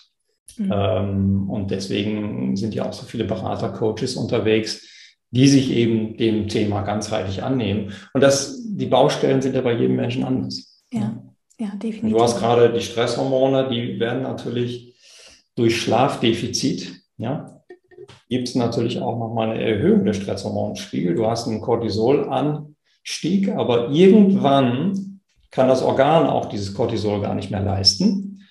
Mhm. 0.56 0.72
Ähm, 0.74 1.50
und 1.50 1.70
deswegen 1.70 2.56
sind 2.56 2.74
ja 2.74 2.86
auch 2.86 2.92
so 2.92 3.06
viele 3.06 3.24
Berater, 3.24 3.70
Coaches 3.70 4.16
unterwegs, 4.16 4.86
die 5.30 5.48
sich 5.48 5.70
eben 5.70 6.16
dem 6.16 6.48
Thema 6.48 6.82
ganzheitlich 6.82 7.42
annehmen. 7.42 7.92
Und 8.12 8.22
das, 8.22 8.62
die 8.64 8.86
Baustellen 8.86 9.42
sind 9.42 9.54
ja 9.54 9.60
bei 9.60 9.74
jedem 9.74 9.96
Menschen 9.96 10.24
anders. 10.24 10.82
Ja, 10.90 11.22
ja, 11.58 11.68
definitiv. 11.74 12.04
Und 12.04 12.10
du 12.10 12.22
hast 12.22 12.38
gerade 12.38 12.72
die 12.72 12.80
Stresshormone, 12.80 13.68
die 13.68 14.00
werden 14.00 14.22
natürlich 14.22 14.96
durch 15.54 15.80
Schlafdefizit, 15.80 17.02
ja, 17.16 17.57
gibt 18.28 18.48
es 18.48 18.54
natürlich 18.54 19.00
auch 19.00 19.18
nochmal 19.18 19.50
eine 19.50 19.62
Erhöhung 19.62 20.04
des 20.04 20.18
Stresshormonspiegel. 20.18 21.14
Du 21.14 21.26
hast 21.26 21.46
einen 21.46 21.60
Cortisolanstieg, 21.60 23.50
aber 23.56 23.90
irgendwann 23.90 25.20
kann 25.50 25.68
das 25.68 25.82
Organ 25.82 26.26
auch 26.26 26.46
dieses 26.46 26.74
Cortisol 26.74 27.20
gar 27.20 27.34
nicht 27.34 27.50
mehr 27.50 27.62
leisten. 27.62 28.46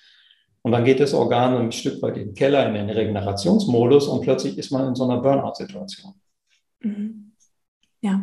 Und 0.62 0.72
dann 0.72 0.84
geht 0.84 1.00
das 1.00 1.14
Organ 1.14 1.56
ein 1.56 1.72
Stück 1.72 2.02
weit 2.02 2.16
in 2.16 2.26
den 2.26 2.34
Keller, 2.34 2.66
in 2.66 2.74
den 2.74 2.90
Regenerationsmodus 2.90 4.08
und 4.08 4.22
plötzlich 4.22 4.58
ist 4.58 4.70
man 4.70 4.88
in 4.88 4.94
so 4.94 5.04
einer 5.04 5.20
Burnout-Situation. 5.20 6.14
Mhm. 6.80 7.32
Ja. 8.00 8.20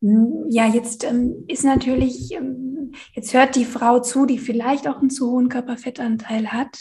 Hm, 0.00 0.46
ja, 0.48 0.66
jetzt 0.66 1.04
ähm, 1.04 1.44
ist 1.46 1.64
natürlich, 1.64 2.32
ähm, 2.32 2.92
jetzt 3.14 3.34
hört 3.34 3.54
die 3.54 3.64
Frau 3.64 4.00
zu, 4.00 4.26
die 4.26 4.38
vielleicht 4.38 4.88
auch 4.88 4.98
einen 4.98 5.10
zu 5.10 5.30
hohen 5.30 5.48
Körperfettanteil 5.48 6.48
hat 6.48 6.78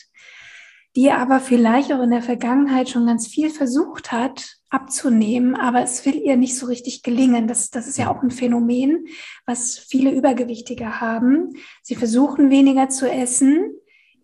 die 0.96 1.12
aber 1.12 1.40
vielleicht 1.40 1.94
auch 1.94 2.02
in 2.02 2.12
der 2.12 2.22
Vergangenheit 2.22 2.90
schon 2.90 3.06
ganz 3.06 3.28
viel 3.28 3.50
versucht 3.50 4.12
hat 4.12 4.60
abzunehmen, 4.70 5.56
aber 5.56 5.82
es 5.82 6.06
will 6.06 6.16
ihr 6.16 6.38
nicht 6.38 6.56
so 6.56 6.68
richtig 6.68 7.02
gelingen. 7.02 7.48
Das, 7.48 7.72
das 7.72 7.88
ist 7.88 7.98
ja 7.98 8.12
auch 8.12 8.22
ein 8.22 8.32
Phänomen, 8.32 9.08
was 9.46 9.80
viele 9.80 10.12
Übergewichtige 10.12 11.02
haben. 11.02 11.56
Sie 11.82 11.96
versuchen 11.96 12.52
weniger 12.52 12.90
zu 12.90 13.10
essen, 13.10 13.74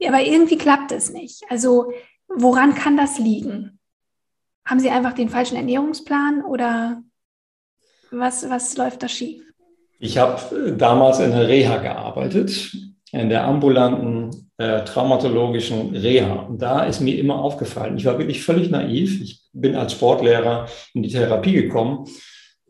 aber 0.05 0.21
irgendwie 0.21 0.57
klappt 0.57 0.91
es 0.91 1.11
nicht. 1.11 1.43
Also 1.49 1.91
woran 2.27 2.75
kann 2.75 2.95
das 2.95 3.17
liegen? 3.17 3.79
Haben 4.65 4.79
Sie 4.79 4.89
einfach 4.89 5.13
den 5.13 5.29
falschen 5.29 5.57
Ernährungsplan 5.57 6.43
oder 6.43 7.01
was, 8.11 8.49
was 8.49 8.75
läuft 8.77 9.03
da 9.03 9.07
schief? 9.07 9.43
Ich 9.99 10.17
habe 10.17 10.73
damals 10.73 11.19
in 11.19 11.31
der 11.31 11.47
Reha 11.47 11.77
gearbeitet, 11.77 12.75
in 13.21 13.29
der 13.29 13.45
ambulanten 13.45 14.51
äh, 14.57 14.83
traumatologischen 14.83 15.95
Reha. 15.95 16.33
Und 16.43 16.61
da 16.61 16.83
ist 16.83 16.99
mir 16.99 17.17
immer 17.17 17.39
aufgefallen, 17.39 17.97
ich 17.97 18.05
war 18.05 18.17
wirklich 18.17 18.43
völlig 18.43 18.69
naiv. 18.69 19.21
Ich 19.21 19.41
bin 19.53 19.75
als 19.75 19.93
Sportlehrer 19.93 20.67
in 20.93 21.03
die 21.03 21.09
Therapie 21.09 21.53
gekommen 21.53 22.07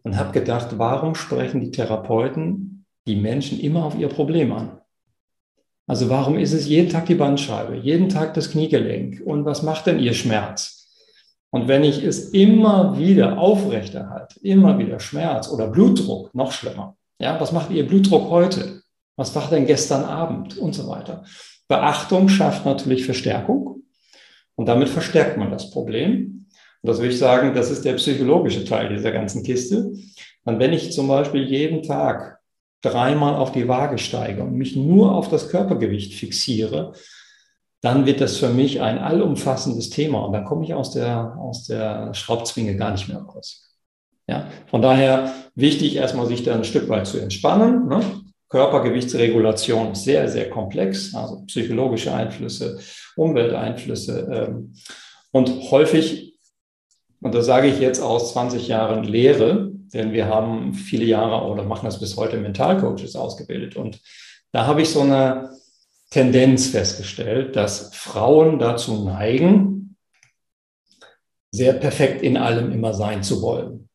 und 0.04 0.18
habe 0.18 0.32
gedacht, 0.32 0.78
warum 0.78 1.16
sprechen 1.16 1.62
die 1.62 1.72
Therapeuten 1.72 2.86
die 3.08 3.16
Menschen 3.16 3.60
immer 3.60 3.86
auf 3.86 3.98
ihr 3.98 4.08
Problem 4.08 4.52
an? 4.52 4.78
Also 5.88 6.10
warum 6.10 6.38
ist 6.38 6.54
es 6.54 6.68
jeden 6.68 6.90
Tag 6.90 7.06
die 7.08 7.16
Bandscheibe, 7.16 7.76
jeden 7.76 8.10
Tag 8.10 8.34
das 8.34 8.52
Kniegelenk 8.52 9.22
und 9.26 9.46
was 9.46 9.64
macht 9.64 9.88
denn 9.88 10.00
ihr 10.00 10.14
Schmerz? 10.14 10.90
Und 11.52 11.68
wenn 11.68 11.84
ich 11.84 12.04
es 12.04 12.30
immer 12.30 12.98
wieder 12.98 13.38
aufrechterhalte, 13.38 14.40
immer 14.42 14.78
wieder 14.78 15.00
Schmerz 15.00 15.50
oder 15.50 15.68
Blutdruck, 15.68 16.34
noch 16.36 16.52
schlimmer. 16.52 16.98
Ja, 17.20 17.40
was 17.40 17.52
macht 17.52 17.72
ihr 17.72 17.88
Blutdruck 17.88 18.30
heute? 18.30 18.82
Was 19.16 19.36
war 19.36 19.50
denn 19.50 19.66
gestern 19.66 20.04
Abend 20.04 20.58
und 20.58 20.74
so 20.74 20.88
weiter? 20.88 21.24
Beachtung 21.68 22.30
schafft 22.30 22.66
natürlich 22.66 23.06
Verstärkung 23.06 23.84
und 24.56 24.68
damit 24.68 24.90
verstärkt 24.90 25.38
man 25.38 25.52
das 25.52 25.72
Problem. 25.72 26.48
Und 26.82 26.90
das 26.90 26.98
würde 27.00 27.14
ich 27.14 27.20
sagen, 27.20 27.54
das 27.54 27.72
ist 27.72 27.86
der 27.86 27.94
psychologische 27.94 28.66
Teil 28.66 28.90
dieser 28.90 29.12
ganzen 29.12 29.44
Kiste. 29.44 29.94
Und 30.44 30.60
wenn 30.60 30.74
ich 30.74 30.92
zum 30.92 31.08
Beispiel 31.08 31.44
jeden 31.44 31.82
Tag 31.82 32.40
dreimal 32.82 33.36
auf 33.36 33.52
die 33.52 33.68
Waage 33.68 33.98
steige 33.98 34.44
und 34.44 34.54
mich 34.54 34.76
nur 34.76 35.16
auf 35.16 35.30
das 35.30 35.50
Körpergewicht 35.50 36.14
fixiere, 36.14 36.94
dann 37.82 38.06
wird 38.06 38.22
das 38.22 38.38
für 38.38 38.50
mich 38.50 38.82
ein 38.82 38.98
allumfassendes 38.98 39.90
Thema 39.90 40.26
und 40.26 40.34
dann 40.34 40.46
komme 40.46 40.64
ich 40.66 40.74
aus 40.74 40.92
der, 40.92 41.38
aus 41.38 41.66
der 41.66 42.14
Schraubzwinge 42.14 42.76
gar 42.76 42.92
nicht 42.92 43.08
mehr 43.08 43.20
raus. 43.20 43.76
Ja, 44.28 44.48
von 44.68 44.82
daher 44.82 45.34
wichtig, 45.54 45.96
erstmal 45.96 46.26
sich 46.26 46.44
da 46.44 46.56
ein 46.56 46.64
Stück 46.64 46.90
weit 46.90 47.06
zu 47.06 47.20
entspannen. 47.20 47.88
Ne? 47.88 48.02
Körpergewichtsregulation 48.50 49.96
sehr, 49.96 50.30
sehr 50.30 50.50
komplex, 50.50 51.14
also 51.16 51.44
psychologische 51.46 52.14
Einflüsse, 52.14 52.80
Umwelteinflüsse. 53.16 54.28
Ähm, 54.32 54.74
und 55.32 55.72
häufig, 55.72 56.38
und 57.22 57.34
das 57.34 57.46
sage 57.46 57.68
ich 57.68 57.80
jetzt 57.80 58.02
aus 58.02 58.34
20 58.34 58.68
Jahren 58.68 59.04
Lehre, 59.04 59.72
denn 59.94 60.14
wir 60.14 60.28
haben 60.28 60.74
viele 60.74 61.06
Jahre 61.06 61.50
oder 61.50 61.64
machen 61.64 61.86
das 61.86 62.00
bis 62.00 62.18
heute 62.18 62.38
Mentalcoaches 62.38 63.16
ausgebildet. 63.16 63.76
Und 63.76 64.02
da 64.52 64.68
habe 64.68 64.82
ich 64.82 64.90
so 64.90 65.02
eine 65.02 65.50
Tendenz 66.10 66.68
festgestellt, 66.68 67.56
dass 67.56 67.96
Frauen 67.96 68.60
dazu 68.60 69.04
neigen, 69.04 69.98
sehr 71.52 71.74
perfekt 71.74 72.22
in 72.22 72.38
allem 72.38 72.72
immer 72.72 72.94
sein 72.94 73.24
zu 73.24 73.42
wollen. 73.42 73.90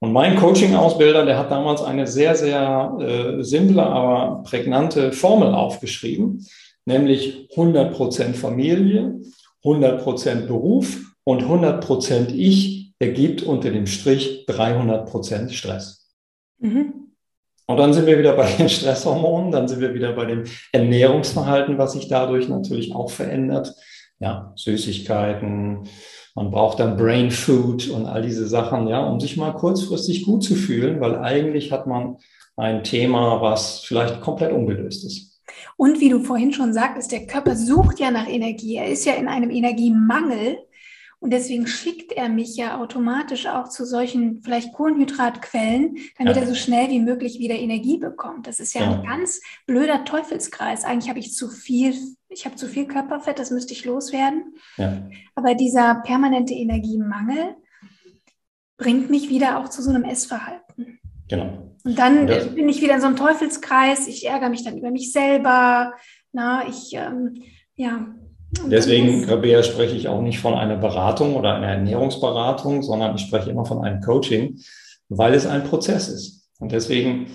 Und 0.00 0.12
mein 0.12 0.36
Coaching-Ausbilder, 0.36 1.26
der 1.26 1.38
hat 1.38 1.50
damals 1.50 1.82
eine 1.82 2.06
sehr, 2.06 2.36
sehr 2.36 2.96
äh, 3.00 3.42
simple, 3.42 3.82
aber 3.82 4.42
prägnante 4.44 5.12
Formel 5.12 5.52
aufgeschrieben, 5.54 6.46
nämlich 6.84 7.48
100% 7.56 8.34
Familie, 8.34 9.20
100% 9.64 10.46
Beruf 10.46 11.00
und 11.24 11.42
100% 11.42 12.32
Ich 12.32 12.92
ergibt 13.00 13.42
unter 13.42 13.70
dem 13.70 13.86
Strich 13.86 14.46
300% 14.48 15.50
Stress. 15.50 16.10
Mhm. 16.58 16.98
Und 17.66 17.76
dann 17.76 17.92
sind 17.92 18.06
wir 18.06 18.18
wieder 18.18 18.32
bei 18.34 18.50
den 18.50 18.68
Stresshormonen, 18.68 19.52
dann 19.52 19.68
sind 19.68 19.80
wir 19.80 19.92
wieder 19.94 20.12
bei 20.12 20.24
dem 20.24 20.44
Ernährungsverhalten, 20.72 21.76
was 21.76 21.92
sich 21.92 22.08
dadurch 22.08 22.48
natürlich 22.48 22.94
auch 22.94 23.10
verändert. 23.10 23.74
Ja, 24.20 24.52
Süßigkeiten, 24.56 25.86
man 26.38 26.52
braucht 26.52 26.78
dann 26.78 26.96
Brain 26.96 27.32
Food 27.32 27.88
und 27.88 28.06
all 28.06 28.22
diese 28.22 28.46
Sachen, 28.46 28.86
ja, 28.86 29.04
um 29.04 29.18
sich 29.18 29.36
mal 29.36 29.50
kurzfristig 29.50 30.24
gut 30.24 30.44
zu 30.44 30.54
fühlen, 30.54 31.00
weil 31.00 31.18
eigentlich 31.18 31.72
hat 31.72 31.88
man 31.88 32.18
ein 32.56 32.84
Thema, 32.84 33.42
was 33.42 33.80
vielleicht 33.80 34.20
komplett 34.20 34.52
ungelöst 34.52 35.04
ist. 35.04 35.40
Und 35.76 35.98
wie 35.98 36.10
du 36.10 36.20
vorhin 36.20 36.52
schon 36.52 36.72
sagtest, 36.72 37.10
der 37.10 37.26
Körper 37.26 37.56
sucht 37.56 37.98
ja 37.98 38.12
nach 38.12 38.28
Energie. 38.28 38.76
Er 38.76 38.86
ist 38.86 39.04
ja 39.04 39.14
in 39.14 39.26
einem 39.26 39.50
Energiemangel. 39.50 40.58
Und 41.20 41.32
deswegen 41.32 41.66
schickt 41.66 42.12
er 42.12 42.28
mich 42.28 42.56
ja 42.56 42.78
automatisch 42.78 43.46
auch 43.46 43.68
zu 43.68 43.84
solchen 43.84 44.40
vielleicht 44.42 44.72
Kohlenhydratquellen, 44.72 45.96
damit 46.16 46.36
ja. 46.36 46.42
er 46.42 46.46
so 46.46 46.54
schnell 46.54 46.90
wie 46.90 47.00
möglich 47.00 47.40
wieder 47.40 47.56
Energie 47.56 47.98
bekommt. 47.98 48.46
Das 48.46 48.60
ist 48.60 48.72
ja, 48.74 48.82
ja. 48.82 48.92
ein 48.92 49.04
ganz 49.04 49.40
blöder 49.66 50.04
Teufelskreis. 50.04 50.84
Eigentlich 50.84 51.08
habe 51.08 51.18
ich 51.18 51.34
zu 51.34 51.48
viel, 51.48 51.94
ich 52.28 52.44
habe 52.44 52.54
zu 52.54 52.68
viel 52.68 52.86
Körperfett, 52.86 53.38
das 53.38 53.50
müsste 53.50 53.72
ich 53.72 53.84
loswerden. 53.84 54.54
Ja. 54.76 55.08
Aber 55.34 55.54
dieser 55.54 55.96
permanente 55.96 56.54
Energiemangel 56.54 57.56
bringt 58.76 59.10
mich 59.10 59.28
wieder 59.28 59.58
auch 59.58 59.68
zu 59.68 59.82
so 59.82 59.90
einem 59.90 60.04
Essverhalten. 60.04 61.00
Genau. 61.28 61.74
Und 61.84 61.98
dann 61.98 62.30
Und 62.30 62.54
bin 62.54 62.68
ich 62.68 62.80
wieder 62.80 62.94
in 62.94 63.00
so 63.00 63.06
einem 63.06 63.16
Teufelskreis. 63.16 64.06
Ich 64.06 64.26
ärgere 64.26 64.50
mich 64.50 64.64
dann 64.64 64.78
über 64.78 64.92
mich 64.92 65.12
selber. 65.12 65.94
Na, 66.32 66.68
ich, 66.68 66.92
ähm, 66.94 67.42
ja, 67.74 68.14
Deswegen, 68.50 69.24
Rabea, 69.24 69.62
spreche 69.62 69.94
ich 69.94 70.08
auch 70.08 70.22
nicht 70.22 70.40
von 70.40 70.54
einer 70.54 70.76
Beratung 70.76 71.36
oder 71.36 71.54
einer 71.54 71.68
Ernährungsberatung, 71.68 72.82
sondern 72.82 73.14
ich 73.14 73.22
spreche 73.22 73.50
immer 73.50 73.66
von 73.66 73.84
einem 73.84 74.00
Coaching, 74.00 74.58
weil 75.08 75.34
es 75.34 75.46
ein 75.46 75.64
Prozess 75.64 76.08
ist. 76.08 76.48
Und 76.58 76.72
deswegen 76.72 77.26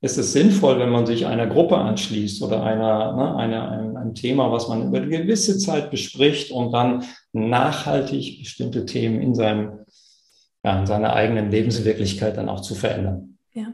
ist 0.00 0.18
es 0.18 0.32
sinnvoll, 0.32 0.78
wenn 0.80 0.90
man 0.90 1.06
sich 1.06 1.26
einer 1.26 1.46
Gruppe 1.46 1.76
anschließt 1.76 2.42
oder 2.42 2.62
einer, 2.62 3.12
ne, 3.14 3.36
einer, 3.36 3.70
einem, 3.70 3.96
einem 3.96 4.14
Thema, 4.14 4.50
was 4.50 4.66
man 4.68 4.88
über 4.88 4.98
eine 4.98 5.08
gewisse 5.08 5.58
Zeit 5.58 5.90
bespricht 5.90 6.50
und 6.50 6.72
dann 6.72 7.04
nachhaltig 7.32 8.40
bestimmte 8.40 8.86
Themen 8.86 9.20
in, 9.20 9.34
seinem, 9.34 9.80
ja, 10.64 10.80
in 10.80 10.86
seiner 10.86 11.12
eigenen 11.12 11.50
Lebenswirklichkeit 11.50 12.36
dann 12.36 12.48
auch 12.48 12.62
zu 12.62 12.74
verändern. 12.74 13.38
Ja. 13.52 13.66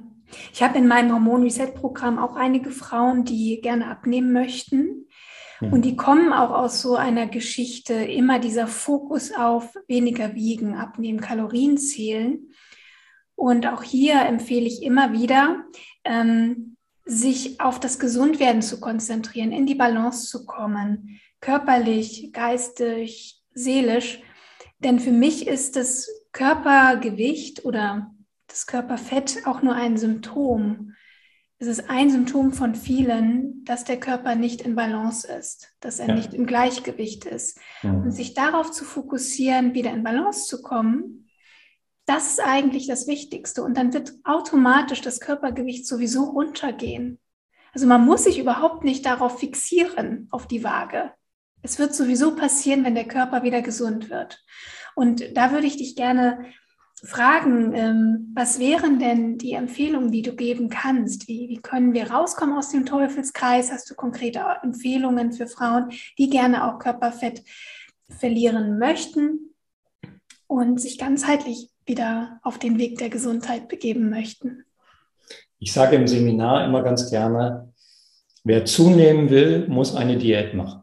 Ich 0.52 0.62
habe 0.62 0.76
in 0.76 0.86
meinem 0.86 1.12
Hormon 1.12 1.44
Reset 1.44 1.72
Programm 1.74 2.18
auch 2.18 2.36
einige 2.36 2.70
Frauen, 2.70 3.24
die 3.24 3.60
gerne 3.62 3.88
abnehmen 3.88 4.32
möchten 4.32 5.06
und 5.60 5.72
mhm. 5.72 5.82
die 5.82 5.96
kommen 5.96 6.32
auch 6.32 6.50
aus 6.50 6.80
so 6.80 6.94
einer 6.94 7.26
Geschichte, 7.26 7.94
immer 7.94 8.38
dieser 8.38 8.66
Fokus 8.66 9.32
auf 9.32 9.74
weniger 9.88 10.34
wiegen, 10.34 10.74
abnehmen, 10.74 11.20
Kalorien 11.20 11.78
zählen. 11.78 12.50
Und 13.34 13.66
auch 13.66 13.82
hier 13.82 14.22
empfehle 14.22 14.66
ich 14.66 14.82
immer 14.82 15.12
wieder, 15.12 15.64
ähm, 16.04 16.76
sich 17.04 17.60
auf 17.60 17.80
das 17.80 17.98
Gesundwerden 17.98 18.62
zu 18.62 18.80
konzentrieren, 18.80 19.52
in 19.52 19.66
die 19.66 19.74
Balance 19.74 20.26
zu 20.28 20.44
kommen, 20.44 21.20
körperlich, 21.40 22.30
geistig, 22.32 23.40
seelisch. 23.54 24.20
Denn 24.78 25.00
für 25.00 25.12
mich 25.12 25.46
ist 25.48 25.76
das 25.76 26.08
Körpergewicht 26.32 27.64
oder 27.64 28.14
das 28.46 28.66
Körperfett 28.66 29.46
auch 29.46 29.62
nur 29.62 29.74
ein 29.74 29.96
Symptom 29.96 30.94
es 31.60 31.66
ist 31.66 31.90
ein 31.90 32.10
Symptom 32.10 32.52
von 32.52 32.76
vielen, 32.76 33.64
dass 33.64 33.82
der 33.84 33.98
Körper 33.98 34.36
nicht 34.36 34.62
in 34.62 34.76
Balance 34.76 35.26
ist, 35.26 35.74
dass 35.80 35.98
er 35.98 36.08
ja. 36.08 36.14
nicht 36.14 36.32
im 36.32 36.46
Gleichgewicht 36.46 37.24
ist. 37.24 37.58
Mhm. 37.82 38.02
Und 38.02 38.12
sich 38.12 38.34
darauf 38.34 38.70
zu 38.70 38.84
fokussieren, 38.84 39.74
wieder 39.74 39.92
in 39.92 40.04
Balance 40.04 40.46
zu 40.46 40.62
kommen, 40.62 41.28
das 42.06 42.30
ist 42.30 42.40
eigentlich 42.40 42.86
das 42.86 43.08
Wichtigste. 43.08 43.62
Und 43.62 43.76
dann 43.76 43.92
wird 43.92 44.14
automatisch 44.24 45.00
das 45.00 45.20
Körpergewicht 45.20 45.86
sowieso 45.86 46.24
runtergehen. 46.24 47.18
Also 47.74 47.86
man 47.86 48.04
muss 48.04 48.24
sich 48.24 48.38
überhaupt 48.38 48.84
nicht 48.84 49.04
darauf 49.04 49.40
fixieren, 49.40 50.28
auf 50.30 50.46
die 50.46 50.64
Waage. 50.64 51.12
Es 51.62 51.78
wird 51.78 51.94
sowieso 51.94 52.36
passieren, 52.36 52.84
wenn 52.84 52.94
der 52.94 53.08
Körper 53.08 53.42
wieder 53.42 53.62
gesund 53.62 54.10
wird. 54.10 54.42
Und 54.94 55.36
da 55.36 55.52
würde 55.52 55.66
ich 55.66 55.76
dich 55.76 55.96
gerne 55.96 56.46
fragen, 57.04 57.74
ähm, 57.74 58.32
was 58.34 58.58
wären 58.58 58.98
denn 58.98 59.38
die 59.38 59.52
Empfehlungen, 59.52 60.10
die 60.10 60.22
du 60.22 60.34
geben 60.34 60.68
kannst? 60.68 61.28
Wie, 61.28 61.48
wie 61.48 61.58
können 61.58 61.92
wir 61.92 62.10
rauskommen 62.10 62.56
aus 62.56 62.70
dem 62.70 62.86
Teufelskreis? 62.86 63.70
Hast 63.70 63.88
du 63.90 63.94
konkrete 63.94 64.40
Empfehlungen 64.62 65.32
für 65.32 65.46
Frauen, 65.46 65.90
die 66.18 66.28
gerne 66.28 66.64
auch 66.64 66.78
Körperfett 66.78 67.42
verlieren 68.08 68.78
möchten 68.78 69.54
und 70.46 70.80
sich 70.80 70.98
ganzheitlich 70.98 71.70
wieder 71.86 72.40
auf 72.42 72.58
den 72.58 72.78
Weg 72.78 72.98
der 72.98 73.10
Gesundheit 73.10 73.68
begeben 73.68 74.10
möchten? 74.10 74.64
Ich 75.58 75.72
sage 75.72 75.96
im 75.96 76.06
Seminar 76.06 76.64
immer 76.64 76.82
ganz 76.82 77.10
gerne, 77.10 77.72
wer 78.44 78.64
zunehmen 78.64 79.30
will, 79.30 79.66
muss 79.68 79.94
eine 79.94 80.16
Diät 80.16 80.54
machen. 80.54 80.82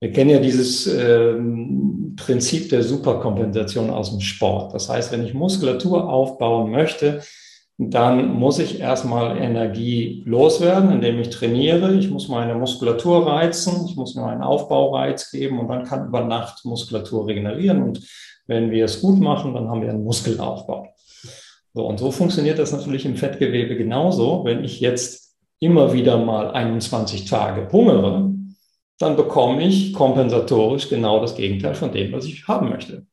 Wir 0.00 0.12
kennen 0.12 0.30
ja 0.30 0.40
dieses 0.40 0.86
ähm, 0.86 1.99
Prinzip 2.20 2.68
der 2.68 2.82
Superkompensation 2.82 3.90
aus 3.90 4.10
dem 4.10 4.20
Sport. 4.20 4.74
Das 4.74 4.88
heißt, 4.88 5.10
wenn 5.12 5.24
ich 5.24 5.34
Muskulatur 5.34 6.08
aufbauen 6.08 6.70
möchte, 6.70 7.22
dann 7.78 8.34
muss 8.34 8.58
ich 8.58 8.78
erstmal 8.78 9.38
Energie 9.38 10.22
loswerden, 10.26 10.92
indem 10.92 11.18
ich 11.18 11.30
trainiere. 11.30 11.94
Ich 11.94 12.10
muss 12.10 12.28
meine 12.28 12.54
Muskulatur 12.54 13.26
reizen, 13.26 13.86
ich 13.88 13.96
muss 13.96 14.14
mir 14.14 14.26
einen 14.26 14.42
Aufbaureiz 14.42 15.30
geben 15.30 15.58
und 15.58 15.68
dann 15.68 15.84
kann 15.84 16.08
über 16.08 16.22
Nacht 16.24 16.66
Muskulatur 16.66 17.26
regenerieren. 17.26 17.82
Und 17.82 18.06
wenn 18.46 18.70
wir 18.70 18.84
es 18.84 19.00
gut 19.00 19.18
machen, 19.18 19.54
dann 19.54 19.70
haben 19.70 19.80
wir 19.80 19.88
einen 19.88 20.04
Muskelaufbau. 20.04 20.88
So, 21.72 21.86
und 21.86 21.98
so 21.98 22.10
funktioniert 22.10 22.58
das 22.58 22.72
natürlich 22.72 23.06
im 23.06 23.16
Fettgewebe 23.16 23.76
genauso. 23.76 24.44
Wenn 24.44 24.62
ich 24.62 24.80
jetzt 24.80 25.36
immer 25.58 25.94
wieder 25.94 26.18
mal 26.18 26.50
21 26.50 27.24
Tage 27.24 27.70
hungere, 27.72 28.29
dann 29.00 29.16
bekomme 29.16 29.62
ich 29.62 29.92
kompensatorisch 29.94 30.88
genau 30.88 31.20
das 31.20 31.34
Gegenteil 31.34 31.74
von 31.74 31.90
dem, 31.90 32.12
was 32.12 32.26
ich 32.26 32.46
haben 32.46 32.68
möchte. 32.68 33.06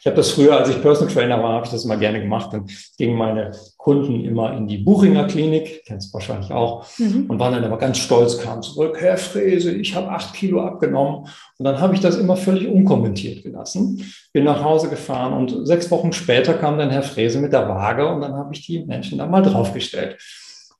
Ich 0.00 0.06
habe 0.06 0.16
das 0.16 0.32
früher, 0.32 0.56
als 0.56 0.68
ich 0.68 0.82
Personal 0.82 1.12
Trainer 1.12 1.42
war, 1.42 1.54
habe 1.54 1.64
ich 1.64 1.70
das 1.70 1.84
immer 1.84 1.96
gerne 1.96 2.20
gemacht. 2.20 2.52
Dann 2.52 2.66
gingen 2.98 3.16
meine 3.16 3.52
Kunden 3.76 4.24
immer 4.24 4.54
in 4.56 4.66
die 4.66 4.78
Buchinger 4.78 5.26
Klinik, 5.26 5.84
kennst 5.86 6.08
du 6.08 6.14
wahrscheinlich 6.14 6.50
auch, 6.52 6.86
mhm. 6.98 7.26
und 7.28 7.38
waren 7.38 7.54
dann 7.54 7.64
immer 7.64 7.78
ganz 7.78 7.98
stolz, 7.98 8.38
kamen 8.38 8.62
zurück, 8.62 8.96
Herr 9.00 9.16
Frese, 9.16 9.72
ich 9.72 9.94
habe 9.94 10.10
acht 10.10 10.34
Kilo 10.34 10.60
abgenommen. 10.60 11.28
Und 11.58 11.64
dann 11.64 11.80
habe 11.80 11.94
ich 11.94 12.00
das 12.00 12.16
immer 12.16 12.36
völlig 12.36 12.68
unkommentiert 12.68 13.42
gelassen, 13.42 14.04
bin 14.32 14.44
nach 14.44 14.62
Hause 14.62 14.90
gefahren 14.90 15.32
und 15.32 15.66
sechs 15.66 15.90
Wochen 15.90 16.12
später 16.12 16.54
kam 16.54 16.76
dann 16.76 16.90
Herr 16.90 17.02
Frese 17.02 17.40
mit 17.40 17.52
der 17.52 17.68
Waage 17.68 18.06
und 18.08 18.20
dann 18.20 18.34
habe 18.34 18.52
ich 18.52 18.66
die 18.66 18.84
Menschen 18.84 19.18
da 19.18 19.26
mal 19.26 19.42
draufgestellt. 19.42 20.18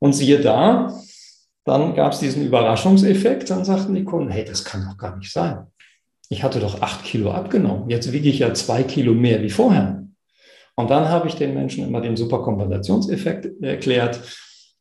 Und 0.00 0.14
siehe 0.14 0.40
da, 0.40 0.92
dann 1.64 1.94
gab 1.94 2.12
es 2.12 2.20
diesen 2.20 2.44
Überraschungseffekt, 2.46 3.50
dann 3.50 3.64
sagten 3.64 3.94
die 3.94 4.04
Kunden, 4.04 4.30
hey, 4.30 4.44
das 4.44 4.64
kann 4.64 4.86
doch 4.88 4.96
gar 4.96 5.16
nicht 5.16 5.32
sein. 5.32 5.66
Ich 6.28 6.42
hatte 6.42 6.60
doch 6.60 6.80
acht 6.80 7.04
Kilo 7.04 7.32
abgenommen. 7.32 7.90
Jetzt 7.90 8.12
wiege 8.12 8.28
ich 8.28 8.38
ja 8.38 8.54
zwei 8.54 8.82
Kilo 8.82 9.14
mehr 9.14 9.42
wie 9.42 9.50
vorher. 9.50 10.06
Und 10.76 10.90
dann 10.90 11.08
habe 11.08 11.28
ich 11.28 11.34
den 11.34 11.54
Menschen 11.54 11.86
immer 11.86 12.00
den 12.00 12.16
Superkompensationseffekt 12.16 13.62
erklärt. 13.62 14.20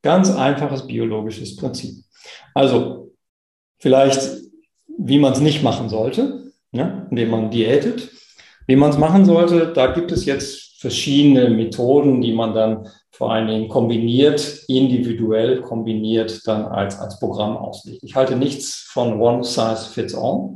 Ganz 0.02 0.32
einfaches 0.32 0.88
biologisches 0.88 1.56
Prinzip. 1.56 1.96
Also 2.54 3.12
vielleicht, 3.80 4.22
wie 4.98 5.20
man 5.20 5.34
es 5.34 5.42
nicht 5.42 5.64
machen 5.64 5.90
sollte, 5.90 6.52
ne, 6.72 7.08
indem 7.10 7.32
man 7.32 7.52
diätet. 7.52 8.10
Wie 8.68 8.76
man 8.76 8.92
es 8.92 8.98
machen 8.98 9.26
sollte, 9.26 9.74
da 9.74 9.88
gibt 9.88 10.12
es 10.12 10.26
jetzt 10.26 10.69
verschiedene 10.80 11.50
Methoden, 11.50 12.22
die 12.22 12.32
man 12.32 12.54
dann 12.54 12.88
vor 13.12 13.34
allen 13.34 13.48
Dingen 13.48 13.68
kombiniert, 13.68 14.64
individuell 14.70 15.62
kombiniert 15.62 16.48
dann 16.48 16.66
als, 16.66 16.98
als 16.98 17.20
Programm 17.20 17.58
auslegt. 17.58 18.02
Ich 18.02 18.16
halte 18.16 18.38
nichts 18.38 18.88
von 18.90 19.20
One 19.20 19.44
Size 19.44 19.90
Fits 19.92 20.16
All. 20.16 20.52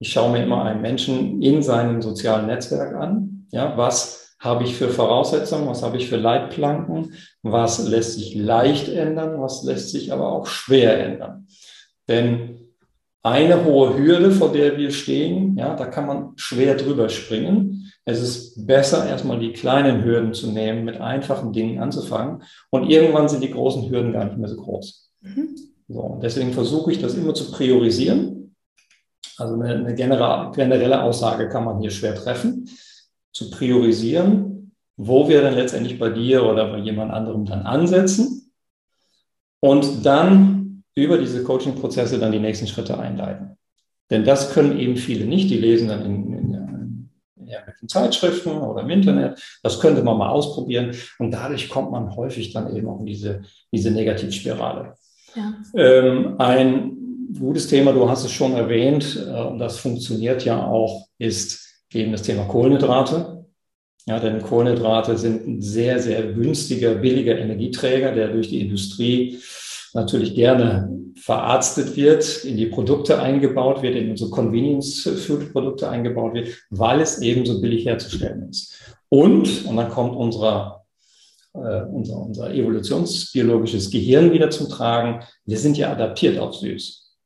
Ich 0.00 0.12
schaue 0.12 0.32
mir 0.32 0.44
immer 0.44 0.64
einen 0.64 0.82
Menschen 0.82 1.40
in 1.40 1.62
seinem 1.62 2.02
sozialen 2.02 2.46
Netzwerk 2.46 2.94
an. 2.94 3.46
Ja, 3.52 3.76
was 3.78 4.36
habe 4.38 4.64
ich 4.64 4.74
für 4.74 4.90
Voraussetzungen? 4.90 5.66
Was 5.66 5.82
habe 5.82 5.96
ich 5.96 6.08
für 6.08 6.16
Leitplanken? 6.16 7.14
Was 7.42 7.86
lässt 7.86 8.14
sich 8.14 8.34
leicht 8.34 8.88
ändern? 8.88 9.40
Was 9.40 9.62
lässt 9.62 9.90
sich 9.90 10.12
aber 10.12 10.30
auch 10.30 10.46
schwer 10.46 11.02
ändern? 11.06 11.46
Denn 12.06 12.59
eine 13.22 13.64
hohe 13.64 13.98
Hürde, 13.98 14.30
vor 14.30 14.52
der 14.52 14.76
wir 14.78 14.90
stehen, 14.90 15.56
ja, 15.56 15.74
da 15.74 15.86
kann 15.86 16.06
man 16.06 16.32
schwer 16.36 16.74
drüber 16.74 17.08
springen. 17.08 17.92
Es 18.04 18.20
ist 18.20 18.66
besser, 18.66 19.06
erstmal 19.06 19.38
die 19.38 19.52
kleinen 19.52 20.02
Hürden 20.04 20.32
zu 20.32 20.50
nehmen, 20.50 20.84
mit 20.84 21.00
einfachen 21.00 21.52
Dingen 21.52 21.80
anzufangen. 21.80 22.42
Und 22.70 22.88
irgendwann 22.88 23.28
sind 23.28 23.42
die 23.42 23.50
großen 23.50 23.90
Hürden 23.90 24.12
gar 24.12 24.24
nicht 24.24 24.38
mehr 24.38 24.48
so 24.48 24.56
groß. 24.56 25.10
Mhm. 25.20 25.54
So, 25.88 26.18
deswegen 26.22 26.52
versuche 26.52 26.92
ich 26.92 27.00
das 27.00 27.14
immer 27.14 27.34
zu 27.34 27.50
priorisieren. 27.50 28.54
Also 29.36 29.54
eine, 29.54 29.74
eine 29.74 29.94
generelle 29.94 31.02
Aussage 31.02 31.48
kann 31.48 31.64
man 31.64 31.80
hier 31.80 31.90
schwer 31.90 32.14
treffen. 32.14 32.68
Zu 33.32 33.50
priorisieren, 33.50 34.72
wo 34.96 35.28
wir 35.28 35.42
dann 35.42 35.54
letztendlich 35.54 35.98
bei 35.98 36.10
dir 36.10 36.44
oder 36.44 36.70
bei 36.70 36.78
jemand 36.78 37.12
anderem 37.12 37.44
dann 37.44 37.62
ansetzen. 37.62 38.52
Und 39.60 40.06
dann 40.06 40.59
über 40.94 41.18
diese 41.18 41.42
Coaching-Prozesse 41.42 42.18
dann 42.18 42.32
die 42.32 42.38
nächsten 42.38 42.66
Schritte 42.66 42.98
einleiten. 42.98 43.56
Denn 44.10 44.24
das 44.24 44.52
können 44.52 44.78
eben 44.78 44.96
viele 44.96 45.24
nicht. 45.24 45.50
Die 45.50 45.58
lesen 45.58 45.88
dann 45.88 46.04
in, 46.04 46.32
in 46.32 46.50
irgendwelchen 47.80 47.88
Zeitschriften 47.88 48.50
oder 48.50 48.82
im 48.82 48.90
Internet. 48.90 49.40
Das 49.62 49.80
könnte 49.80 50.02
man 50.02 50.18
mal 50.18 50.30
ausprobieren. 50.30 50.94
Und 51.18 51.32
dadurch 51.32 51.68
kommt 51.68 51.90
man 51.90 52.14
häufig 52.16 52.52
dann 52.52 52.74
eben 52.74 52.88
auch 52.88 53.00
in 53.00 53.06
diese, 53.06 53.42
diese 53.72 53.90
Negativspirale. 53.90 54.94
Ja. 55.34 55.54
Ähm, 55.74 56.34
ein 56.38 56.96
gutes 57.38 57.68
Thema, 57.68 57.92
du 57.92 58.08
hast 58.08 58.24
es 58.24 58.32
schon 58.32 58.52
erwähnt, 58.52 59.24
äh, 59.26 59.42
und 59.42 59.58
das 59.58 59.78
funktioniert 59.78 60.44
ja 60.44 60.66
auch, 60.66 61.06
ist 61.18 61.84
eben 61.92 62.12
das 62.12 62.22
Thema 62.22 62.44
Kohlenhydrate. 62.44 63.46
Ja, 64.06 64.18
denn 64.18 64.42
Kohlenhydrate 64.42 65.16
sind 65.16 65.46
ein 65.46 65.62
sehr, 65.62 66.00
sehr 66.00 66.32
günstiger, 66.32 66.94
billiger 66.94 67.38
Energieträger, 67.38 68.12
der 68.12 68.28
durch 68.28 68.48
die 68.48 68.60
Industrie 68.60 69.38
natürlich 69.94 70.34
gerne 70.34 71.00
verarztet 71.16 71.96
wird, 71.96 72.44
in 72.44 72.56
die 72.56 72.66
Produkte 72.66 73.20
eingebaut 73.20 73.82
wird, 73.82 73.96
in 73.96 74.10
unsere 74.10 74.30
Convenience-Food-Produkte 74.30 75.88
eingebaut 75.88 76.34
wird, 76.34 76.48
weil 76.70 77.00
es 77.00 77.20
eben 77.20 77.44
so 77.44 77.60
billig 77.60 77.86
herzustellen 77.86 78.48
ist. 78.48 78.78
Und, 79.08 79.66
und 79.66 79.76
dann 79.76 79.90
kommt 79.90 80.16
unser, 80.16 80.84
äh, 81.52 81.82
unser, 81.82 82.16
unser 82.16 82.54
evolutionsbiologisches 82.54 83.90
Gehirn 83.90 84.32
wieder 84.32 84.50
zum 84.50 84.68
Tragen, 84.68 85.24
wir 85.44 85.58
sind 85.58 85.76
ja 85.76 85.92
adaptiert 85.92 86.38
auf 86.38 86.54
süß. 86.54 87.16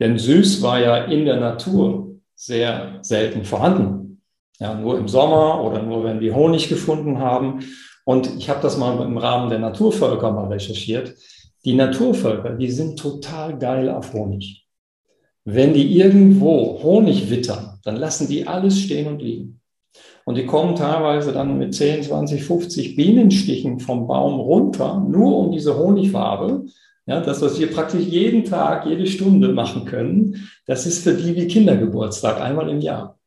Denn 0.00 0.16
süß 0.16 0.62
war 0.62 0.80
ja 0.80 1.04
in 1.04 1.24
der 1.24 1.40
Natur 1.40 2.20
sehr 2.34 2.98
selten 3.02 3.44
vorhanden. 3.44 4.22
Ja, 4.60 4.74
nur 4.74 4.98
im 4.98 5.08
Sommer 5.08 5.62
oder 5.62 5.82
nur 5.82 6.04
wenn 6.04 6.20
wir 6.20 6.34
Honig 6.34 6.68
gefunden 6.68 7.18
haben. 7.18 7.64
Und 8.04 8.38
ich 8.38 8.48
habe 8.48 8.62
das 8.62 8.78
mal 8.78 9.00
im 9.04 9.18
Rahmen 9.18 9.50
der 9.50 9.58
Naturvölker 9.58 10.32
mal 10.32 10.46
recherchiert. 10.46 11.14
Die 11.64 11.74
Naturvölker, 11.74 12.50
die 12.50 12.70
sind 12.70 12.98
total 12.98 13.58
geil 13.58 13.88
auf 13.88 14.12
Honig. 14.12 14.66
Wenn 15.44 15.74
die 15.74 15.98
irgendwo 15.98 16.80
Honig 16.82 17.30
wittern, 17.30 17.78
dann 17.84 17.96
lassen 17.96 18.28
die 18.28 18.46
alles 18.46 18.78
stehen 18.78 19.08
und 19.08 19.22
liegen. 19.22 19.60
Und 20.24 20.36
die 20.36 20.44
kommen 20.44 20.76
teilweise 20.76 21.32
dann 21.32 21.56
mit 21.56 21.74
10, 21.74 22.02
20, 22.02 22.44
50 22.44 22.96
Bienenstichen 22.96 23.80
vom 23.80 24.06
Baum 24.06 24.40
runter, 24.40 25.02
nur 25.08 25.38
um 25.38 25.52
diese 25.52 25.78
Honigfarbe. 25.78 26.66
Ja, 27.06 27.20
das, 27.20 27.40
was 27.40 27.58
wir 27.58 27.72
praktisch 27.72 28.04
jeden 28.04 28.44
Tag, 28.44 28.84
jede 28.84 29.06
Stunde 29.06 29.48
machen 29.48 29.86
können, 29.86 30.48
das 30.66 30.84
ist 30.84 31.02
für 31.02 31.14
die 31.14 31.34
wie 31.34 31.46
Kindergeburtstag, 31.46 32.40
einmal 32.42 32.68
im 32.68 32.80
Jahr. 32.80 33.18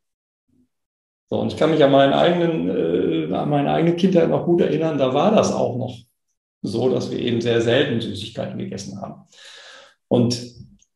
So, 1.28 1.40
und 1.40 1.52
ich 1.52 1.58
kann 1.58 1.72
mich 1.72 1.84
an 1.84 1.92
meinen 1.92 2.14
eigenen, 2.14 2.70
äh, 2.70 3.34
an 3.34 3.50
meine 3.50 3.72
eigene 3.72 3.96
Kindheit 3.96 4.30
noch 4.30 4.46
gut 4.46 4.62
erinnern, 4.62 5.00
da 5.00 5.14
war 5.16 5.34
das 5.34 5.52
auch 5.52 5.78
noch 5.78 5.98
so, 6.62 6.90
dass 6.90 7.12
wir 7.12 7.20
eben 7.20 7.42
sehr 7.42 7.62
selten 7.62 8.02
Süßigkeiten 8.02 8.58
gegessen 8.58 9.02
haben. 9.02 9.24
Und 10.08 10.40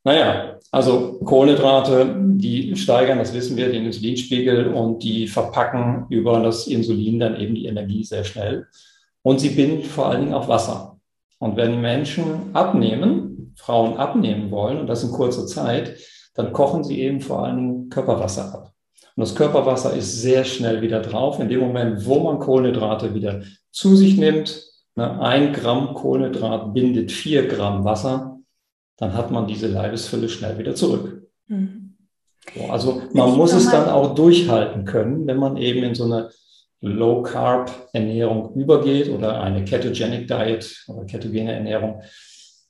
naja, 0.04 0.60
also 0.72 1.20
Kohlenhydrate, 1.26 2.16
die 2.36 2.76
steigern, 2.76 3.18
das 3.18 3.34
wissen 3.34 3.58
wir, 3.58 3.72
den 3.72 3.86
Insulinspiegel 3.86 4.68
und 4.68 5.04
die 5.04 5.28
verpacken 5.28 6.06
über 6.10 6.42
das 6.42 6.68
Insulin 6.68 7.20
dann 7.20 7.40
eben 7.40 7.56
die 7.56 7.66
Energie 7.66 8.04
sehr 8.04 8.24
schnell. 8.24 8.68
Und 9.24 9.40
sie 9.40 9.50
binden 9.50 9.84
vor 9.84 10.08
allen 10.08 10.22
Dingen 10.22 10.34
auch 10.34 10.48
Wasser. 10.48 11.00
Und 11.40 11.58
wenn 11.58 11.82
Menschen 11.82 12.54
abnehmen, 12.54 13.54
Frauen 13.56 13.98
abnehmen 13.98 14.52
wollen, 14.52 14.80
und 14.80 14.88
das 14.88 15.04
in 15.04 15.12
kurzer 15.12 15.48
Zeit, 15.48 15.98
dann 16.36 16.54
kochen 16.54 16.84
sie 16.84 17.00
eben 17.00 17.22
vor 17.22 17.44
allen 17.44 17.58
Dingen 17.58 17.90
Körperwasser 17.90 18.54
ab. 18.54 18.74
Und 19.16 19.22
das 19.22 19.34
Körperwasser 19.34 19.96
ist 19.96 20.22
sehr 20.22 20.44
schnell 20.44 20.82
wieder 20.82 21.02
drauf. 21.02 21.40
In 21.40 21.50
dem 21.50 21.62
Moment, 21.62 22.06
wo 22.06 22.20
man 22.20 22.40
Kohlenhydrate 22.40 23.16
wieder 23.16 23.42
zu 23.72 23.96
sich 23.96 24.18
nimmt, 24.18 24.62
ein 24.96 25.54
Gramm 25.54 25.94
Kohlenhydrat 25.94 26.74
bindet 26.74 27.12
vier 27.12 27.48
Gramm 27.48 27.84
Wasser, 27.84 28.40
dann 28.98 29.14
hat 29.14 29.32
man 29.32 29.48
diese 29.48 29.68
Leibesfülle 29.68 30.30
schnell 30.30 30.58
wieder 30.58 30.76
zurück. 30.76 31.28
Mhm. 31.48 31.96
So, 32.54 32.66
also 32.66 33.02
man 33.14 33.30
ich 33.30 33.36
muss 33.36 33.54
es 33.54 33.70
dann 33.70 33.90
auch 33.90 34.16
durchhalten 34.16 34.86
können, 34.86 35.28
wenn 35.28 35.38
man 35.38 35.58
eben 35.58 35.84
in 35.84 35.96
so 35.96 36.06
eine 36.06 36.30
Low 36.82 37.24
Carb 37.24 37.90
Ernährung 37.94 38.54
übergeht 38.54 39.10
oder 39.10 39.42
eine 39.42 39.66
Ketogenic 39.66 40.28
Diet 40.28 40.86
oder 40.88 41.06
ketogene 41.06 41.54
Ernährung, 41.54 42.02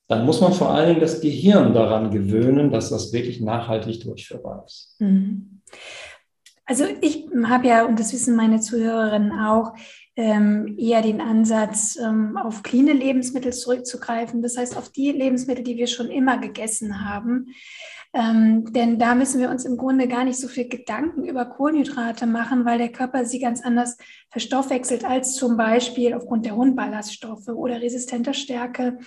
dann 0.07 0.25
muss 0.25 0.39
man 0.39 0.53
vor 0.53 0.69
allen 0.69 0.89
Dingen 0.89 1.01
das 1.01 1.19
Gehirn 1.19 1.73
daran 1.73 2.11
gewöhnen, 2.11 2.71
dass 2.71 2.89
das 2.89 3.11
wirklich 3.11 3.41
nachhaltig 3.41 4.01
durchführbar 4.03 4.63
ist. 4.65 4.95
Mhm. 4.99 5.61
Also 6.65 6.85
ich 7.01 7.27
habe 7.45 7.67
ja, 7.67 7.85
und 7.85 7.99
das 7.99 8.13
wissen 8.13 8.35
meine 8.35 8.59
Zuhörerinnen 8.59 9.31
auch, 9.31 9.73
ähm, 10.15 10.75
eher 10.77 11.01
den 11.01 11.21
Ansatz, 11.21 11.97
ähm, 11.97 12.37
auf 12.37 12.63
cleane 12.63 12.93
Lebensmittel 12.93 13.53
zurückzugreifen. 13.53 14.41
Das 14.41 14.57
heißt, 14.57 14.77
auf 14.77 14.89
die 14.89 15.11
Lebensmittel, 15.11 15.63
die 15.63 15.77
wir 15.77 15.87
schon 15.87 16.09
immer 16.09 16.37
gegessen 16.37 17.05
haben. 17.05 17.47
Ähm, 18.13 18.71
denn 18.71 18.97
da 18.97 19.13
müssen 19.13 19.41
wir 19.41 19.49
uns 19.49 19.65
im 19.65 19.75
Grunde 19.75 20.07
gar 20.07 20.23
nicht 20.23 20.39
so 20.39 20.47
viel 20.47 20.69
Gedanken 20.69 21.25
über 21.25 21.43
Kohlenhydrate 21.43 22.25
machen, 22.25 22.63
weil 22.63 22.77
der 22.77 22.93
Körper 22.93 23.25
sie 23.25 23.39
ganz 23.39 23.61
anders 23.61 23.97
verstoffwechselt 24.29 25.03
als 25.03 25.35
zum 25.35 25.57
Beispiel 25.57 26.13
aufgrund 26.13 26.45
der 26.45 26.55
hohen 26.55 26.77
Ballaststoffe 26.77 27.49
oder 27.49 27.81
resistenter 27.81 28.33
Stärke 28.33 28.99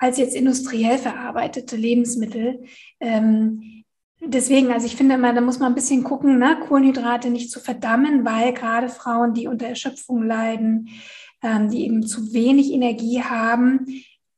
als 0.00 0.18
jetzt 0.18 0.34
industriell 0.34 0.98
verarbeitete 0.98 1.76
Lebensmittel. 1.76 2.64
Ähm, 2.98 3.77
Deswegen, 4.20 4.72
also 4.72 4.86
ich 4.86 4.96
finde 4.96 5.14
immer, 5.14 5.32
da 5.32 5.40
muss 5.40 5.58
man 5.58 5.72
ein 5.72 5.76
bisschen 5.76 6.02
gucken, 6.02 6.38
ne, 6.38 6.58
Kohlenhydrate 6.66 7.30
nicht 7.30 7.50
zu 7.50 7.60
verdammen, 7.60 8.24
weil 8.24 8.52
gerade 8.52 8.88
Frauen, 8.88 9.32
die 9.32 9.46
unter 9.46 9.66
Erschöpfung 9.66 10.22
leiden, 10.24 10.88
ähm, 11.42 11.70
die 11.70 11.84
eben 11.84 12.04
zu 12.04 12.32
wenig 12.32 12.72
Energie 12.72 13.22
haben, 13.22 13.86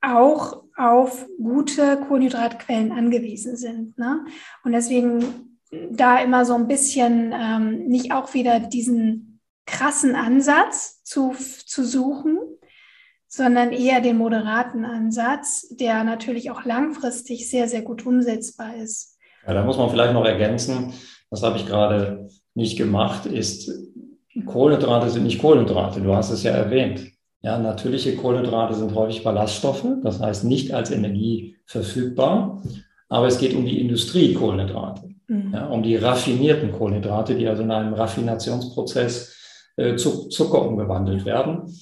auch 0.03 0.65
auf 0.77 1.27
gute 1.43 1.99
Kohlenhydratquellen 2.09 2.93
angewiesen 2.93 3.57
sind. 3.57 3.99
Ne? 3.99 4.25
Und 4.65 4.73
deswegen 4.73 5.59
da 5.71 6.19
immer 6.19 6.45
so 6.45 6.55
ein 6.55 6.67
bisschen 6.67 7.33
ähm, 7.35 7.87
nicht 7.87 8.13
auch 8.13 8.35
wieder 8.35 8.61
diesen 8.61 9.41
krassen 9.67 10.15
Ansatz 10.15 11.03
zu, 11.05 11.35
zu 11.67 11.85
suchen, 11.85 12.39
sondern 13.29 13.73
eher 13.73 14.01
den 14.01 14.19
moderaten 14.19 14.85
Ansatz, 14.85 15.69
der 15.71 16.03
natürlich 16.03 16.51
auch 16.51 16.65
langfristig 16.65 17.49
sehr, 17.49 17.69
sehr 17.69 17.83
gut 17.83 18.05
umsetzbar 18.05 18.77
ist. 18.77 19.17
Ja, 19.47 19.55
da 19.55 19.65
muss 19.65 19.79
man 19.79 19.91
vielleicht 19.91 20.13
noch 20.13 20.25
ergänzen, 20.25 20.93
das 21.31 21.43
habe 21.43 21.57
ich 21.57 21.67
gerade 21.67 22.29
nicht 22.55 22.77
gemacht, 22.77 23.27
ist, 23.27 23.71
Kohlenhydrate 24.47 25.11
sind 25.11 25.25
nicht 25.25 25.41
Kohlenhydrate. 25.41 26.01
Du 26.01 26.15
hast 26.15 26.31
es 26.31 26.43
ja 26.43 26.53
erwähnt. 26.53 27.11
Ja, 27.43 27.59
natürliche 27.59 28.17
Kohlenhydrate 28.17 28.75
sind 28.75 28.95
häufig 28.95 29.25
Ballaststoffe, 29.25 29.87
das 30.03 30.21
heißt 30.21 30.45
nicht 30.45 30.75
als 30.75 30.91
Energie 30.91 31.57
verfügbar, 31.65 32.63
aber 33.09 33.29
es 33.29 33.39
geht 33.39 33.55
um 33.55 33.65
die 33.65 33.81
Industriekohlenhydrate, 33.81 35.09
mhm. 35.27 35.53
ja, 35.55 35.67
um 35.67 35.83
die 35.83 35.97
raffinierten 35.97 36.73
Kohlenhydrate, 36.73 37.35
die 37.35 37.49
also 37.49 37.63
in 37.63 37.71
einem 37.71 37.95
Raffinationsprozess 37.95 39.35
äh, 39.77 39.97
zu 39.97 40.29
Zucker 40.29 40.63
umgewandelt 40.67 41.25
werden. 41.25 41.75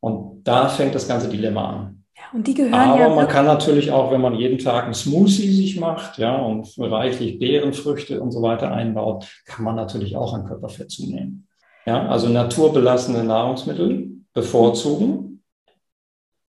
Und 0.00 0.42
da 0.44 0.68
fängt 0.68 0.94
das 0.94 1.08
ganze 1.08 1.28
Dilemma 1.28 1.70
an. 1.70 2.04
Und 2.36 2.46
die 2.46 2.52
gehören 2.52 2.74
Aber 2.74 3.00
ja 3.00 3.08
man 3.08 3.28
kann 3.28 3.46
natürlich 3.46 3.90
auch, 3.90 4.12
wenn 4.12 4.20
man 4.20 4.34
jeden 4.34 4.58
Tag 4.58 4.84
einen 4.84 4.92
Smoothie 4.92 5.50
sich 5.50 5.80
macht, 5.80 6.18
ja, 6.18 6.36
und 6.36 6.68
reichlich 6.78 7.38
Beerenfrüchte 7.38 8.20
und 8.20 8.30
so 8.30 8.42
weiter 8.42 8.70
einbaut, 8.70 9.26
kann 9.46 9.64
man 9.64 9.74
natürlich 9.74 10.16
auch 10.16 10.34
an 10.34 10.44
Körperfett 10.44 10.90
zunehmen. 10.90 11.48
Ja, 11.86 12.06
also 12.06 12.28
naturbelassene 12.28 13.24
Nahrungsmittel 13.24 14.10
bevorzugen, 14.34 15.42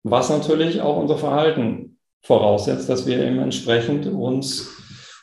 was 0.01 0.31
natürlich 0.31 0.81
auch 0.81 0.97
unser 0.97 1.19
Verhalten 1.19 1.99
voraussetzt, 2.23 2.89
dass 2.89 3.05
wir 3.05 3.23
eben 3.23 3.37
entsprechend 3.37 4.07
uns 4.07 4.67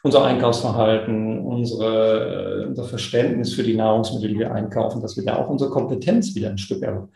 unser 0.04 0.24
Einkaufsverhalten, 0.24 1.40
unsere, 1.40 2.66
unser 2.68 2.84
Verständnis 2.84 3.52
für 3.54 3.64
die 3.64 3.74
Nahrungsmittel, 3.74 4.28
die 4.28 4.38
wir 4.38 4.52
einkaufen, 4.52 5.00
dass 5.00 5.16
wir 5.16 5.24
da 5.24 5.38
auch 5.38 5.48
unsere 5.48 5.70
Kompetenz 5.70 6.36
wieder 6.36 6.50
ein 6.50 6.58
Stück 6.58 6.82
erhöhen 6.82 7.08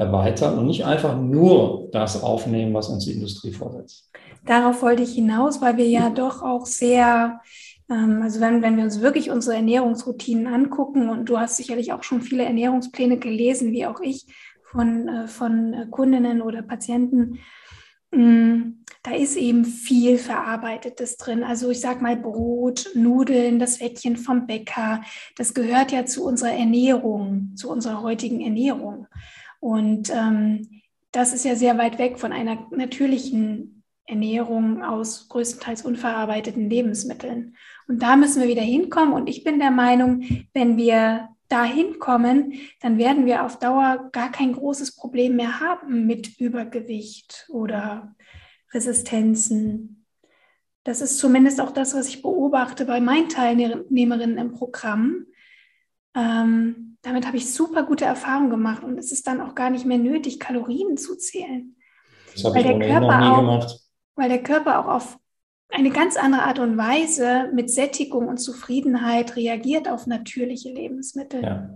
erweitern 0.00 0.58
und 0.58 0.66
nicht 0.66 0.84
einfach 0.86 1.20
nur 1.20 1.88
das 1.92 2.22
aufnehmen, 2.22 2.72
was 2.72 2.88
uns 2.88 3.04
die 3.04 3.12
Industrie 3.12 3.52
vorsetzt. 3.52 4.10
Darauf 4.46 4.82
wollte 4.82 5.02
ich 5.02 5.14
hinaus, 5.14 5.60
weil 5.60 5.76
wir 5.76 5.86
ja 5.86 6.08
doch 6.08 6.42
auch 6.42 6.64
sehr, 6.64 7.40
ähm, 7.90 8.22
also 8.22 8.40
wenn, 8.40 8.62
wenn 8.62 8.78
wir 8.78 8.84
uns 8.84 9.02
wirklich 9.02 9.30
unsere 9.30 9.56
Ernährungsroutinen 9.56 10.46
angucken, 10.46 11.10
und 11.10 11.28
du 11.28 11.38
hast 11.38 11.58
sicherlich 11.58 11.92
auch 11.92 12.02
schon 12.02 12.22
viele 12.22 12.44
Ernährungspläne 12.44 13.18
gelesen, 13.18 13.72
wie 13.72 13.84
auch 13.84 14.00
ich, 14.00 14.26
von, 14.64 15.08
äh, 15.08 15.28
von 15.28 15.88
Kundinnen 15.90 16.40
oder 16.40 16.62
Patienten, 16.62 17.38
mm, 18.12 18.80
da 19.02 19.14
ist 19.14 19.36
eben 19.36 19.64
viel 19.64 20.18
Verarbeitetes 20.18 21.16
drin. 21.16 21.42
Also 21.42 21.70
ich 21.70 21.80
sage 21.80 22.02
mal 22.02 22.16
Brot, 22.16 22.90
Nudeln, 22.94 23.58
das 23.58 23.78
Fettchen 23.78 24.16
vom 24.16 24.46
Bäcker, 24.46 25.02
das 25.36 25.54
gehört 25.54 25.92
ja 25.92 26.04
zu 26.04 26.24
unserer 26.24 26.52
Ernährung, 26.52 27.52
zu 27.56 27.70
unserer 27.70 28.02
heutigen 28.02 28.40
Ernährung. 28.40 29.06
Und 29.60 30.10
ähm, 30.10 30.80
das 31.12 31.32
ist 31.32 31.44
ja 31.44 31.54
sehr 31.54 31.78
weit 31.78 31.98
weg 31.98 32.18
von 32.18 32.32
einer 32.32 32.66
natürlichen 32.70 33.82
Ernährung 34.06 34.82
aus 34.82 35.28
größtenteils 35.28 35.82
unverarbeiteten 35.82 36.68
Lebensmitteln. 36.68 37.56
Und 37.86 38.02
da 38.02 38.16
müssen 38.16 38.42
wir 38.42 38.48
wieder 38.48 38.62
hinkommen. 38.62 39.14
Und 39.14 39.28
ich 39.28 39.44
bin 39.44 39.58
der 39.58 39.70
Meinung, 39.70 40.22
wenn 40.52 40.76
wir 40.76 41.28
da 41.48 41.64
hinkommen, 41.64 42.54
dann 42.80 42.98
werden 42.98 43.26
wir 43.26 43.44
auf 43.44 43.58
Dauer 43.58 44.08
gar 44.12 44.30
kein 44.30 44.52
großes 44.52 44.96
Problem 44.96 45.36
mehr 45.36 45.60
haben 45.60 46.06
mit 46.06 46.40
Übergewicht 46.40 47.46
oder 47.50 48.14
Resistenzen. 48.72 50.06
Das 50.84 51.00
ist 51.00 51.18
zumindest 51.18 51.60
auch 51.60 51.72
das, 51.72 51.94
was 51.94 52.08
ich 52.08 52.22
beobachte 52.22 52.86
bei 52.86 53.00
meinen 53.00 53.28
Teilnehmerinnen 53.28 54.38
im 54.38 54.52
Programm. 54.52 55.26
Ähm, 56.14 56.89
damit 57.02 57.26
habe 57.26 57.36
ich 57.36 57.52
super 57.52 57.84
gute 57.84 58.04
Erfahrungen 58.04 58.50
gemacht 58.50 58.84
und 58.84 58.98
es 58.98 59.12
ist 59.12 59.26
dann 59.26 59.40
auch 59.40 59.54
gar 59.54 59.70
nicht 59.70 59.86
mehr 59.86 59.98
nötig, 59.98 60.38
Kalorien 60.38 60.96
zu 60.96 61.16
zählen. 61.16 61.76
Das 62.34 62.44
habe 62.44 62.58
ich 62.58 62.66
der 62.66 62.78
Körper 62.78 63.00
noch 63.00 63.18
nie 63.18 63.26
auch, 63.26 63.36
gemacht. 63.38 63.80
Weil 64.16 64.28
der 64.28 64.42
Körper 64.42 64.80
auch 64.80 64.86
auf 64.86 65.18
eine 65.70 65.90
ganz 65.90 66.16
andere 66.16 66.42
Art 66.42 66.58
und 66.58 66.76
Weise 66.76 67.48
mit 67.54 67.70
Sättigung 67.70 68.28
und 68.28 68.38
Zufriedenheit 68.38 69.36
reagiert 69.36 69.88
auf 69.88 70.06
natürliche 70.06 70.70
Lebensmittel. 70.70 71.42
Ja. 71.42 71.70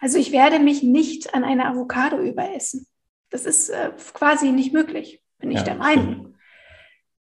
Also 0.00 0.18
ich 0.18 0.32
werde 0.32 0.58
mich 0.58 0.82
nicht 0.82 1.34
an 1.34 1.44
eine 1.44 1.66
Avocado 1.66 2.18
überessen. 2.18 2.86
Das 3.30 3.44
ist 3.44 3.68
äh, 3.68 3.90
quasi 4.14 4.52
nicht 4.52 4.72
möglich, 4.72 5.22
bin 5.38 5.50
ich 5.50 5.58
ja, 5.58 5.64
der 5.64 5.74
Meinung. 5.76 6.34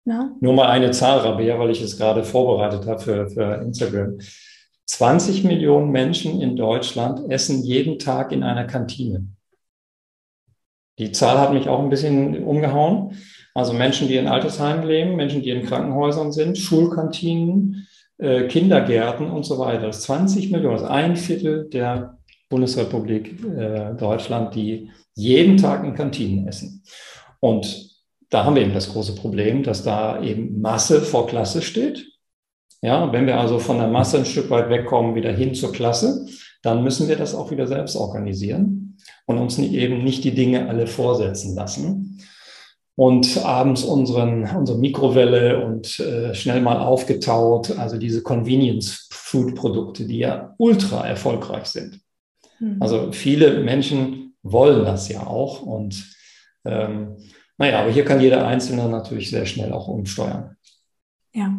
Ne? 0.05 0.35
Nur 0.39 0.53
mal 0.53 0.69
eine 0.69 0.91
Zahl, 0.91 1.19
Rabea, 1.19 1.57
weil 1.57 1.71
ich 1.71 1.81
es 1.81 1.97
gerade 1.97 2.23
vorbereitet 2.23 2.85
habe 2.85 2.99
für, 2.99 3.29
für 3.29 3.55
Instagram. 3.55 4.19
20 4.85 5.43
Millionen 5.43 5.91
Menschen 5.91 6.41
in 6.41 6.55
Deutschland 6.55 7.31
essen 7.31 7.63
jeden 7.63 7.99
Tag 7.99 8.31
in 8.31 8.43
einer 8.43 8.65
Kantine. 8.65 9.27
Die 10.97 11.11
Zahl 11.11 11.39
hat 11.39 11.53
mich 11.53 11.67
auch 11.67 11.79
ein 11.79 11.89
bisschen 11.89 12.43
umgehauen. 12.43 13.17
Also 13.53 13.73
Menschen, 13.73 14.07
die 14.07 14.15
in 14.15 14.27
Altersheimen 14.27 14.85
leben, 14.87 15.15
Menschen, 15.15 15.41
die 15.41 15.49
in 15.49 15.65
Krankenhäusern 15.65 16.31
sind, 16.31 16.57
Schulkantinen, 16.57 17.87
äh, 18.17 18.47
Kindergärten 18.47 19.29
und 19.29 19.45
so 19.45 19.59
weiter. 19.59 19.87
Das 19.87 20.03
20 20.03 20.51
Millionen, 20.51 20.77
ist 20.77 20.83
ein 20.83 21.15
Viertel 21.15 21.69
der 21.69 22.17
Bundesrepublik 22.49 23.43
äh, 23.43 23.93
Deutschland, 23.95 24.55
die 24.55 24.89
jeden 25.15 25.57
Tag 25.57 25.83
in 25.83 25.95
Kantinen 25.95 26.47
essen. 26.47 26.83
Und 27.39 27.89
da 28.29 28.43
haben 28.43 28.55
wir 28.55 28.63
eben 28.63 28.73
das 28.73 28.91
große 28.91 29.15
Problem, 29.15 29.63
dass 29.63 29.83
da 29.83 30.21
eben 30.21 30.61
Masse 30.61 31.01
vor 31.01 31.27
Klasse 31.27 31.61
steht. 31.61 32.05
Ja, 32.85 33.11
wenn 33.11 33.25
wir 33.25 33.39
also 33.39 33.57
von 33.57 33.79
der 33.79 33.87
Masse 33.87 34.19
ein 34.19 34.25
Stück 34.25 34.51
weit 34.51 34.69
wegkommen, 34.69 35.15
wieder 35.15 35.31
hin 35.31 35.55
zur 35.55 35.71
Klasse, 35.71 36.27
dann 36.61 36.83
müssen 36.83 37.07
wir 37.07 37.15
das 37.15 37.33
auch 37.33 37.49
wieder 37.49 37.65
selbst 37.65 37.95
organisieren 37.95 38.97
und 39.25 39.39
uns 39.39 39.57
eben 39.57 40.03
nicht 40.03 40.23
die 40.23 40.35
Dinge 40.35 40.69
alle 40.69 40.85
vorsetzen 40.85 41.55
lassen. 41.55 42.21
Und 42.95 43.43
abends 43.43 43.83
unseren, 43.83 44.47
unsere 44.55 44.77
Mikrowelle 44.77 45.65
und 45.65 45.99
äh, 45.99 46.35
schnell 46.35 46.61
mal 46.61 46.77
aufgetaut, 46.77 47.75
also 47.75 47.97
diese 47.97 48.21
Convenience-Food-Produkte, 48.21 50.05
die 50.05 50.19
ja 50.19 50.53
ultra 50.59 51.07
erfolgreich 51.07 51.65
sind. 51.65 51.99
Mhm. 52.59 52.77
Also 52.79 53.11
viele 53.11 53.61
Menschen 53.61 54.35
wollen 54.43 54.85
das 54.85 55.09
ja 55.09 55.25
auch. 55.25 55.63
Und 55.63 56.05
ähm, 56.65 57.17
naja, 57.57 57.81
aber 57.81 57.91
hier 57.91 58.05
kann 58.05 58.21
jeder 58.21 58.45
Einzelne 58.45 58.87
natürlich 58.89 59.31
sehr 59.31 59.47
schnell 59.47 59.73
auch 59.73 59.87
umsteuern. 59.87 60.55
Ja. 61.33 61.51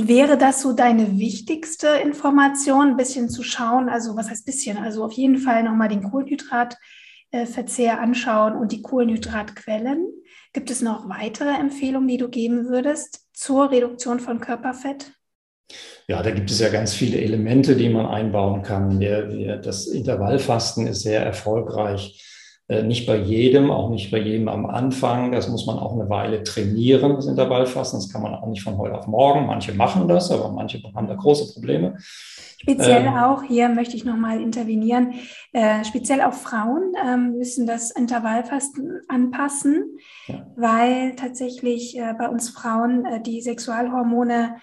Wäre 0.00 0.38
das 0.38 0.62
so 0.62 0.74
deine 0.74 1.18
wichtigste 1.18 1.88
Information, 1.88 2.90
ein 2.90 2.96
bisschen 2.96 3.28
zu 3.28 3.42
schauen? 3.42 3.88
Also, 3.88 4.14
was 4.14 4.30
heißt 4.30 4.46
bisschen? 4.46 4.78
Also, 4.78 5.02
auf 5.02 5.12
jeden 5.12 5.38
Fall 5.38 5.64
nochmal 5.64 5.88
den 5.88 6.04
Kohlenhydratverzehr 6.04 8.00
anschauen 8.00 8.54
und 8.54 8.70
die 8.70 8.80
Kohlenhydratquellen. 8.80 10.06
Gibt 10.52 10.70
es 10.70 10.82
noch 10.82 11.08
weitere 11.08 11.50
Empfehlungen, 11.50 12.06
die 12.06 12.16
du 12.16 12.28
geben 12.28 12.68
würdest 12.68 13.26
zur 13.32 13.72
Reduktion 13.72 14.20
von 14.20 14.38
Körperfett? 14.40 15.10
Ja, 16.06 16.22
da 16.22 16.30
gibt 16.30 16.52
es 16.52 16.60
ja 16.60 16.68
ganz 16.68 16.94
viele 16.94 17.18
Elemente, 17.18 17.74
die 17.74 17.88
man 17.88 18.06
einbauen 18.06 18.62
kann. 18.62 19.00
Das 19.00 19.88
Intervallfasten 19.88 20.86
ist 20.86 21.02
sehr 21.02 21.24
erfolgreich. 21.26 22.24
Äh, 22.68 22.82
nicht 22.82 23.06
bei 23.06 23.16
jedem, 23.16 23.70
auch 23.70 23.88
nicht 23.88 24.10
bei 24.10 24.18
jedem 24.18 24.48
am 24.48 24.66
Anfang. 24.66 25.32
Das 25.32 25.48
muss 25.48 25.64
man 25.64 25.78
auch 25.78 25.94
eine 25.94 26.10
Weile 26.10 26.42
trainieren, 26.42 27.14
das 27.14 27.26
Intervallfasten. 27.26 27.98
Das 27.98 28.12
kann 28.12 28.22
man 28.22 28.34
auch 28.34 28.46
nicht 28.46 28.62
von 28.62 28.76
heute 28.76 28.98
auf 28.98 29.06
morgen. 29.06 29.46
Manche 29.46 29.72
machen 29.72 30.06
das, 30.06 30.30
aber 30.30 30.50
manche 30.52 30.82
haben 30.94 31.06
da 31.06 31.14
große 31.14 31.54
Probleme. 31.54 31.96
Speziell 32.60 33.06
ähm, 33.06 33.14
auch, 33.14 33.42
hier 33.42 33.70
möchte 33.70 33.96
ich 33.96 34.04
nochmal 34.04 34.42
intervenieren, 34.42 35.14
äh, 35.52 35.84
speziell 35.84 36.20
auch 36.20 36.34
Frauen 36.34 36.92
ähm, 37.06 37.38
müssen 37.38 37.66
das 37.66 37.92
Intervallfasten 37.92 39.00
anpassen, 39.08 39.96
ja. 40.26 40.44
weil 40.56 41.14
tatsächlich 41.14 41.96
äh, 41.96 42.14
bei 42.18 42.28
uns 42.28 42.50
Frauen 42.50 43.06
äh, 43.06 43.22
die 43.22 43.40
Sexualhormone 43.40 44.56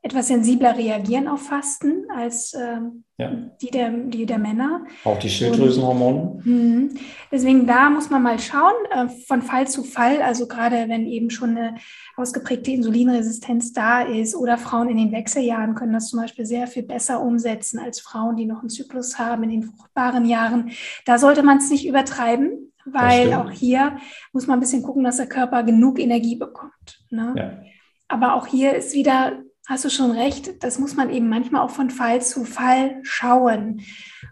etwas 0.00 0.28
sensibler 0.28 0.76
reagieren 0.76 1.26
auf 1.26 1.42
Fasten 1.42 2.04
als 2.08 2.54
ähm, 2.54 3.04
ja. 3.18 3.32
die, 3.60 3.70
der, 3.70 3.90
die 3.90 4.26
der 4.26 4.38
Männer. 4.38 4.84
Auch 5.04 5.18
die 5.18 5.28
Schilddrüsenhormone. 5.28 6.20
Und, 6.20 6.46
mh, 6.46 7.00
deswegen 7.32 7.66
da 7.66 7.90
muss 7.90 8.08
man 8.08 8.22
mal 8.22 8.38
schauen, 8.38 8.74
äh, 8.90 9.08
von 9.26 9.42
Fall 9.42 9.66
zu 9.66 9.82
Fall, 9.82 10.22
also 10.22 10.46
gerade 10.46 10.88
wenn 10.88 11.06
eben 11.06 11.30
schon 11.30 11.56
eine 11.56 11.74
ausgeprägte 12.16 12.70
Insulinresistenz 12.70 13.72
da 13.72 14.02
ist 14.02 14.36
oder 14.36 14.56
Frauen 14.56 14.88
in 14.88 14.98
den 14.98 15.12
Wechseljahren 15.12 15.74
können 15.74 15.92
das 15.92 16.08
zum 16.08 16.20
Beispiel 16.20 16.46
sehr 16.46 16.68
viel 16.68 16.84
besser 16.84 17.20
umsetzen 17.20 17.80
als 17.80 18.00
Frauen, 18.00 18.36
die 18.36 18.46
noch 18.46 18.60
einen 18.60 18.70
Zyklus 18.70 19.18
haben 19.18 19.42
in 19.42 19.50
den 19.50 19.62
fruchtbaren 19.64 20.26
Jahren. 20.26 20.70
Da 21.06 21.18
sollte 21.18 21.42
man 21.42 21.58
es 21.58 21.70
nicht 21.70 21.86
übertreiben, 21.86 22.72
weil 22.84 23.34
auch 23.34 23.50
hier 23.50 23.96
muss 24.32 24.46
man 24.46 24.58
ein 24.58 24.60
bisschen 24.60 24.84
gucken, 24.84 25.02
dass 25.02 25.16
der 25.16 25.28
Körper 25.28 25.64
genug 25.64 25.98
Energie 25.98 26.36
bekommt. 26.36 27.04
Ne? 27.10 27.34
Ja. 27.36 27.58
Aber 28.06 28.34
auch 28.34 28.46
hier 28.46 28.74
ist 28.74 28.94
wieder 28.94 29.42
hast 29.68 29.84
du 29.84 29.90
schon 29.90 30.10
recht, 30.12 30.64
das 30.64 30.78
muss 30.78 30.96
man 30.96 31.10
eben 31.10 31.28
manchmal 31.28 31.62
auch 31.62 31.70
von 31.70 31.90
Fall 31.90 32.22
zu 32.22 32.44
Fall 32.44 32.96
schauen 33.02 33.82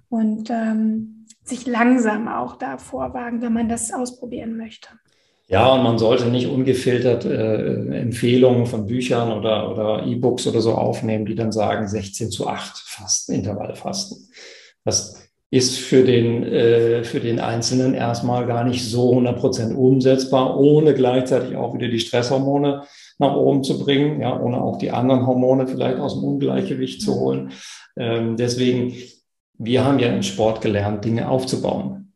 und 0.09 0.51
ähm, 0.51 1.27
sich 1.45 1.67
langsam 1.67 2.27
auch 2.27 2.57
da 2.57 2.79
vorwagen, 2.79 3.43
wenn 3.43 3.53
man 3.53 3.69
das 3.69 3.93
ausprobieren 3.93 4.57
möchte. 4.57 4.89
Ja, 5.49 5.73
und 5.75 5.85
man 5.85 5.99
sollte 5.99 6.27
nicht 6.27 6.49
ungefiltert 6.49 7.25
äh, 7.25 8.01
Empfehlungen 8.01 8.67
von 8.67 8.87
Büchern 8.87 9.31
oder, 9.31 10.05
E-Books 10.05 10.49
oder 10.49 10.61
so 10.61 10.73
aufnehmen, 10.73 11.25
die 11.25 11.37
dann 11.37 11.53
sagen 11.53 11.87
16 11.87 12.31
zu 12.31 12.49
8 12.49 12.79
Fasten, 12.79 13.33
Intervallfasten. 13.33 14.29
Das 14.85 15.23
ist 15.51 15.79
für 15.79 16.03
den, 16.03 16.43
äh, 16.43 17.05
für 17.05 17.21
den 17.21 17.39
Einzelnen 17.39 17.95
erstmal 17.95 18.47
gar 18.47 18.65
nicht 18.65 18.85
so 18.85 19.11
100 19.11 19.39
Prozent 19.39 19.77
umsetzbar, 19.77 20.59
ohne 20.59 20.95
gleichzeitig 20.95 21.55
auch 21.55 21.75
wieder 21.75 21.89
die 21.89 22.01
Stresshormone 22.01 22.83
nach 23.19 23.35
oben 23.35 23.65
zu 23.65 23.79
bringen, 23.79 24.21
ja, 24.21 24.39
ohne 24.39 24.61
auch 24.61 24.79
die 24.79 24.91
anderen 24.91 25.27
Hormone 25.27 25.67
vielleicht 25.67 25.99
aus 25.99 26.15
dem 26.15 26.25
Ungleichgewicht 26.25 27.01
zu 27.03 27.15
holen. 27.15 27.53
Ähm, 27.97 28.37
deswegen, 28.37 28.95
wir 29.59 29.85
haben 29.85 29.99
ja 29.99 30.09
im 30.09 30.23
Sport 30.23 30.61
gelernt, 30.61 31.05
Dinge 31.05 31.29
aufzubauen. 31.29 32.13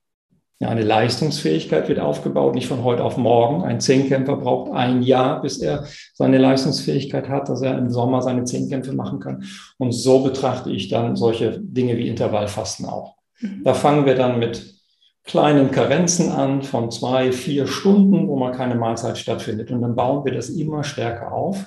Ja, 0.63 0.69
eine 0.69 0.83
Leistungsfähigkeit 0.83 1.89
wird 1.89 2.01
aufgebaut, 2.01 2.55
nicht 2.55 2.69
von 2.69 2.85
heute 2.85 3.03
auf 3.03 3.17
morgen. 3.17 3.65
Ein 3.65 3.81
Zehnkämpfer 3.81 4.37
braucht 4.37 4.73
ein 4.73 5.01
Jahr, 5.01 5.41
bis 5.41 5.57
er 5.59 5.87
seine 6.13 6.37
Leistungsfähigkeit 6.37 7.31
hat, 7.31 7.49
dass 7.49 7.63
er 7.63 7.79
im 7.79 7.89
Sommer 7.89 8.21
seine 8.21 8.45
Zehnkämpfe 8.45 8.93
machen 8.93 9.21
kann. 9.21 9.43
Und 9.79 9.93
so 9.93 10.23
betrachte 10.23 10.71
ich 10.71 10.89
dann 10.89 11.17
solche 11.17 11.59
Dinge 11.59 11.97
wie 11.97 12.09
Intervallfasten 12.09 12.85
auch. 12.85 13.15
Mhm. 13.41 13.63
Da 13.65 13.73
fangen 13.73 14.05
wir 14.05 14.15
dann 14.15 14.39
mit 14.39 14.80
kleinen 15.25 15.71
Karenzen 15.71 16.31
an 16.31 16.63
von 16.63 16.91
zwei, 16.91 17.33
vier 17.33 17.67
Stunden, 17.67 18.29
wo 18.29 18.37
mal 18.37 18.53
keine 18.53 18.75
Mahlzeit 18.75 19.19
stattfindet. 19.19 19.71
Und 19.71 19.83
dann 19.83 19.95
bauen 19.95 20.25
wir 20.25 20.33
das 20.33 20.49
immer 20.49 20.83
stärker 20.85 21.33
auf, 21.33 21.67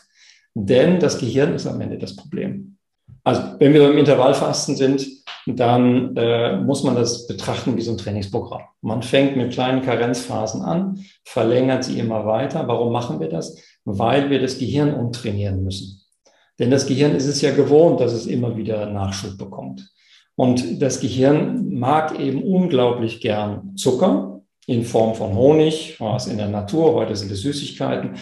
denn 0.54 1.00
das 1.00 1.18
Gehirn 1.18 1.54
ist 1.54 1.68
am 1.68 1.80
Ende 1.82 1.98
das 1.98 2.16
Problem. 2.16 2.78
Also 3.24 3.42
wenn 3.60 3.74
wir 3.74 3.88
beim 3.88 3.98
Intervallfasten 3.98 4.76
sind, 4.76 5.08
dann 5.46 6.16
äh, 6.16 6.58
muss 6.58 6.84
man 6.84 6.96
das 6.96 7.28
betrachten 7.28 7.76
wie 7.76 7.82
so 7.82 7.92
ein 7.92 7.98
Trainingsprogramm. 7.98 8.62
Man 8.82 9.04
fängt 9.04 9.36
mit 9.36 9.54
kleinen 9.54 9.82
Karenzphasen 9.82 10.62
an, 10.62 11.04
verlängert 11.26 11.84
sie 11.84 12.00
immer 12.00 12.26
weiter. 12.26 12.68
Warum 12.68 12.94
machen 12.94 13.20
wir 13.20 13.30
das? 13.30 13.58
Weil 13.86 14.30
wir 14.30 14.40
das 14.40 14.58
Gehirn 14.58 14.94
umtrainieren 14.94 15.64
müssen. 15.64 16.02
Denn 16.60 16.72
das 16.72 16.86
Gehirn 16.86 17.16
ist 17.16 17.28
es 17.28 17.42
ja 17.42 17.54
gewohnt, 17.54 18.00
dass 18.00 18.14
es 18.14 18.26
immer 18.26 18.56
wieder 18.56 18.86
Nachschub 18.86 19.38
bekommt. 19.38 19.90
Und 20.36 20.82
das 20.82 21.00
Gehirn 21.00 21.74
mag 21.74 22.20
eben 22.20 22.44
unglaublich 22.44 23.22
gern 23.22 23.76
Zucker 23.76 24.42
in 24.66 24.84
Form 24.84 25.16
von 25.16 25.36
Honig, 25.36 26.00
was 26.00 26.28
in 26.28 26.38
der 26.38 26.48
Natur, 26.48 26.94
heute 26.94 27.16
sind 27.16 27.32
es 27.32 27.42
Süßigkeiten. 27.42 28.16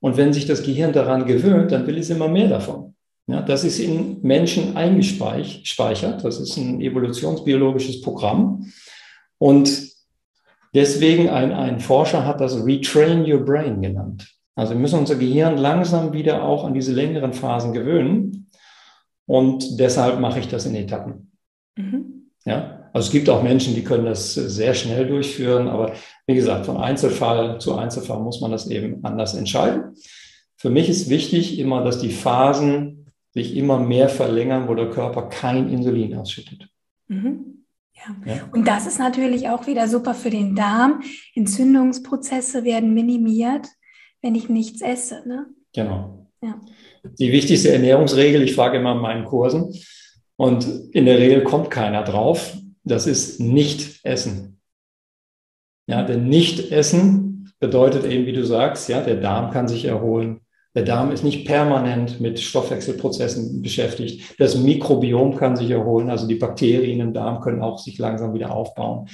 Und 0.00 0.16
wenn 0.16 0.32
sich 0.32 0.46
das 0.46 0.62
Gehirn 0.62 0.92
daran 0.92 1.26
gewöhnt, 1.26 1.72
dann 1.72 1.86
will 1.86 1.98
es 1.98 2.10
immer 2.10 2.28
mehr 2.28 2.48
davon. 2.48 2.94
Ja, 3.26 3.42
das 3.42 3.64
ist 3.64 3.78
in 3.78 4.22
Menschen 4.22 4.76
eingespeichert. 4.76 6.24
Das 6.24 6.40
ist 6.40 6.56
ein 6.56 6.80
evolutionsbiologisches 6.80 8.00
Programm. 8.00 8.72
Und 9.38 9.70
deswegen 10.74 11.28
ein, 11.28 11.52
ein 11.52 11.80
Forscher 11.80 12.24
hat 12.24 12.40
das 12.40 12.64
Retrain 12.64 13.30
Your 13.30 13.44
Brain 13.44 13.82
genannt. 13.82 14.28
Also 14.54 14.72
wir 14.72 14.80
müssen 14.80 14.98
unser 14.98 15.16
Gehirn 15.16 15.58
langsam 15.58 16.12
wieder 16.12 16.42
auch 16.42 16.64
an 16.64 16.74
diese 16.74 16.92
längeren 16.92 17.32
Phasen 17.32 17.72
gewöhnen. 17.72 18.50
Und 19.26 19.78
deshalb 19.78 20.20
mache 20.20 20.40
ich 20.40 20.48
das 20.48 20.64
in 20.64 20.74
Etappen. 20.74 21.30
Mhm. 21.78 22.30
Ja, 22.44 22.90
also 22.92 23.06
es 23.06 23.12
gibt 23.12 23.28
auch 23.28 23.42
Menschen, 23.42 23.74
die 23.74 23.84
können 23.84 24.04
das 24.04 24.34
sehr 24.34 24.74
schnell 24.74 25.06
durchführen, 25.06 25.68
aber 25.68 25.92
wie 26.26 26.34
gesagt, 26.34 26.66
von 26.66 26.76
Einzelfall 26.76 27.60
zu 27.60 27.76
Einzelfall 27.76 28.20
muss 28.20 28.40
man 28.40 28.50
das 28.50 28.68
eben 28.68 29.04
anders 29.04 29.34
entscheiden. 29.34 29.94
Für 30.56 30.70
mich 30.70 30.88
ist 30.88 31.08
wichtig 31.08 31.58
immer, 31.58 31.84
dass 31.84 32.00
die 32.00 32.10
Phasen 32.10 33.06
sich 33.32 33.56
immer 33.56 33.78
mehr 33.78 34.08
verlängern, 34.08 34.68
wo 34.68 34.74
der 34.74 34.90
Körper 34.90 35.28
kein 35.28 35.68
Insulin 35.68 36.16
ausschüttet. 36.16 36.68
Mhm. 37.06 37.64
Ja. 37.94 38.34
ja. 38.34 38.48
Und 38.52 38.66
das 38.66 38.86
ist 38.86 38.98
natürlich 38.98 39.48
auch 39.48 39.66
wieder 39.66 39.86
super 39.86 40.14
für 40.14 40.30
den 40.30 40.56
Darm. 40.56 41.02
Entzündungsprozesse 41.34 42.64
werden 42.64 42.94
minimiert, 42.94 43.66
wenn 44.22 44.34
ich 44.34 44.48
nichts 44.48 44.80
esse. 44.80 45.22
Ne? 45.26 45.46
Genau. 45.74 46.26
Ja. 46.42 46.60
Die 47.18 47.30
wichtigste 47.30 47.72
Ernährungsregel, 47.72 48.42
ich 48.42 48.54
frage 48.54 48.78
immer 48.78 48.92
in 48.92 49.02
meinen 49.02 49.24
Kursen, 49.24 49.72
und 50.38 50.66
in 50.92 51.04
der 51.04 51.18
Regel 51.18 51.42
kommt 51.42 51.70
keiner 51.70 52.04
drauf. 52.04 52.56
Das 52.84 53.06
ist 53.06 53.40
nicht 53.40 54.00
essen. 54.04 54.60
Ja, 55.86 56.02
denn 56.02 56.28
nicht 56.28 56.70
essen 56.70 57.52
bedeutet 57.58 58.04
eben, 58.04 58.24
wie 58.26 58.32
du 58.32 58.44
sagst, 58.44 58.88
ja, 58.88 59.00
der 59.00 59.16
Darm 59.16 59.50
kann 59.50 59.68
sich 59.68 59.84
erholen. 59.84 60.40
Der 60.74 60.84
Darm 60.84 61.10
ist 61.10 61.24
nicht 61.24 61.46
permanent 61.46 62.20
mit 62.20 62.38
Stoffwechselprozessen 62.38 63.62
beschäftigt. 63.62 64.38
Das 64.38 64.56
Mikrobiom 64.56 65.36
kann 65.36 65.56
sich 65.56 65.70
erholen, 65.70 66.08
also 66.08 66.28
die 66.28 66.36
Bakterien 66.36 67.00
im 67.00 67.12
Darm 67.12 67.40
können 67.40 67.60
auch 67.60 67.78
sich 67.78 67.98
langsam 67.98 68.32
wieder 68.32 68.52
aufbauen. 68.52 69.08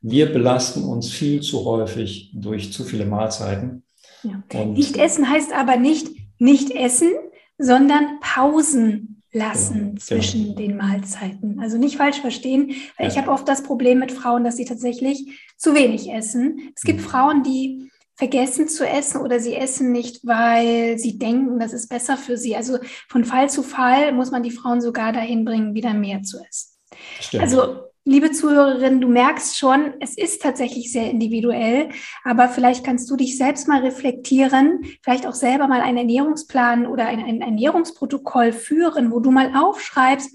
Wir 0.00 0.32
belasten 0.32 0.84
uns 0.84 1.10
viel 1.10 1.40
zu 1.40 1.64
häufig 1.64 2.30
durch 2.34 2.72
zu 2.72 2.84
viele 2.84 3.04
Mahlzeiten. 3.04 3.82
Ja. 4.22 4.64
Nicht 4.64 4.96
essen 4.96 5.28
heißt 5.28 5.52
aber 5.52 5.76
nicht 5.76 6.08
nicht 6.38 6.70
essen, 6.70 7.10
sondern 7.58 8.20
Pausen 8.20 9.17
lassen 9.38 9.74
genau, 9.74 9.86
genau. 9.86 10.00
zwischen 10.00 10.42
genau. 10.42 10.56
den 10.56 10.76
Mahlzeiten. 10.76 11.60
Also 11.60 11.78
nicht 11.78 11.96
falsch 11.96 12.20
verstehen, 12.20 12.74
weil 12.96 13.06
ja. 13.06 13.12
ich 13.12 13.18
habe 13.18 13.30
oft 13.30 13.48
das 13.48 13.62
Problem 13.62 13.98
mit 13.98 14.12
Frauen, 14.12 14.44
dass 14.44 14.56
sie 14.56 14.64
tatsächlich 14.64 15.40
zu 15.56 15.74
wenig 15.74 16.10
essen. 16.10 16.72
Es 16.74 16.82
gibt 16.82 17.00
mhm. 17.00 17.04
Frauen, 17.04 17.42
die 17.42 17.90
vergessen 18.16 18.66
zu 18.68 18.86
essen 18.86 19.20
oder 19.20 19.38
sie 19.38 19.54
essen 19.54 19.92
nicht, 19.92 20.26
weil 20.26 20.98
sie 20.98 21.18
denken, 21.18 21.60
das 21.60 21.72
ist 21.72 21.88
besser 21.88 22.16
für 22.16 22.36
sie. 22.36 22.56
Also 22.56 22.78
von 23.08 23.24
Fall 23.24 23.48
zu 23.48 23.62
Fall 23.62 24.12
muss 24.12 24.32
man 24.32 24.42
die 24.42 24.50
Frauen 24.50 24.80
sogar 24.80 25.12
dahin 25.12 25.44
bringen, 25.44 25.74
wieder 25.74 25.94
mehr 25.94 26.22
zu 26.22 26.38
essen. 26.38 26.72
Stimmt. 27.20 27.44
Also 27.44 27.87
liebe 28.08 28.32
Zuhörerin, 28.32 29.02
du 29.02 29.08
merkst 29.08 29.58
schon, 29.58 29.92
es 30.00 30.16
ist 30.16 30.40
tatsächlich 30.40 30.90
sehr 30.90 31.10
individuell, 31.10 31.90
aber 32.24 32.48
vielleicht 32.48 32.82
kannst 32.82 33.10
du 33.10 33.16
dich 33.16 33.36
selbst 33.36 33.68
mal 33.68 33.82
reflektieren, 33.82 34.80
vielleicht 35.02 35.26
auch 35.26 35.34
selber 35.34 35.68
mal 35.68 35.82
einen 35.82 35.98
Ernährungsplan 35.98 36.86
oder 36.86 37.06
ein, 37.06 37.22
ein 37.22 37.42
Ernährungsprotokoll 37.42 38.52
führen, 38.52 39.12
wo 39.12 39.20
du 39.20 39.30
mal 39.30 39.52
aufschreibst, 39.54 40.34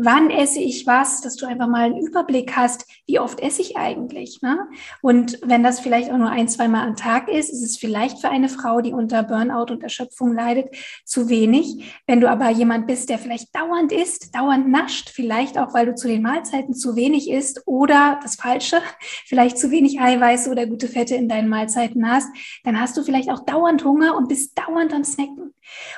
wann 0.00 0.30
esse 0.30 0.60
ich 0.60 0.86
was, 0.86 1.22
dass 1.22 1.34
du 1.34 1.44
einfach 1.44 1.66
mal 1.66 1.86
einen 1.86 1.98
Überblick 1.98 2.56
hast, 2.56 2.86
wie 3.06 3.18
oft 3.18 3.40
esse 3.40 3.62
ich 3.62 3.76
eigentlich. 3.76 4.40
Ne? 4.42 4.68
Und 5.02 5.40
wenn 5.42 5.64
das 5.64 5.80
vielleicht 5.80 6.12
auch 6.12 6.18
nur 6.18 6.30
ein, 6.30 6.46
zwei 6.46 6.68
Mal 6.68 6.86
am 6.86 6.94
Tag 6.94 7.28
ist, 7.28 7.50
ist 7.50 7.64
es 7.64 7.76
vielleicht 7.76 8.20
für 8.20 8.28
eine 8.28 8.48
Frau, 8.48 8.80
die 8.80 8.92
unter 8.92 9.24
Burnout 9.24 9.72
und 9.72 9.82
Erschöpfung 9.82 10.32
leidet, 10.34 10.68
zu 11.04 11.28
wenig. 11.28 12.00
Wenn 12.06 12.20
du 12.20 12.30
aber 12.30 12.48
jemand 12.50 12.86
bist, 12.86 13.08
der 13.08 13.18
vielleicht 13.18 13.52
dauernd 13.56 13.90
isst, 13.90 14.36
dauernd 14.36 14.68
nascht, 14.68 15.10
vielleicht 15.10 15.58
auch, 15.58 15.74
weil 15.74 15.86
du 15.86 15.96
zu 15.96 16.06
den 16.06 16.22
Mahlzeiten 16.22 16.74
zu 16.74 16.94
wenig 16.94 17.28
isst 17.28 17.62
oder 17.66 18.20
das 18.22 18.36
Falsche, 18.36 18.80
vielleicht 19.26 19.58
zu 19.58 19.72
wenig 19.72 20.00
Eiweiße 20.00 20.48
oder 20.48 20.66
gute 20.66 20.86
Fette 20.86 21.16
in 21.16 21.28
deinen 21.28 21.48
Mahlzeiten 21.48 22.08
hast, 22.08 22.28
dann 22.62 22.80
hast 22.80 22.96
du 22.96 23.02
vielleicht 23.02 23.30
auch 23.30 23.44
dauernd 23.44 23.84
Hunger 23.84 24.16
und 24.16 24.28
bist 24.28 24.56
dauernd 24.56 24.94
am 24.94 25.02
Snacken. 25.02 25.54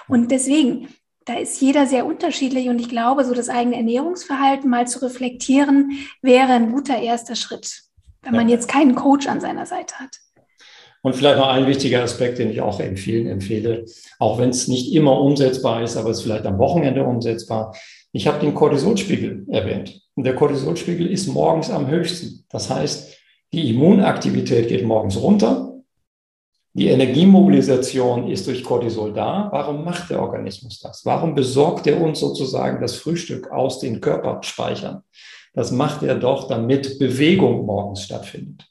Und 0.08 0.30
deswegen, 0.30 0.88
da 1.26 1.34
ist 1.34 1.60
jeder 1.60 1.86
sehr 1.86 2.06
unterschiedlich 2.06 2.68
und 2.68 2.80
ich 2.80 2.88
glaube, 2.88 3.24
so 3.24 3.34
das 3.34 3.48
eigene 3.48 3.76
Ernährungsverhalten 3.76 4.70
mal 4.70 4.86
zu 4.86 5.02
reflektieren, 5.02 5.92
wäre 6.22 6.52
ein 6.52 6.72
guter 6.72 6.98
erster 6.98 7.36
Schritt, 7.36 7.82
wenn 8.22 8.34
ja. 8.34 8.40
man 8.40 8.48
jetzt 8.48 8.68
keinen 8.68 8.94
Coach 8.94 9.26
an 9.26 9.40
seiner 9.40 9.66
Seite 9.66 9.94
hat. 9.96 10.10
Und 11.02 11.16
vielleicht 11.16 11.38
noch 11.38 11.48
ein 11.48 11.66
wichtiger 11.66 12.02
Aspekt, 12.02 12.38
den 12.38 12.50
ich 12.50 12.60
auch 12.60 12.78
empfehlen, 12.78 13.26
empfehle, 13.26 13.86
auch 14.18 14.38
wenn 14.38 14.50
es 14.50 14.68
nicht 14.68 14.92
immer 14.94 15.18
umsetzbar 15.20 15.82
ist, 15.82 15.96
aber 15.96 16.10
es 16.10 16.18
ist 16.18 16.24
vielleicht 16.24 16.44
am 16.44 16.58
Wochenende 16.58 17.04
umsetzbar. 17.04 17.74
Ich 18.12 18.26
habe 18.26 18.40
den 18.40 18.54
Cortisolspiegel 18.54 19.46
erwähnt. 19.48 20.02
Und 20.14 20.24
der 20.24 20.34
Cortisolspiegel 20.34 21.06
ist 21.06 21.28
morgens 21.28 21.70
am 21.70 21.86
höchsten. 21.86 22.44
Das 22.50 22.68
heißt, 22.68 23.16
die 23.52 23.70
Immunaktivität 23.70 24.68
geht 24.68 24.84
morgens 24.84 25.16
runter 25.16 25.69
die 26.72 26.88
Energiemobilisation 26.88 28.30
ist 28.30 28.46
durch 28.46 28.62
Cortisol 28.62 29.12
da. 29.12 29.48
Warum 29.50 29.84
macht 29.84 30.10
der 30.10 30.22
Organismus 30.22 30.78
das? 30.78 31.04
Warum 31.04 31.34
besorgt 31.34 31.86
er 31.88 32.00
uns 32.00 32.20
sozusagen 32.20 32.80
das 32.80 32.94
Frühstück 32.94 33.50
aus 33.50 33.80
den 33.80 34.00
Körperspeichern? 34.00 35.02
Das 35.52 35.72
macht 35.72 36.04
er 36.04 36.14
doch, 36.14 36.46
damit 36.46 36.98
Bewegung 37.00 37.66
morgens 37.66 38.04
stattfindet. 38.04 38.66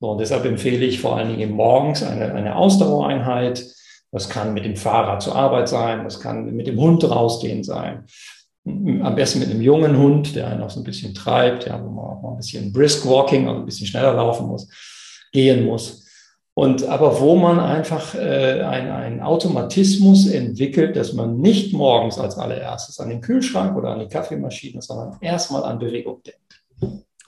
So, 0.00 0.12
und 0.12 0.18
deshalb 0.18 0.46
empfehle 0.46 0.84
ich 0.84 1.00
vor 1.00 1.16
allen 1.16 1.36
Dingen 1.36 1.52
morgens 1.52 2.02
eine, 2.02 2.32
eine 2.32 2.56
Ausdauereinheit. 2.56 3.64
Das 4.10 4.28
kann 4.28 4.54
mit 4.54 4.64
dem 4.64 4.76
Fahrrad 4.76 5.22
zur 5.22 5.36
Arbeit 5.36 5.68
sein, 5.68 6.04
das 6.04 6.18
kann 6.18 6.54
mit 6.54 6.66
dem 6.66 6.80
Hund 6.80 7.04
rausgehen 7.08 7.62
sein. 7.62 8.06
Am 8.64 9.14
besten 9.14 9.40
mit 9.40 9.50
einem 9.50 9.60
jungen 9.60 9.98
Hund, 9.98 10.34
der 10.34 10.48
einen 10.48 10.62
auch 10.62 10.70
so 10.70 10.80
ein 10.80 10.84
bisschen 10.84 11.14
treibt, 11.14 11.66
ja, 11.66 11.82
wo 11.82 11.88
man 11.90 12.04
auch 12.04 12.22
mal 12.22 12.30
ein 12.32 12.36
bisschen 12.38 12.72
brisk 12.72 13.06
walking, 13.06 13.48
also 13.48 13.60
ein 13.60 13.66
bisschen 13.66 13.86
schneller 13.86 14.14
laufen 14.14 14.46
muss, 14.46 14.68
gehen 15.30 15.66
muss. 15.66 16.01
Und 16.54 16.84
aber 16.84 17.20
wo 17.20 17.36
man 17.36 17.60
einfach 17.60 18.14
äh, 18.14 18.60
einen 18.62 19.20
Automatismus 19.20 20.26
entwickelt, 20.26 20.96
dass 20.96 21.14
man 21.14 21.38
nicht 21.38 21.72
morgens 21.72 22.18
als 22.18 22.36
allererstes 22.36 23.00
an 23.00 23.08
den 23.08 23.22
Kühlschrank 23.22 23.74
oder 23.76 23.90
an 23.90 24.00
die 24.00 24.08
Kaffeemaschine, 24.08 24.82
sondern 24.82 25.16
erstmal 25.22 25.64
an 25.64 25.78
Bewegung 25.78 26.22
denkt. 26.22 26.38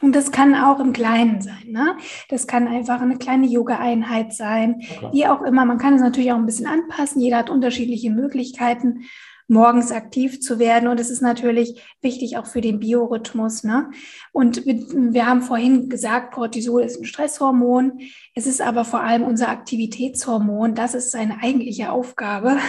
Und 0.02 0.14
das 0.14 0.30
kann 0.30 0.54
auch 0.54 0.80
im 0.80 0.92
Kleinen 0.92 1.40
sein. 1.40 1.68
Ne? 1.68 1.96
Das 2.28 2.46
kann 2.46 2.68
einfach 2.68 3.00
eine 3.00 3.16
kleine 3.16 3.46
Yoga-Einheit 3.46 4.34
sein, 4.34 4.82
okay. 4.96 5.08
wie 5.12 5.26
auch 5.26 5.40
immer. 5.40 5.64
Man 5.64 5.78
kann 5.78 5.94
es 5.94 6.02
natürlich 6.02 6.30
auch 6.30 6.36
ein 6.36 6.44
bisschen 6.44 6.66
anpassen. 6.66 7.22
Jeder 7.22 7.38
hat 7.38 7.48
unterschiedliche 7.48 8.10
Möglichkeiten 8.10 9.04
morgens 9.46 9.92
aktiv 9.92 10.40
zu 10.40 10.58
werden. 10.58 10.88
Und 10.88 10.98
es 11.00 11.10
ist 11.10 11.20
natürlich 11.20 11.82
wichtig 12.00 12.36
auch 12.36 12.46
für 12.46 12.60
den 12.60 12.80
Biorhythmus. 12.80 13.64
Ne? 13.64 13.90
Und 14.32 14.64
wir, 14.64 15.26
haben 15.26 15.42
vorhin 15.42 15.88
gesagt, 15.88 16.34
Cortisol 16.34 16.82
ist 16.82 17.00
ein 17.00 17.04
Stresshormon. 17.04 18.00
Es 18.34 18.46
ist 18.46 18.60
aber 18.60 18.84
vor 18.84 19.00
allem 19.00 19.22
unser 19.22 19.48
Aktivitätshormon. 19.48 20.74
Das 20.74 20.94
ist 20.94 21.10
seine 21.10 21.42
eigentliche 21.42 21.90
Aufgabe. 21.90 22.58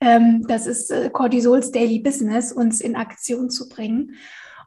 Ähm, 0.00 0.44
das 0.46 0.66
ist 0.66 0.90
äh, 0.90 1.10
Cortisols 1.10 1.72
Daily 1.72 1.98
Business, 1.98 2.52
uns 2.52 2.80
in 2.80 2.94
Aktion 2.94 3.50
zu 3.50 3.68
bringen. 3.68 4.14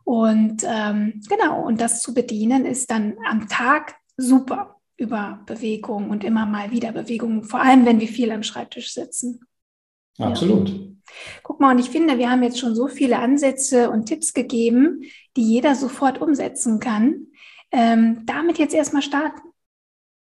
Und 0.04 0.64
ähm, 0.68 1.22
genau, 1.30 1.64
und 1.66 1.80
das 1.80 2.02
zu 2.02 2.14
bedienen 2.14 2.66
ist 2.66 2.92
dann 2.92 3.16
am 3.30 3.48
Tag 3.48 3.96
super 4.18 4.82
über 4.98 5.42
Bewegung 5.46 6.10
und 6.10 6.24
immer 6.24 6.46
mal 6.46 6.72
wieder 6.72 6.92
Bewegung, 6.92 7.44
vor 7.44 7.62
allem 7.62 7.86
wenn 7.86 8.00
wir 8.00 8.08
viel 8.08 8.32
am 8.32 8.44
Schreibtisch 8.44 8.94
sitzen. 8.94 9.42
Absolut. 10.18 10.70
Ja. 10.70 10.76
Guck 11.43 11.59
mal, 11.59 11.72
und 11.72 11.80
ich 11.80 11.89
finde, 11.89 12.18
wir 12.18 12.30
haben 12.30 12.43
jetzt 12.43 12.59
schon 12.59 12.76
so 12.76 12.88
viele 12.88 13.20
Ansätze 13.20 13.89
und 13.89 14.05
Tipps 14.05 14.34
gegeben, 14.34 15.01
die 15.36 15.43
jeder 15.43 15.76
sofort 15.76 16.22
umsetzen 16.22 16.80
kann. 16.80 17.28
Ähm, 17.72 18.26
damit 18.26 18.57
jetzt 18.57 18.74
erstmal 18.74 19.01
starten. 19.01 19.41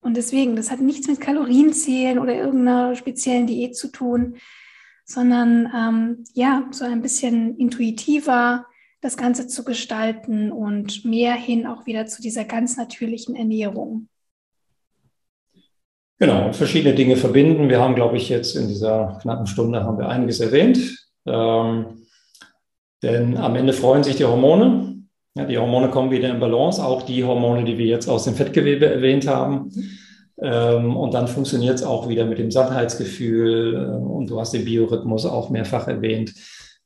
Und 0.01 0.17
deswegen, 0.17 0.57
das 0.57 0.71
hat 0.71 0.81
nichts 0.81 1.09
mit 1.09 1.21
Kalorienzählen 1.21 2.19
oder 2.19 2.35
irgendeiner 2.35 2.95
speziellen 2.95 3.47
Diät 3.47 3.77
zu 3.77 3.89
tun, 3.89 4.37
sondern 5.05 5.71
ähm, 5.75 6.25
ja, 6.35 6.69
so 6.71 6.85
ein 6.85 7.03
bisschen 7.03 7.57
intuitiver 7.57 8.67
das 9.01 9.17
Ganze 9.17 9.47
zu 9.47 9.65
gestalten 9.65 10.51
und 10.51 11.05
mehr 11.05 11.35
hin 11.35 11.67
auch 11.67 11.87
wieder 11.87 12.07
zu 12.07 12.23
dieser 12.23 12.45
ganz 12.45 12.77
natürlichen 12.77 13.35
Ernährung. 13.35 14.09
Genau, 16.25 16.55
verschiedene 16.55 16.95
Dinge 16.95 17.17
verbinden. 17.17 17.69
Wir 17.69 17.81
haben, 17.81 17.95
glaube 17.95 18.17
ich, 18.17 18.31
jetzt 18.31 18.57
in 18.57 18.67
dieser 18.67 19.19
knappen 19.21 19.47
Stunde 19.47 19.85
haben 19.85 19.99
wir 19.99 20.09
einiges 20.09 20.41
erwähnt. 20.41 20.79
Ähm, 21.27 22.07
denn 23.03 23.37
am 23.37 23.55
Ende 23.57 23.75
freuen 23.75 24.03
sich 24.03 24.17
die 24.17 24.25
Hormone. 24.25 25.03
Ja, 25.37 25.45
die 25.45 25.59
Hormone 25.59 25.91
kommen 25.91 26.11
wieder 26.11 26.31
in 26.31 26.41
Balance, 26.41 26.83
auch 26.83 27.03
die 27.03 27.25
Hormone, 27.25 27.65
die 27.65 27.77
wir 27.77 27.85
jetzt 27.85 28.09
aus 28.09 28.25
dem 28.25 28.33
Fettgewebe 28.37 28.87
erwähnt 28.87 29.27
haben. 29.27 29.71
Ähm, 30.41 30.97
und 30.97 31.13
dann 31.13 31.29
funktioniert 31.29 31.75
es 31.75 31.83
auch 31.83 32.09
wieder 32.09 32.25
mit 32.25 32.39
dem 32.39 32.51
Sattheitsgefühl. 32.51 33.75
Äh, 33.75 34.03
und 34.03 34.31
du 34.31 34.41
hast 34.41 34.55
den 34.55 34.65
Biorhythmus 34.65 35.27
auch 35.27 35.51
mehrfach 35.51 35.89
erwähnt. 35.89 36.33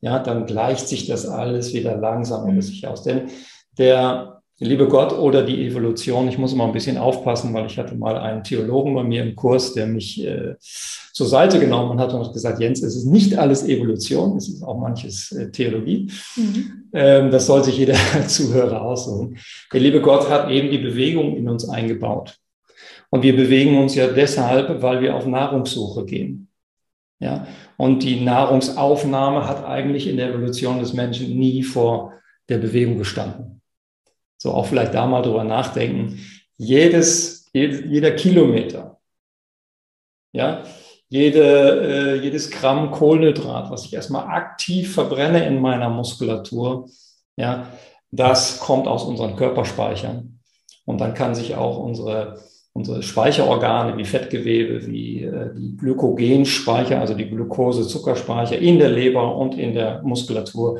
Ja, 0.01 0.19
dann 0.19 0.47
gleicht 0.47 0.89
sich 0.89 1.07
das 1.07 1.25
alles 1.25 1.73
wieder 1.73 1.95
langsam 1.95 2.51
über 2.51 2.61
sich 2.61 2.85
aus. 2.85 3.03
Denn 3.03 3.29
der 3.77 4.38
liebe 4.59 4.87
Gott 4.87 5.13
oder 5.13 5.43
die 5.43 5.65
Evolution. 5.65 6.27
Ich 6.27 6.37
muss 6.37 6.53
immer 6.53 6.65
ein 6.65 6.73
bisschen 6.73 6.97
aufpassen, 6.97 7.53
weil 7.53 7.65
ich 7.65 7.77
hatte 7.77 7.95
mal 7.95 8.17
einen 8.17 8.43
Theologen 8.43 8.93
bei 8.93 9.03
mir 9.03 9.23
im 9.23 9.35
Kurs, 9.35 9.73
der 9.73 9.87
mich 9.87 10.23
äh, 10.25 10.55
zur 10.59 11.27
Seite 11.27 11.59
genommen 11.59 11.99
hat 11.99 12.13
und 12.13 12.25
hat 12.25 12.33
gesagt, 12.33 12.59
Jens, 12.59 12.83
es 12.83 12.95
ist 12.95 13.05
nicht 13.05 13.37
alles 13.37 13.63
Evolution, 13.63 14.37
es 14.37 14.49
ist 14.49 14.63
auch 14.63 14.77
manches 14.77 15.31
äh, 15.31 15.49
Theologie. 15.51 16.11
Mhm. 16.35 16.89
Ähm, 16.93 17.31
das 17.31 17.45
soll 17.45 17.63
sich 17.63 17.77
jeder 17.77 17.95
Zuhörer 18.27 18.81
aussuchen. 18.81 19.37
Der 19.71 19.79
liebe 19.79 20.01
Gott 20.01 20.29
hat 20.29 20.49
eben 20.49 20.69
die 20.69 20.77
Bewegung 20.77 21.37
in 21.37 21.47
uns 21.47 21.67
eingebaut. 21.67 22.37
Und 23.09 23.23
wir 23.23 23.35
bewegen 23.35 23.77
uns 23.77 23.95
ja 23.95 24.07
deshalb, 24.07 24.81
weil 24.81 25.01
wir 25.01 25.15
auf 25.15 25.25
Nahrungssuche 25.25 26.05
gehen. 26.05 26.47
Ja, 27.21 27.47
und 27.75 28.03
die 28.03 28.21
Nahrungsaufnahme 28.21 29.45
hat 29.45 29.65
eigentlich 29.65 30.07
in 30.07 30.15
der 30.15 30.29
Evolution 30.29 30.79
des 30.79 30.93
Menschen 30.93 31.37
nie 31.37 31.63
vor 31.63 32.13
der 32.47 32.59
Bewegung 32.59 32.97
gestanden. 32.97 33.58
So 34.41 34.53
auch 34.53 34.65
vielleicht 34.65 34.93
da 34.93 35.05
mal 35.05 35.21
drüber 35.21 35.43
nachdenken. 35.43 36.19
Jedes, 36.57 37.49
jeder 37.53 38.11
Kilometer, 38.11 38.99
ja, 40.31 40.63
jede, 41.09 42.15
äh, 42.15 42.23
jedes 42.23 42.49
Gramm 42.49 42.91
Kohlenhydrat, 42.91 43.71
was 43.71 43.85
ich 43.85 43.93
erstmal 43.93 44.27
aktiv 44.27 44.93
verbrenne 44.93 45.45
in 45.45 45.59
meiner 45.59 45.89
Muskulatur, 45.89 46.87
ja, 47.35 47.67
das 48.11 48.59
kommt 48.59 48.87
aus 48.87 49.03
unseren 49.03 49.35
Körperspeichern. 49.35 50.39
Und 50.85 51.01
dann 51.01 51.13
kann 51.13 51.35
sich 51.35 51.55
auch 51.55 51.77
unsere, 51.77 52.39
unsere 52.73 53.03
Speicherorgane 53.03 53.97
wie 53.97 54.05
Fettgewebe, 54.05 54.87
wie 54.87 55.23
äh, 55.23 55.53
die 55.55 55.75
Glykogenspeicher, 55.77 56.99
also 56.99 57.13
die 57.13 57.29
Glucose-Zuckerspeicher 57.29 58.57
in 58.57 58.79
der 58.79 58.89
Leber 58.89 59.35
und 59.35 59.57
in 59.57 59.73
der 59.73 60.01
Muskulatur, 60.03 60.79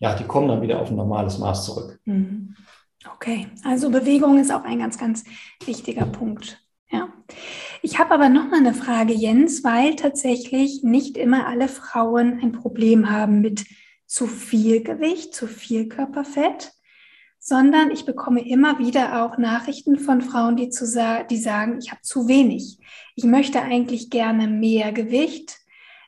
ja, 0.00 0.14
die 0.14 0.24
kommen 0.24 0.48
dann 0.48 0.62
wieder 0.62 0.80
auf 0.80 0.90
ein 0.90 0.96
normales 0.96 1.38
Maß 1.38 1.64
zurück. 1.64 2.00
Mhm. 2.04 2.54
Okay, 3.06 3.46
also 3.64 3.90
Bewegung 3.90 4.38
ist 4.38 4.50
auch 4.50 4.64
ein 4.64 4.80
ganz, 4.80 4.98
ganz 4.98 5.24
wichtiger 5.64 6.06
Punkt. 6.06 6.60
Ja. 6.90 7.12
Ich 7.82 7.98
habe 7.98 8.12
aber 8.12 8.28
noch 8.28 8.48
mal 8.50 8.58
eine 8.58 8.74
Frage, 8.74 9.12
Jens, 9.12 9.62
weil 9.62 9.94
tatsächlich 9.94 10.82
nicht 10.82 11.16
immer 11.16 11.46
alle 11.46 11.68
Frauen 11.68 12.40
ein 12.40 12.52
Problem 12.52 13.10
haben 13.10 13.40
mit 13.40 13.66
zu 14.06 14.26
viel 14.26 14.82
Gewicht, 14.82 15.34
zu 15.34 15.46
viel 15.46 15.88
Körperfett, 15.88 16.72
sondern 17.38 17.90
ich 17.90 18.04
bekomme 18.04 18.46
immer 18.48 18.78
wieder 18.78 19.22
auch 19.22 19.38
Nachrichten 19.38 19.98
von 19.98 20.22
Frauen, 20.22 20.56
die, 20.56 20.70
zu 20.70 20.86
die 21.30 21.36
sagen, 21.36 21.78
ich 21.78 21.90
habe 21.90 22.02
zu 22.02 22.26
wenig. 22.26 22.78
Ich 23.14 23.24
möchte 23.24 23.60
eigentlich 23.60 24.10
gerne 24.10 24.48
mehr 24.48 24.92
Gewicht 24.92 25.58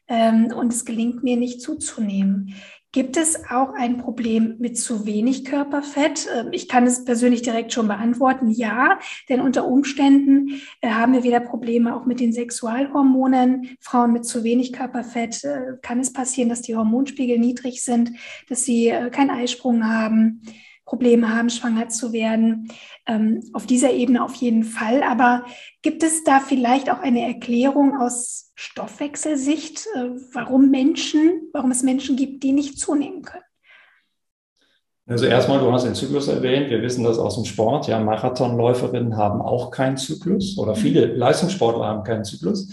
ähm, 0.09 0.47
und 0.47 0.73
es 0.73 0.85
gelingt 0.85 1.23
mir 1.23 1.37
nicht 1.37 1.61
zuzunehmen. 1.61 2.55
Gibt 2.93 3.17
es 3.17 3.45
auch 3.49 3.73
ein 3.75 3.99
Problem 3.99 4.57
mit 4.59 4.77
zu 4.77 5.07
wenig 5.07 5.45
Körperfett? 5.45 6.27
Ähm, 6.35 6.49
ich 6.51 6.67
kann 6.67 6.87
es 6.87 7.05
persönlich 7.05 7.43
direkt 7.43 7.73
schon 7.73 7.87
beantworten, 7.87 8.51
ja, 8.51 8.99
denn 9.29 9.41
unter 9.41 9.67
Umständen 9.67 10.61
äh, 10.81 10.91
haben 10.91 11.13
wir 11.13 11.23
wieder 11.23 11.39
Probleme 11.39 11.95
auch 11.95 12.05
mit 12.05 12.19
den 12.19 12.33
Sexualhormonen. 12.33 13.77
Frauen 13.81 14.13
mit 14.13 14.25
zu 14.25 14.43
wenig 14.43 14.73
Körperfett 14.73 15.45
äh, 15.45 15.77
kann 15.83 16.01
es 16.01 16.13
passieren, 16.13 16.49
dass 16.49 16.63
die 16.63 16.75
Hormonspiegel 16.75 17.39
niedrig 17.39 17.85
sind, 17.85 18.11
dass 18.49 18.65
sie 18.65 18.89
äh, 18.89 19.11
keinen 19.11 19.31
Eisprung 19.31 19.85
haben. 19.89 20.43
Probleme 20.85 21.35
haben, 21.35 21.51
schwanger 21.51 21.89
zu 21.89 22.13
werden. 22.13 22.69
Ähm, 23.07 23.41
auf 23.53 23.67
dieser 23.67 23.93
Ebene 23.93 24.25
auf 24.25 24.35
jeden 24.35 24.65
Fall. 24.65 25.03
Aber 25.03 25.45
gibt 25.83 26.03
es 26.03 26.25
da 26.25 26.41
vielleicht 26.41 26.91
auch 26.91 27.01
eine 27.01 27.27
Erklärung 27.27 27.97
aus 28.01 28.53
Stoffwechselsicht, 28.55 29.87
äh, 29.95 30.11
warum 30.33 30.71
Menschen, 30.71 31.49
warum 31.53 31.71
es 31.71 31.83
Menschen 31.83 32.17
gibt, 32.17 32.43
die 32.43 32.53
nicht 32.53 32.79
zunehmen 32.79 33.23
können? 33.23 33.45
Also 35.11 35.27
erstmal, 35.27 35.59
du 35.59 35.73
hast 35.73 35.85
den 35.85 35.97
Zyklus 35.97 36.29
erwähnt. 36.29 36.71
Wir 36.71 36.83
wissen 36.83 37.03
das 37.03 37.19
aus 37.19 37.35
dem 37.35 37.45
Sport. 37.45 37.89
Ja, 37.89 37.99
Marathonläuferinnen 37.99 39.17
haben 39.17 39.43
auch 39.43 39.73
keinen 39.73 39.97
Zyklus 39.97 40.57
oder 40.57 40.77
viele 40.77 41.07
Leistungssportler 41.07 41.85
haben 41.85 42.05
keinen 42.05 42.25
Zyklus, 42.25 42.69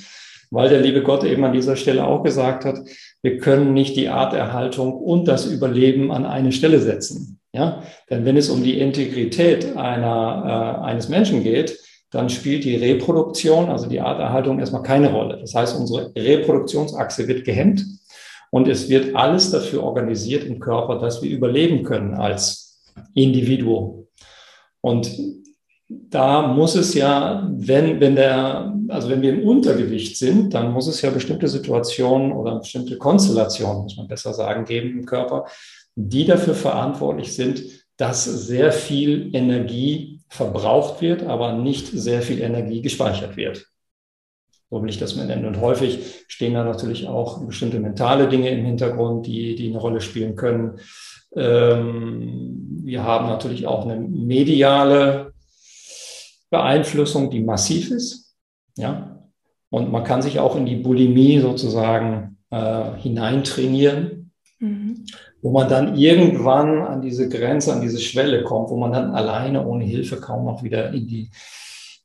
weil 0.52 0.70
der 0.70 0.82
liebe 0.82 1.02
Gott 1.02 1.24
eben 1.24 1.44
an 1.44 1.54
dieser 1.54 1.76
Stelle 1.76 2.06
auch 2.06 2.22
gesagt 2.22 2.64
hat, 2.64 2.78
wir 3.24 3.40
können 3.40 3.74
nicht 3.74 3.96
die 3.96 4.10
Arterhaltung 4.10 4.94
und 4.94 5.28
das 5.28 5.48
Überleben 5.48 6.12
an 6.12 6.28
eine 6.28 6.52
Stelle 6.52 6.80
setzen. 6.80 7.40
Ja? 7.58 7.82
Denn 8.10 8.24
wenn 8.24 8.38
es 8.38 8.50
um 8.50 8.64
die 8.64 8.80
Integrität 8.80 9.76
einer, 9.76 10.80
äh, 10.84 10.86
eines 10.86 11.10
Menschen 11.10 11.44
geht, 11.44 11.80
dann 12.12 12.30
spielt 12.30 12.64
die 12.64 12.76
Reproduktion, 12.76 13.70
also 13.70 13.88
die 13.88 14.00
Arterhaltung, 14.00 14.60
erstmal 14.60 14.84
keine 14.84 15.12
Rolle. 15.12 15.40
Das 15.40 15.56
heißt, 15.56 15.78
unsere 15.78 16.14
Reproduktionsachse 16.16 17.28
wird 17.28 17.44
gehemmt 17.44 17.84
und 18.52 18.68
es 18.68 18.90
wird 18.90 19.16
alles 19.16 19.52
dafür 19.52 19.84
organisiert 19.84 20.44
im 20.46 20.60
Körper, 20.60 21.00
dass 21.00 21.22
wir 21.22 21.32
überleben 21.32 21.84
können 21.84 22.14
als 22.14 22.80
Individuum. 23.14 24.08
Und 24.80 25.12
da 25.90 26.48
muss 26.48 26.76
es 26.76 26.94
ja, 26.94 27.50
wenn, 27.52 28.00
wenn 28.00 28.16
der, 28.16 28.74
also 28.90 29.10
wenn 29.10 29.22
wir 29.22 29.34
im 29.34 29.48
Untergewicht 29.48 30.18
sind, 30.18 30.54
dann 30.54 30.72
muss 30.72 30.88
es 30.88 31.02
ja 31.02 31.10
bestimmte 31.10 31.48
Situationen 31.48 32.32
oder 32.32 32.60
bestimmte 32.60 32.98
Konstellationen, 32.98 33.84
muss 33.84 33.98
man 33.98 34.08
besser 34.08 34.34
sagen, 34.34 34.66
geben 34.66 35.00
im 35.00 35.06
Körper, 35.06 35.46
die 35.98 36.26
dafür 36.26 36.54
verantwortlich 36.54 37.34
sind, 37.34 37.64
dass 37.98 38.24
sehr 38.24 38.72
viel 38.72 39.36
Energie 39.36 40.22
verbraucht 40.30 41.02
wird, 41.02 41.24
aber 41.24 41.54
nicht 41.54 41.88
sehr 41.88 42.22
viel 42.22 42.40
Energie 42.40 42.82
gespeichert 42.82 43.36
wird. 43.36 43.66
So 44.70 44.82
will 44.82 44.90
ich 44.90 45.00
das 45.00 45.16
mal 45.16 45.26
nennen. 45.26 45.46
Und 45.46 45.60
häufig 45.60 46.00
stehen 46.28 46.54
da 46.54 46.64
natürlich 46.64 47.08
auch 47.08 47.44
bestimmte 47.46 47.80
mentale 47.80 48.30
Dinge 48.30 48.50
im 48.50 48.64
Hintergrund, 48.64 49.26
die, 49.26 49.56
die 49.56 49.70
eine 49.70 49.80
Rolle 49.80 50.02
spielen 50.02 50.36
können. 50.36 50.80
Ähm, 51.36 52.82
wir 52.84 53.04
haben 53.04 53.28
natürlich 53.28 53.66
auch 53.66 53.86
eine 53.86 54.00
mediale 54.00 55.34
Beeinflussung, 56.52 57.32
die 57.32 57.42
massiv 57.42 57.90
ist. 57.90 58.36
Ja. 58.78 59.24
Und 59.70 59.92
man 59.92 60.04
kann 60.04 60.22
sich 60.22 60.40
auch 60.40 60.56
in 60.56 60.66
die 60.66 60.76
Bulimie 60.76 61.40
sozusagen 61.40 62.38
äh, 62.52 62.92
hineintrainieren. 62.98 64.17
Wo 65.42 65.52
man 65.52 65.70
dann 65.70 65.96
irgendwann 65.96 66.82
an 66.82 67.02
diese 67.02 67.30
Grenze, 67.30 67.74
an 67.74 67.82
diese 67.82 68.00
Schwelle 68.00 68.44
kommt, 68.44 68.70
wo 68.70 68.78
man 68.78 68.92
dann 68.92 69.12
alleine 69.12 69.66
ohne 69.66 69.86
Hilfe 69.86 70.18
kaum 70.18 70.46
noch 70.46 70.64
wieder 70.64 70.92
in 70.94 71.08
die, 71.08 71.30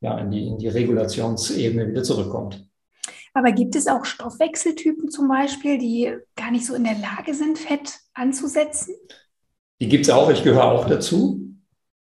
ja, 0.00 0.18
in 0.18 0.30
die, 0.30 0.46
in 0.48 0.58
die 0.58 0.68
Regulationsebene 0.68 1.88
wieder 1.88 2.02
zurückkommt. 2.02 2.68
Aber 3.34 3.52
gibt 3.52 3.74
es 3.74 3.86
auch 3.86 4.04
Stoffwechseltypen 4.04 5.10
zum 5.10 5.28
Beispiel, 5.28 5.78
die 5.78 6.14
gar 6.36 6.50
nicht 6.50 6.66
so 6.66 6.74
in 6.74 6.84
der 6.84 6.98
Lage 6.98 7.34
sind, 7.34 7.58
Fett 7.58 8.00
anzusetzen? 8.12 8.94
Die 9.80 9.88
gibt 9.88 10.04
es 10.04 10.10
auch, 10.10 10.30
ich 10.30 10.44
gehöre 10.44 10.70
auch 10.70 10.86
dazu. 10.86 11.40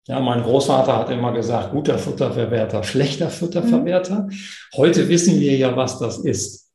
Ja, 0.08 0.22
mein 0.22 0.42
Großvater 0.42 0.98
hat 0.98 1.10
immer 1.10 1.34
gesagt, 1.34 1.72
guter 1.72 2.00
Futterverwerter, 2.00 2.82
schlechter 2.84 3.30
Futterverwerter. 3.30 4.24
Mhm. 4.24 4.32
Heute 4.78 5.10
wissen 5.10 5.38
wir 5.40 5.58
ja, 5.58 5.76
was 5.76 6.00
das 6.00 6.20
ist. 6.20 6.67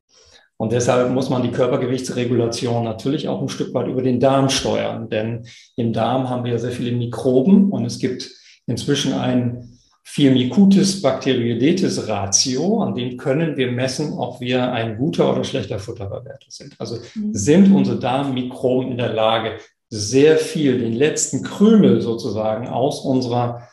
Und 0.63 0.71
deshalb 0.71 1.11
muss 1.11 1.29
man 1.29 1.43
die 1.43 1.51
Körpergewichtsregulation 1.51 2.85
natürlich 2.85 3.27
auch 3.27 3.43
ein 3.43 3.49
Stück 3.49 3.75
weit 3.75 3.89
über 3.89 4.01
den 4.01 4.21
Darm 4.21 4.49
steuern, 4.49 5.09
denn 5.11 5.45
im 5.75 5.93
Darm 5.93 6.31
haben 6.31 6.45
wir 6.45 6.57
sehr 6.61 6.71
viele 6.71 6.93
Mikroben 6.93 7.73
und 7.73 7.85
es 7.85 7.99
gibt 7.99 8.31
inzwischen 8.69 9.13
ein 9.13 9.81
Firmicutes 10.05 11.03
Bacteroidetes 11.03 12.07
Ratio, 12.07 12.81
an 12.81 12.95
dem 12.95 13.17
können 13.17 13.57
wir 13.57 13.73
messen, 13.73 14.13
ob 14.13 14.41
wir 14.41 14.71
ein 14.71 14.99
guter 14.99 15.33
oder 15.33 15.43
schlechter 15.43 15.81
Futterverwerter 15.81 16.47
sind. 16.49 16.77
Also 16.79 16.99
mhm. 17.17 17.35
sind 17.35 17.75
unsere 17.75 17.99
Darmmikroben 17.99 18.93
in 18.93 18.99
der 18.99 19.13
Lage, 19.13 19.59
sehr 19.89 20.37
viel, 20.37 20.79
den 20.79 20.93
letzten 20.93 21.43
Krümel 21.43 22.01
sozusagen 22.01 22.69
aus 22.69 23.01
unserer 23.01 23.67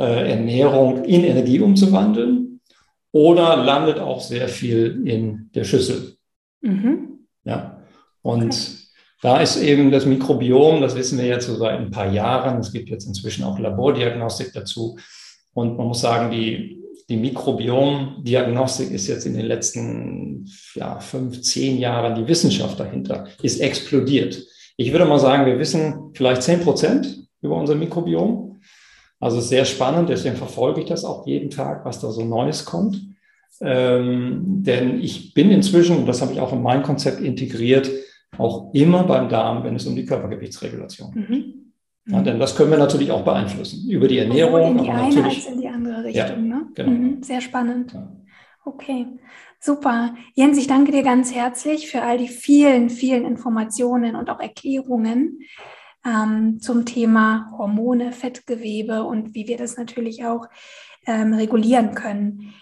äh, 0.00 0.30
Ernährung 0.30 1.04
in 1.04 1.24
Energie 1.24 1.58
umzuwandeln 1.58 2.60
oder 3.10 3.56
landet 3.56 3.98
auch 3.98 4.20
sehr 4.20 4.46
viel 4.46 5.02
in 5.04 5.50
der 5.52 5.64
Schüssel. 5.64 6.17
Mhm. 6.60 7.26
Ja. 7.44 7.82
Und 8.22 8.44
okay. 8.44 8.76
da 9.22 9.40
ist 9.40 9.56
eben 9.56 9.90
das 9.90 10.06
Mikrobiom, 10.06 10.80
das 10.80 10.96
wissen 10.96 11.18
wir 11.18 11.26
jetzt 11.26 11.46
so 11.46 11.56
seit 11.56 11.78
ein 11.78 11.90
paar 11.90 12.10
Jahren. 12.10 12.58
Es 12.60 12.72
gibt 12.72 12.88
jetzt 12.88 13.06
inzwischen 13.06 13.44
auch 13.44 13.58
Labordiagnostik 13.58 14.52
dazu. 14.52 14.98
Und 15.54 15.76
man 15.76 15.86
muss 15.86 16.00
sagen, 16.00 16.30
die, 16.30 16.82
die 17.08 17.16
Mikrobiomdiagnostik 17.16 18.90
ist 18.90 19.06
jetzt 19.06 19.26
in 19.26 19.34
den 19.34 19.46
letzten 19.46 20.46
ja, 20.74 21.00
fünf, 21.00 21.42
zehn 21.42 21.78
Jahren, 21.78 22.14
die 22.14 22.28
Wissenschaft 22.28 22.78
dahinter 22.78 23.26
ist 23.42 23.60
explodiert. 23.60 24.44
Ich 24.76 24.92
würde 24.92 25.06
mal 25.06 25.18
sagen, 25.18 25.46
wir 25.46 25.58
wissen 25.58 26.10
vielleicht 26.14 26.42
zehn 26.42 26.60
Prozent 26.60 27.26
über 27.40 27.56
unser 27.56 27.74
Mikrobiom. 27.74 28.60
Also 29.20 29.40
sehr 29.40 29.64
spannend, 29.64 30.10
deswegen 30.10 30.36
verfolge 30.36 30.80
ich 30.80 30.86
das 30.86 31.04
auch 31.04 31.26
jeden 31.26 31.50
Tag, 31.50 31.84
was 31.84 31.98
da 32.00 32.10
so 32.10 32.24
Neues 32.24 32.64
kommt. 32.64 33.00
Ähm, 33.60 34.62
denn 34.62 35.00
ich 35.00 35.34
bin 35.34 35.50
inzwischen, 35.50 35.96
und 35.96 36.06
das 36.06 36.22
habe 36.22 36.32
ich 36.32 36.40
auch 36.40 36.52
in 36.52 36.62
mein 36.62 36.82
Konzept 36.82 37.20
integriert, 37.20 37.90
auch 38.36 38.72
immer 38.74 39.04
beim 39.04 39.28
Darm, 39.28 39.64
wenn 39.64 39.76
es 39.76 39.86
um 39.86 39.96
die 39.96 40.04
Körpergewichtsregulation 40.04 41.12
geht. 41.12 41.30
Mhm. 41.30 41.54
Ja, 42.06 42.22
denn 42.22 42.38
das 42.38 42.56
können 42.56 42.70
wir 42.70 42.78
natürlich 42.78 43.10
auch 43.10 43.22
beeinflussen 43.22 43.88
über 43.90 44.08
die 44.08 44.18
Ernährung. 44.18 44.78
in 44.78 44.84
die 44.84 44.90
eine 44.90 45.24
als 45.24 45.46
in 45.46 45.60
die 45.60 45.68
andere 45.68 46.04
Richtung. 46.04 46.24
Ja, 46.24 46.36
ne? 46.36 46.68
genau. 46.74 46.90
Mhm, 46.90 47.22
sehr 47.22 47.42
spannend. 47.42 47.92
Ja. 47.92 48.10
Okay, 48.64 49.06
super. 49.60 50.14
Jens, 50.34 50.56
ich 50.58 50.66
danke 50.66 50.90
dir 50.90 51.02
ganz 51.02 51.34
herzlich 51.34 51.90
für 51.90 52.02
all 52.02 52.16
die 52.16 52.28
vielen, 52.28 52.88
vielen 52.88 53.24
Informationen 53.24 54.16
und 54.16 54.30
auch 54.30 54.40
Erklärungen 54.40 55.40
ähm, 56.04 56.60
zum 56.60 56.86
Thema 56.86 57.52
Hormone, 57.58 58.12
Fettgewebe 58.12 59.04
und 59.04 59.34
wie 59.34 59.46
wir 59.46 59.58
das 59.58 59.76
natürlich 59.76 60.24
auch 60.24 60.46
ähm, 61.06 61.34
regulieren 61.34 61.94
können. 61.94 62.54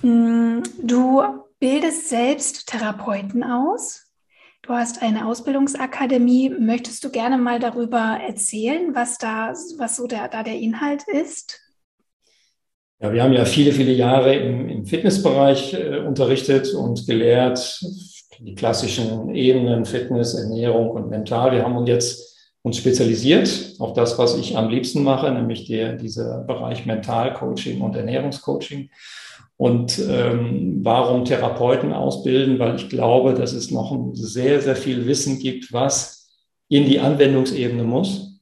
Hm, 0.00 0.62
du 0.82 1.22
bildest 1.58 2.08
selbst 2.08 2.68
Therapeuten 2.68 3.42
aus. 3.42 4.04
Du 4.62 4.70
hast 4.70 5.02
eine 5.02 5.26
Ausbildungsakademie. 5.26 6.50
Möchtest 6.50 7.02
du 7.04 7.10
gerne 7.10 7.38
mal 7.38 7.58
darüber 7.58 8.18
erzählen, 8.26 8.94
was 8.94 9.18
da, 9.18 9.54
was 9.78 9.96
so 9.96 10.06
der, 10.06 10.28
da 10.28 10.42
der 10.42 10.58
Inhalt 10.58 11.04
ist? 11.08 11.60
Ja, 13.00 13.12
wir 13.12 13.22
haben 13.22 13.32
ja 13.32 13.44
viele, 13.44 13.72
viele 13.72 13.92
Jahre 13.92 14.34
im, 14.34 14.68
im 14.68 14.84
Fitnessbereich 14.84 15.74
äh, 15.74 15.98
unterrichtet 15.98 16.74
und 16.74 17.06
gelehrt, 17.06 17.80
die 18.40 18.54
klassischen 18.54 19.34
Ebenen 19.34 19.84
Fitness, 19.84 20.34
Ernährung 20.34 20.90
und 20.90 21.08
Mental. 21.08 21.52
Wir 21.52 21.62
haben 21.62 21.76
uns 21.76 21.88
jetzt 21.88 22.28
uns 22.62 22.76
spezialisiert 22.76 23.76
auf 23.78 23.92
das, 23.94 24.18
was 24.18 24.36
ich 24.36 24.56
am 24.56 24.68
liebsten 24.68 25.02
mache, 25.02 25.30
nämlich 25.30 25.66
der, 25.66 25.94
dieser 25.94 26.40
Bereich 26.40 26.86
Mentalcoaching 26.86 27.80
und 27.80 27.96
Ernährungscoaching. 27.96 28.90
Und 29.58 30.00
ähm, 30.08 30.80
warum 30.84 31.24
Therapeuten 31.24 31.92
ausbilden? 31.92 32.60
Weil 32.60 32.76
ich 32.76 32.88
glaube, 32.88 33.34
dass 33.34 33.52
es 33.52 33.72
noch 33.72 33.94
sehr, 34.14 34.60
sehr 34.60 34.76
viel 34.76 35.06
Wissen 35.06 35.40
gibt, 35.40 35.72
was 35.72 36.30
in 36.68 36.86
die 36.86 37.00
Anwendungsebene 37.00 37.82
muss. 37.82 38.40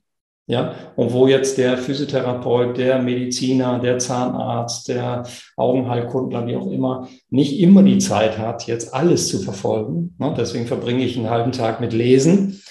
Ja, 0.49 0.75
und 0.95 1.13
wo 1.13 1.27
jetzt 1.27 1.59
der 1.59 1.77
Physiotherapeut, 1.77 2.77
der 2.77 3.01
Mediziner, 3.01 3.81
der 3.81 3.99
Zahnarzt, 3.99 4.87
der 4.89 5.25
Augenheilkundler, 5.57 6.47
wie 6.47 6.55
auch 6.55 6.71
immer, 6.71 7.09
nicht 7.31 7.59
immer 7.59 7.83
die 7.83 7.99
Zeit 7.99 8.39
hat, 8.39 8.69
jetzt 8.69 8.95
alles 8.95 9.27
zu 9.27 9.41
verfolgen. 9.41 10.15
Ne? 10.19 10.35
Deswegen 10.39 10.67
verbringe 10.67 11.05
ich 11.05 11.17
einen 11.17 11.31
halben 11.31 11.51
Tag 11.51 11.81
mit 11.81 11.93
Lesen, 11.93 12.63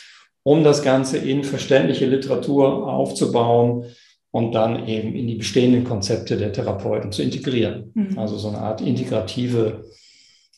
um 0.44 0.64
das 0.64 0.84
Ganze 0.84 1.18
in 1.18 1.44
verständliche 1.44 2.06
Literatur 2.06 2.88
aufzubauen, 2.88 3.84
und 4.36 4.52
dann 4.52 4.86
eben 4.86 5.16
in 5.16 5.28
die 5.28 5.36
bestehenden 5.36 5.86
Konzepte 5.86 6.36
der 6.36 6.52
Therapeuten 6.52 7.10
zu 7.10 7.24
integrieren. 7.24 7.94
Mhm. 7.94 8.20
Also 8.20 8.38
so 8.38 8.50
eine 8.50 8.58
Art 8.58 8.82
integrative 8.82 9.86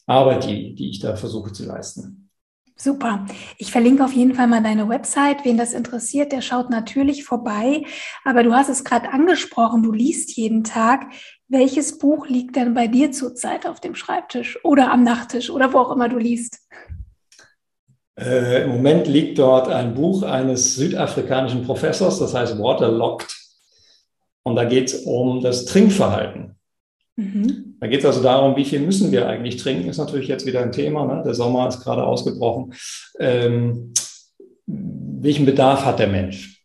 Arbeit, 0.07 0.45
die, 0.45 0.73
die 0.73 0.89
ich 0.89 0.99
da 0.99 1.15
versuche 1.15 1.53
zu 1.53 1.63
leisten. 1.63 2.31
Super. 2.75 3.27
Ich 3.59 3.71
verlinke 3.71 4.03
auf 4.03 4.13
jeden 4.13 4.33
Fall 4.33 4.47
mal 4.47 4.63
deine 4.63 4.89
Website. 4.89 5.45
Wen 5.45 5.59
das 5.59 5.73
interessiert, 5.73 6.31
der 6.31 6.41
schaut 6.41 6.71
natürlich 6.71 7.23
vorbei. 7.23 7.83
Aber 8.25 8.41
du 8.41 8.51
hast 8.55 8.69
es 8.69 8.83
gerade 8.83 9.11
angesprochen, 9.13 9.83
du 9.83 9.91
liest 9.91 10.35
jeden 10.37 10.63
Tag. 10.63 11.11
Welches 11.47 11.99
Buch 11.99 12.27
liegt 12.27 12.55
denn 12.55 12.73
bei 12.73 12.87
dir 12.87 13.11
zurzeit 13.11 13.67
auf 13.67 13.79
dem 13.79 13.93
Schreibtisch 13.93 14.57
oder 14.65 14.91
am 14.91 15.03
Nachttisch 15.03 15.51
oder 15.51 15.71
wo 15.71 15.77
auch 15.77 15.91
immer 15.91 16.09
du 16.09 16.17
liest? 16.17 16.67
Äh, 18.19 18.63
Im 18.63 18.71
Moment 18.71 19.05
liegt 19.05 19.37
dort 19.37 19.67
ein 19.67 19.93
Buch 19.93 20.23
eines 20.23 20.73
südafrikanischen 20.73 21.63
Professors, 21.63 22.17
das 22.17 22.33
heißt 22.33 22.57
Waterlocked. 22.57 23.46
Und 24.47 24.55
da 24.55 24.65
geht 24.65 24.87
es 24.87 25.03
um 25.03 25.41
das 25.41 25.65
Trinkverhalten. 25.65 26.55
Mhm. 27.15 27.75
Da 27.79 27.87
geht 27.87 27.99
es 27.99 28.05
also 28.05 28.23
darum, 28.23 28.55
wie 28.55 28.65
viel 28.65 28.79
müssen 28.79 29.11
wir 29.11 29.27
eigentlich 29.27 29.57
trinken, 29.57 29.89
ist 29.89 29.97
natürlich 29.97 30.27
jetzt 30.27 30.45
wieder 30.45 30.61
ein 30.61 30.71
Thema. 30.71 31.05
Ne? 31.05 31.23
Der 31.25 31.33
Sommer 31.33 31.67
ist 31.67 31.83
gerade 31.83 32.03
ausgebrochen. 32.03 32.73
Ähm, 33.19 33.93
welchen 34.65 35.45
Bedarf 35.45 35.85
hat 35.85 35.99
der 35.99 36.07
Mensch? 36.07 36.63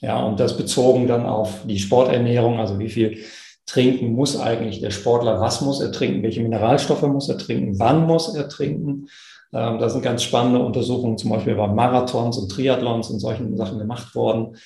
Ja, 0.00 0.22
und 0.22 0.38
das 0.40 0.56
bezogen 0.56 1.06
dann 1.06 1.26
auf 1.26 1.64
die 1.66 1.78
Sporternährung, 1.78 2.60
also 2.60 2.78
wie 2.78 2.90
viel 2.90 3.18
trinken 3.64 4.12
muss 4.12 4.38
eigentlich 4.38 4.80
der 4.80 4.90
Sportler, 4.90 5.40
was 5.40 5.60
muss 5.60 5.80
er 5.80 5.90
trinken, 5.90 6.22
welche 6.22 6.42
Mineralstoffe 6.42 7.02
muss 7.02 7.28
er 7.28 7.38
trinken, 7.38 7.78
wann 7.78 8.06
muss 8.06 8.34
er 8.34 8.48
trinken. 8.48 9.08
Ähm, 9.52 9.78
da 9.78 9.88
sind 9.88 10.02
ganz 10.02 10.22
spannende 10.22 10.60
Untersuchungen, 10.60 11.18
zum 11.18 11.30
Beispiel 11.30 11.54
bei 11.54 11.66
Marathons 11.66 12.38
und 12.38 12.50
Triathlons 12.50 13.10
und 13.10 13.18
solchen 13.18 13.56
Sachen 13.56 13.78
gemacht 13.78 14.14
worden. 14.14 14.56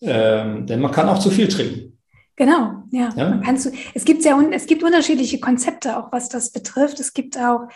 Ähm, 0.00 0.66
denn 0.66 0.80
man 0.80 0.92
kann 0.92 1.08
auch 1.08 1.18
zu 1.18 1.30
viel 1.30 1.48
trinken. 1.48 1.98
Genau, 2.36 2.84
ja. 2.92 3.10
ja. 3.16 3.30
Man 3.30 3.42
kann 3.42 3.58
zu, 3.58 3.72
es 3.94 4.04
gibt 4.04 4.24
ja 4.24 4.40
es 4.52 4.66
gibt 4.66 4.84
unterschiedliche 4.84 5.40
Konzepte, 5.40 5.98
auch 5.98 6.12
was 6.12 6.28
das 6.28 6.52
betrifft. 6.52 7.00
Es 7.00 7.12
gibt 7.12 7.36
auch 7.36 7.68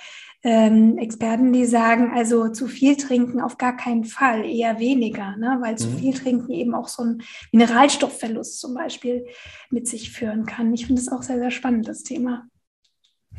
ähm, 0.45 0.99
Experten, 0.99 1.53
die 1.53 1.65
sagen, 1.65 2.13
also 2.15 2.49
zu 2.49 2.69
viel 2.69 2.97
trinken 2.97 3.41
auf 3.41 3.59
gar 3.59 3.77
keinen 3.77 4.05
Fall, 4.05 4.45
eher 4.45 4.79
weniger, 4.79 5.37
ne? 5.37 5.59
weil 5.61 5.73
mhm. 5.73 5.79
zu 5.79 5.91
viel 5.91 6.15
trinken 6.15 6.53
eben 6.53 6.75
auch 6.75 6.89
so 6.89 7.03
einen 7.03 7.23
Mineralstoffverlust 7.53 8.61
zum 8.61 8.75
Beispiel 8.75 9.27
mit 9.71 9.89
sich 9.89 10.11
führen 10.11 10.47
kann. 10.47 10.73
Ich 10.75 10.87
finde 10.87 11.03
das 11.03 11.13
auch 11.13 11.23
sehr, 11.23 11.39
sehr 11.39 11.51
spannend, 11.51 11.89
das 11.89 12.03
Thema. 12.03 12.45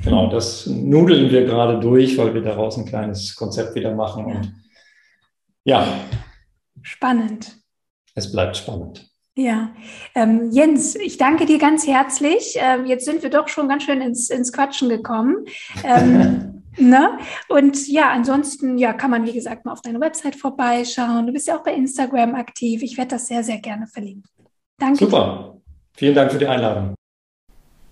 Genau, 0.04 0.30
das 0.30 0.66
nudeln 0.66 1.32
wir 1.32 1.46
gerade 1.46 1.80
durch, 1.80 2.18
weil 2.18 2.34
wir 2.34 2.42
daraus 2.42 2.78
ein 2.78 2.86
kleines 2.86 3.36
Konzept 3.36 3.76
wieder 3.76 3.96
machen. 3.96 4.28
Ja. 4.28 4.36
Und 4.36 4.54
ja. 5.66 5.88
Spannend. 6.82 7.62
Es 8.16 8.32
bleibt 8.32 8.57
spannend. 8.57 9.09
Ja, 9.36 9.72
ähm, 10.14 10.51
Jens, 10.51 10.95
ich 10.95 11.18
danke 11.18 11.47
dir 11.47 11.57
ganz 11.57 11.88
herzlich. 11.88 12.55
Ähm, 12.57 12.86
jetzt 12.86 13.05
sind 13.05 13.24
wir 13.24 13.32
doch 13.32 13.47
schon 13.47 13.68
ganz 13.68 13.84
schön 13.84 13.99
ins, 13.99 14.30
ins 14.30 14.53
Quatschen 14.53 14.89
gekommen. 14.89 15.45
Ähm, 15.84 16.64
ne? 16.78 17.18
Und 17.49 17.88
ja, 17.88 18.11
ansonsten 18.11 18.78
ja, 18.78 18.93
kann 18.93 19.09
man, 19.09 19.26
wie 19.26 19.34
gesagt, 19.34 19.66
mal 19.66 19.72
auf 19.72 19.82
deine 19.82 19.99
Website 19.99 20.36
vorbeischauen. 20.36 21.26
Du 21.26 21.34
bist 21.34 21.47
ja 21.47 21.57
auch 21.57 21.64
bei 21.64 21.74
Instagram 21.74 22.36
aktiv. 22.36 22.84
Ich 22.84 22.95
werde 22.95 23.11
das 23.11 23.28
sehr, 23.28 23.43
sehr 23.43 23.57
gerne 23.57 23.88
verlinken. 23.88 24.30
Danke. 24.78 25.05
Super. 25.05 25.57
Vielen 25.95 26.14
Dank 26.14 26.32
für 26.32 26.38
die 26.38 26.47
Einladung. 26.47 26.93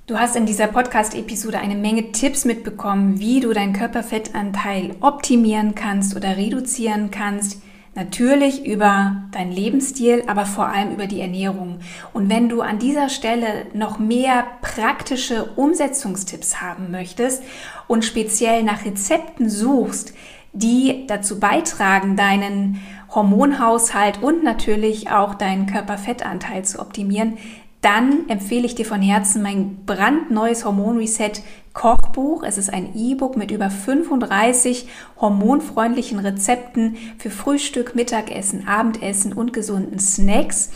Du 0.06 0.20
hast 0.20 0.36
in 0.36 0.46
dieser 0.46 0.68
Podcast-Episode 0.68 1.58
eine 1.58 1.76
Menge 1.76 2.12
Tipps 2.12 2.46
mitbekommen, 2.46 3.20
wie 3.20 3.40
du 3.40 3.54
deinen 3.54 3.74
Körperfettanteil 3.74 4.96
optimieren 5.00 5.74
kannst 5.74 6.16
oder 6.16 6.38
reduzieren 6.38 7.10
kannst 7.10 7.62
Natürlich 7.94 8.66
über 8.66 9.18
deinen 9.32 9.52
Lebensstil, 9.52 10.24
aber 10.28 10.46
vor 10.46 10.68
allem 10.68 10.94
über 10.94 11.08
die 11.08 11.20
Ernährung. 11.20 11.80
Und 12.14 12.30
wenn 12.30 12.48
du 12.48 12.62
an 12.62 12.80
dieser 12.80 13.10
Stelle 13.10 13.66
noch 13.74 14.00
mehr 14.00 14.46
praktische 14.62 15.52
Umsetzungstipps 15.58 16.62
haben 16.62 16.90
möchtest 16.90 17.44
und 17.88 18.06
speziell 18.06 18.64
nach 18.64 18.86
Rezepten 18.86 19.50
suchst, 19.50 20.14
die 20.54 21.06
dazu 21.08 21.40
beitragen, 21.40 22.16
deinen 22.16 22.82
Hormonhaushalt 23.10 24.22
und 24.22 24.42
natürlich 24.42 25.10
auch 25.10 25.36
deinen 25.36 25.66
Körperfettanteil 25.66 26.64
zu 26.64 26.80
optimieren, 26.80 27.38
dann 27.82 28.30
empfehle 28.30 28.66
ich 28.66 28.76
dir 28.76 28.86
von 28.86 29.02
Herzen 29.02 29.42
mein 29.42 29.86
brandneues 29.86 30.66
Hormonreset 30.66 31.42
Kochbuch. 31.74 32.44
Es 32.44 32.58
ist 32.58 32.72
ein 32.72 32.96
E-Book 32.96 33.38
mit 33.38 33.50
über 33.50 33.70
35 33.70 34.88
hormonfreundlichen 35.20 36.20
Rezepten 36.20 36.98
für 37.18 37.32
Frühstück, 37.32 37.96
Mittagessen, 37.96 38.68
Abendessen 38.68 39.34
und 39.34 39.52
gesunden 39.52 40.00
Snacks. 40.00 40.72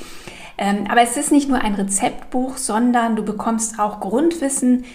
Ähm, 0.58 0.86
aber 0.90 1.02
es 1.02 1.18
ist 1.18 1.32
nicht 1.32 1.50
nur 1.50 1.62
ein 1.62 1.76
Rezeptbuch, 1.76 2.58
sondern 2.58 3.16
du 3.16 3.24
bekommst 3.24 3.78
auch 3.80 4.00
Grundwissen 4.00 4.86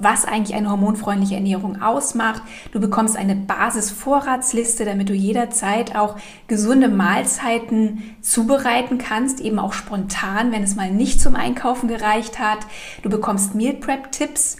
was 0.00 0.24
eigentlich 0.24 0.56
eine 0.56 0.70
hormonfreundliche 0.70 1.34
Ernährung 1.34 1.80
ausmacht. 1.82 2.42
Du 2.72 2.80
bekommst 2.80 3.16
eine 3.16 3.36
Basisvorratsliste, 3.36 4.84
damit 4.84 5.08
du 5.08 5.14
jederzeit 5.14 5.94
auch 5.94 6.16
gesunde 6.48 6.88
Mahlzeiten 6.88 8.02
zubereiten 8.20 8.98
kannst, 8.98 9.40
eben 9.40 9.58
auch 9.58 9.72
spontan, 9.72 10.52
wenn 10.52 10.62
es 10.62 10.74
mal 10.74 10.90
nicht 10.90 11.20
zum 11.20 11.36
Einkaufen 11.36 11.88
gereicht 11.88 12.38
hat. 12.38 12.60
Du 13.02 13.10
bekommst 13.10 13.54
Meal 13.54 13.74
Prep 13.74 14.10
Tipps, 14.12 14.56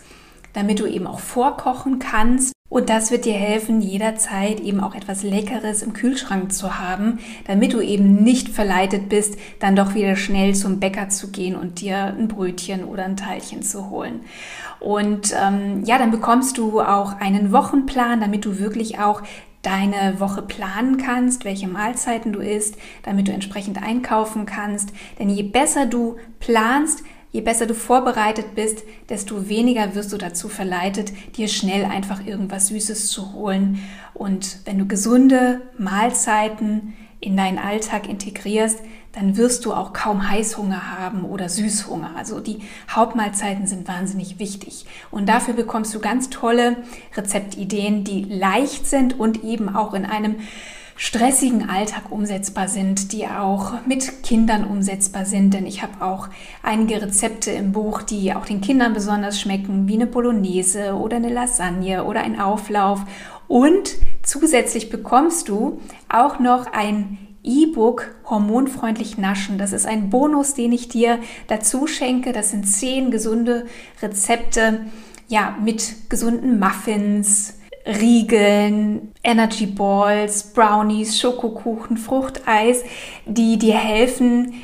damit 0.52 0.80
du 0.80 0.86
eben 0.86 1.06
auch 1.06 1.20
vorkochen 1.20 1.98
kannst. 1.98 2.52
Und 2.70 2.88
das 2.88 3.10
wird 3.10 3.24
dir 3.24 3.34
helfen, 3.34 3.80
jederzeit 3.80 4.60
eben 4.60 4.80
auch 4.80 4.94
etwas 4.94 5.24
Leckeres 5.24 5.82
im 5.82 5.92
Kühlschrank 5.92 6.52
zu 6.52 6.78
haben, 6.78 7.18
damit 7.44 7.72
du 7.72 7.80
eben 7.80 8.22
nicht 8.22 8.48
verleitet 8.48 9.08
bist, 9.08 9.36
dann 9.58 9.74
doch 9.74 9.94
wieder 9.94 10.14
schnell 10.14 10.54
zum 10.54 10.78
Bäcker 10.78 11.08
zu 11.08 11.32
gehen 11.32 11.56
und 11.56 11.80
dir 11.80 12.14
ein 12.16 12.28
Brötchen 12.28 12.84
oder 12.84 13.04
ein 13.04 13.16
Teilchen 13.16 13.62
zu 13.62 13.90
holen. 13.90 14.20
Und 14.78 15.34
ähm, 15.34 15.82
ja, 15.84 15.98
dann 15.98 16.12
bekommst 16.12 16.58
du 16.58 16.80
auch 16.80 17.20
einen 17.20 17.50
Wochenplan, 17.50 18.20
damit 18.20 18.44
du 18.44 18.60
wirklich 18.60 19.00
auch 19.00 19.22
deine 19.62 20.20
Woche 20.20 20.40
planen 20.40 20.96
kannst, 20.96 21.44
welche 21.44 21.66
Mahlzeiten 21.66 22.32
du 22.32 22.38
isst, 22.38 22.76
damit 23.02 23.26
du 23.26 23.32
entsprechend 23.32 23.82
einkaufen 23.82 24.46
kannst. 24.46 24.90
Denn 25.18 25.28
je 25.28 25.42
besser 25.42 25.86
du 25.86 26.18
planst, 26.38 27.02
Je 27.32 27.42
besser 27.42 27.66
du 27.66 27.74
vorbereitet 27.74 28.54
bist, 28.56 28.82
desto 29.08 29.48
weniger 29.48 29.94
wirst 29.94 30.12
du 30.12 30.18
dazu 30.18 30.48
verleitet, 30.48 31.12
dir 31.36 31.46
schnell 31.46 31.84
einfach 31.84 32.26
irgendwas 32.26 32.68
Süßes 32.68 33.08
zu 33.08 33.34
holen. 33.34 33.78
Und 34.14 34.58
wenn 34.64 34.78
du 34.78 34.86
gesunde 34.86 35.62
Mahlzeiten 35.78 36.94
in 37.20 37.36
deinen 37.36 37.58
Alltag 37.58 38.08
integrierst, 38.08 38.80
dann 39.12 39.36
wirst 39.36 39.64
du 39.64 39.72
auch 39.72 39.92
kaum 39.92 40.28
Heißhunger 40.28 40.98
haben 40.98 41.24
oder 41.24 41.48
Süßhunger. 41.48 42.12
Also 42.16 42.40
die 42.40 42.60
Hauptmahlzeiten 42.88 43.66
sind 43.66 43.86
wahnsinnig 43.88 44.38
wichtig. 44.38 44.86
Und 45.10 45.28
dafür 45.28 45.54
bekommst 45.54 45.94
du 45.94 46.00
ganz 46.00 46.30
tolle 46.30 46.76
Rezeptideen, 47.16 48.04
die 48.04 48.22
leicht 48.22 48.86
sind 48.86 49.18
und 49.18 49.44
eben 49.44 49.74
auch 49.74 49.94
in 49.94 50.06
einem 50.06 50.36
stressigen 51.00 51.70
Alltag 51.70 52.12
umsetzbar 52.12 52.68
sind, 52.68 53.12
die 53.12 53.26
auch 53.26 53.72
mit 53.86 54.22
Kindern 54.22 54.64
umsetzbar 54.64 55.24
sind. 55.24 55.54
Denn 55.54 55.64
ich 55.64 55.82
habe 55.82 56.04
auch 56.04 56.28
einige 56.62 57.00
Rezepte 57.00 57.50
im 57.52 57.72
Buch, 57.72 58.02
die 58.02 58.34
auch 58.34 58.44
den 58.44 58.60
Kindern 58.60 58.92
besonders 58.92 59.40
schmecken, 59.40 59.88
wie 59.88 59.94
eine 59.94 60.06
Bolognese 60.06 60.94
oder 60.94 61.16
eine 61.16 61.30
Lasagne 61.32 62.04
oder 62.04 62.20
ein 62.20 62.38
Auflauf. 62.38 63.00
Und 63.48 63.94
zusätzlich 64.22 64.90
bekommst 64.90 65.48
du 65.48 65.80
auch 66.10 66.38
noch 66.38 66.70
ein 66.70 67.16
E-Book 67.42 68.14
Hormonfreundlich 68.26 69.16
Naschen. 69.16 69.56
Das 69.56 69.72
ist 69.72 69.86
ein 69.86 70.10
Bonus, 70.10 70.52
den 70.52 70.70
ich 70.70 70.88
dir 70.88 71.18
dazu 71.46 71.86
schenke. 71.86 72.32
Das 72.32 72.50
sind 72.50 72.68
zehn 72.68 73.10
gesunde 73.10 73.64
Rezepte, 74.02 74.84
ja, 75.28 75.56
mit 75.64 76.10
gesunden 76.10 76.58
Muffins, 76.58 77.54
Riegeln, 77.90 79.12
Energy 79.24 79.66
Balls, 79.66 80.52
Brownies, 80.52 81.18
Schokokuchen, 81.18 81.96
Fruchteis, 81.96 82.84
die 83.26 83.58
dir 83.58 83.76
helfen, 83.76 84.54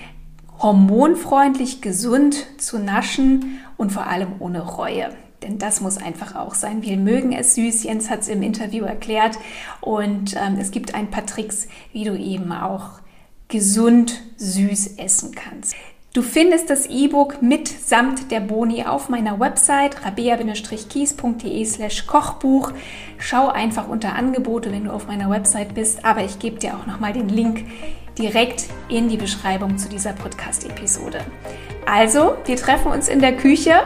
hormonfreundlich 0.60 1.82
gesund 1.82 2.46
zu 2.58 2.78
naschen 2.78 3.58
und 3.76 3.90
vor 3.90 4.06
allem 4.06 4.36
ohne 4.38 4.62
Reue. 4.62 5.10
Denn 5.42 5.58
das 5.58 5.80
muss 5.80 5.98
einfach 5.98 6.34
auch 6.34 6.54
sein. 6.54 6.82
Wir 6.82 6.96
mögen 6.96 7.32
es 7.32 7.54
süß. 7.56 7.82
Jens 7.84 8.08
hat 8.08 8.20
es 8.20 8.28
im 8.28 8.42
Interview 8.42 8.84
erklärt. 8.84 9.38
Und 9.80 10.34
ähm, 10.34 10.56
es 10.58 10.70
gibt 10.70 10.94
ein 10.94 11.10
paar 11.10 11.26
Tricks, 11.26 11.68
wie 11.92 12.04
du 12.04 12.16
eben 12.16 12.52
auch 12.52 13.00
gesund 13.48 14.22
süß 14.38 14.96
essen 14.96 15.34
kannst. 15.34 15.74
Du 16.16 16.22
findest 16.22 16.70
das 16.70 16.86
E-Book 16.86 17.42
mitsamt 17.42 18.30
der 18.30 18.40
Boni 18.40 18.84
auf 18.86 19.10
meiner 19.10 19.38
Website 19.38 20.02
rabea-kies.de 20.02 21.64
slash 21.66 22.06
Kochbuch. 22.06 22.72
Schau 23.18 23.48
einfach 23.48 23.86
unter 23.86 24.14
Angebote, 24.14 24.72
wenn 24.72 24.84
du 24.84 24.92
auf 24.92 25.08
meiner 25.08 25.28
Website 25.28 25.74
bist, 25.74 26.06
aber 26.06 26.24
ich 26.24 26.38
gebe 26.38 26.58
dir 26.58 26.74
auch 26.74 26.86
nochmal 26.86 27.12
den 27.12 27.28
Link 27.28 27.66
direkt 28.18 28.64
in 28.88 29.10
die 29.10 29.18
Beschreibung 29.18 29.76
zu 29.76 29.90
dieser 29.90 30.14
Podcast-Episode. 30.14 31.20
Also, 31.84 32.38
wir 32.46 32.56
treffen 32.56 32.92
uns 32.92 33.08
in 33.08 33.20
der 33.20 33.36
Küche. 33.36 33.82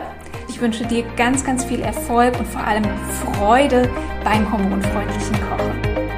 Ich 0.48 0.60
wünsche 0.60 0.86
dir 0.86 1.02
ganz, 1.16 1.44
ganz 1.44 1.64
viel 1.64 1.80
Erfolg 1.80 2.38
und 2.38 2.46
vor 2.46 2.62
allem 2.62 2.84
Freude 3.24 3.90
beim 4.22 4.52
hormonfreundlichen 4.52 5.34
Kochen. 5.48 6.09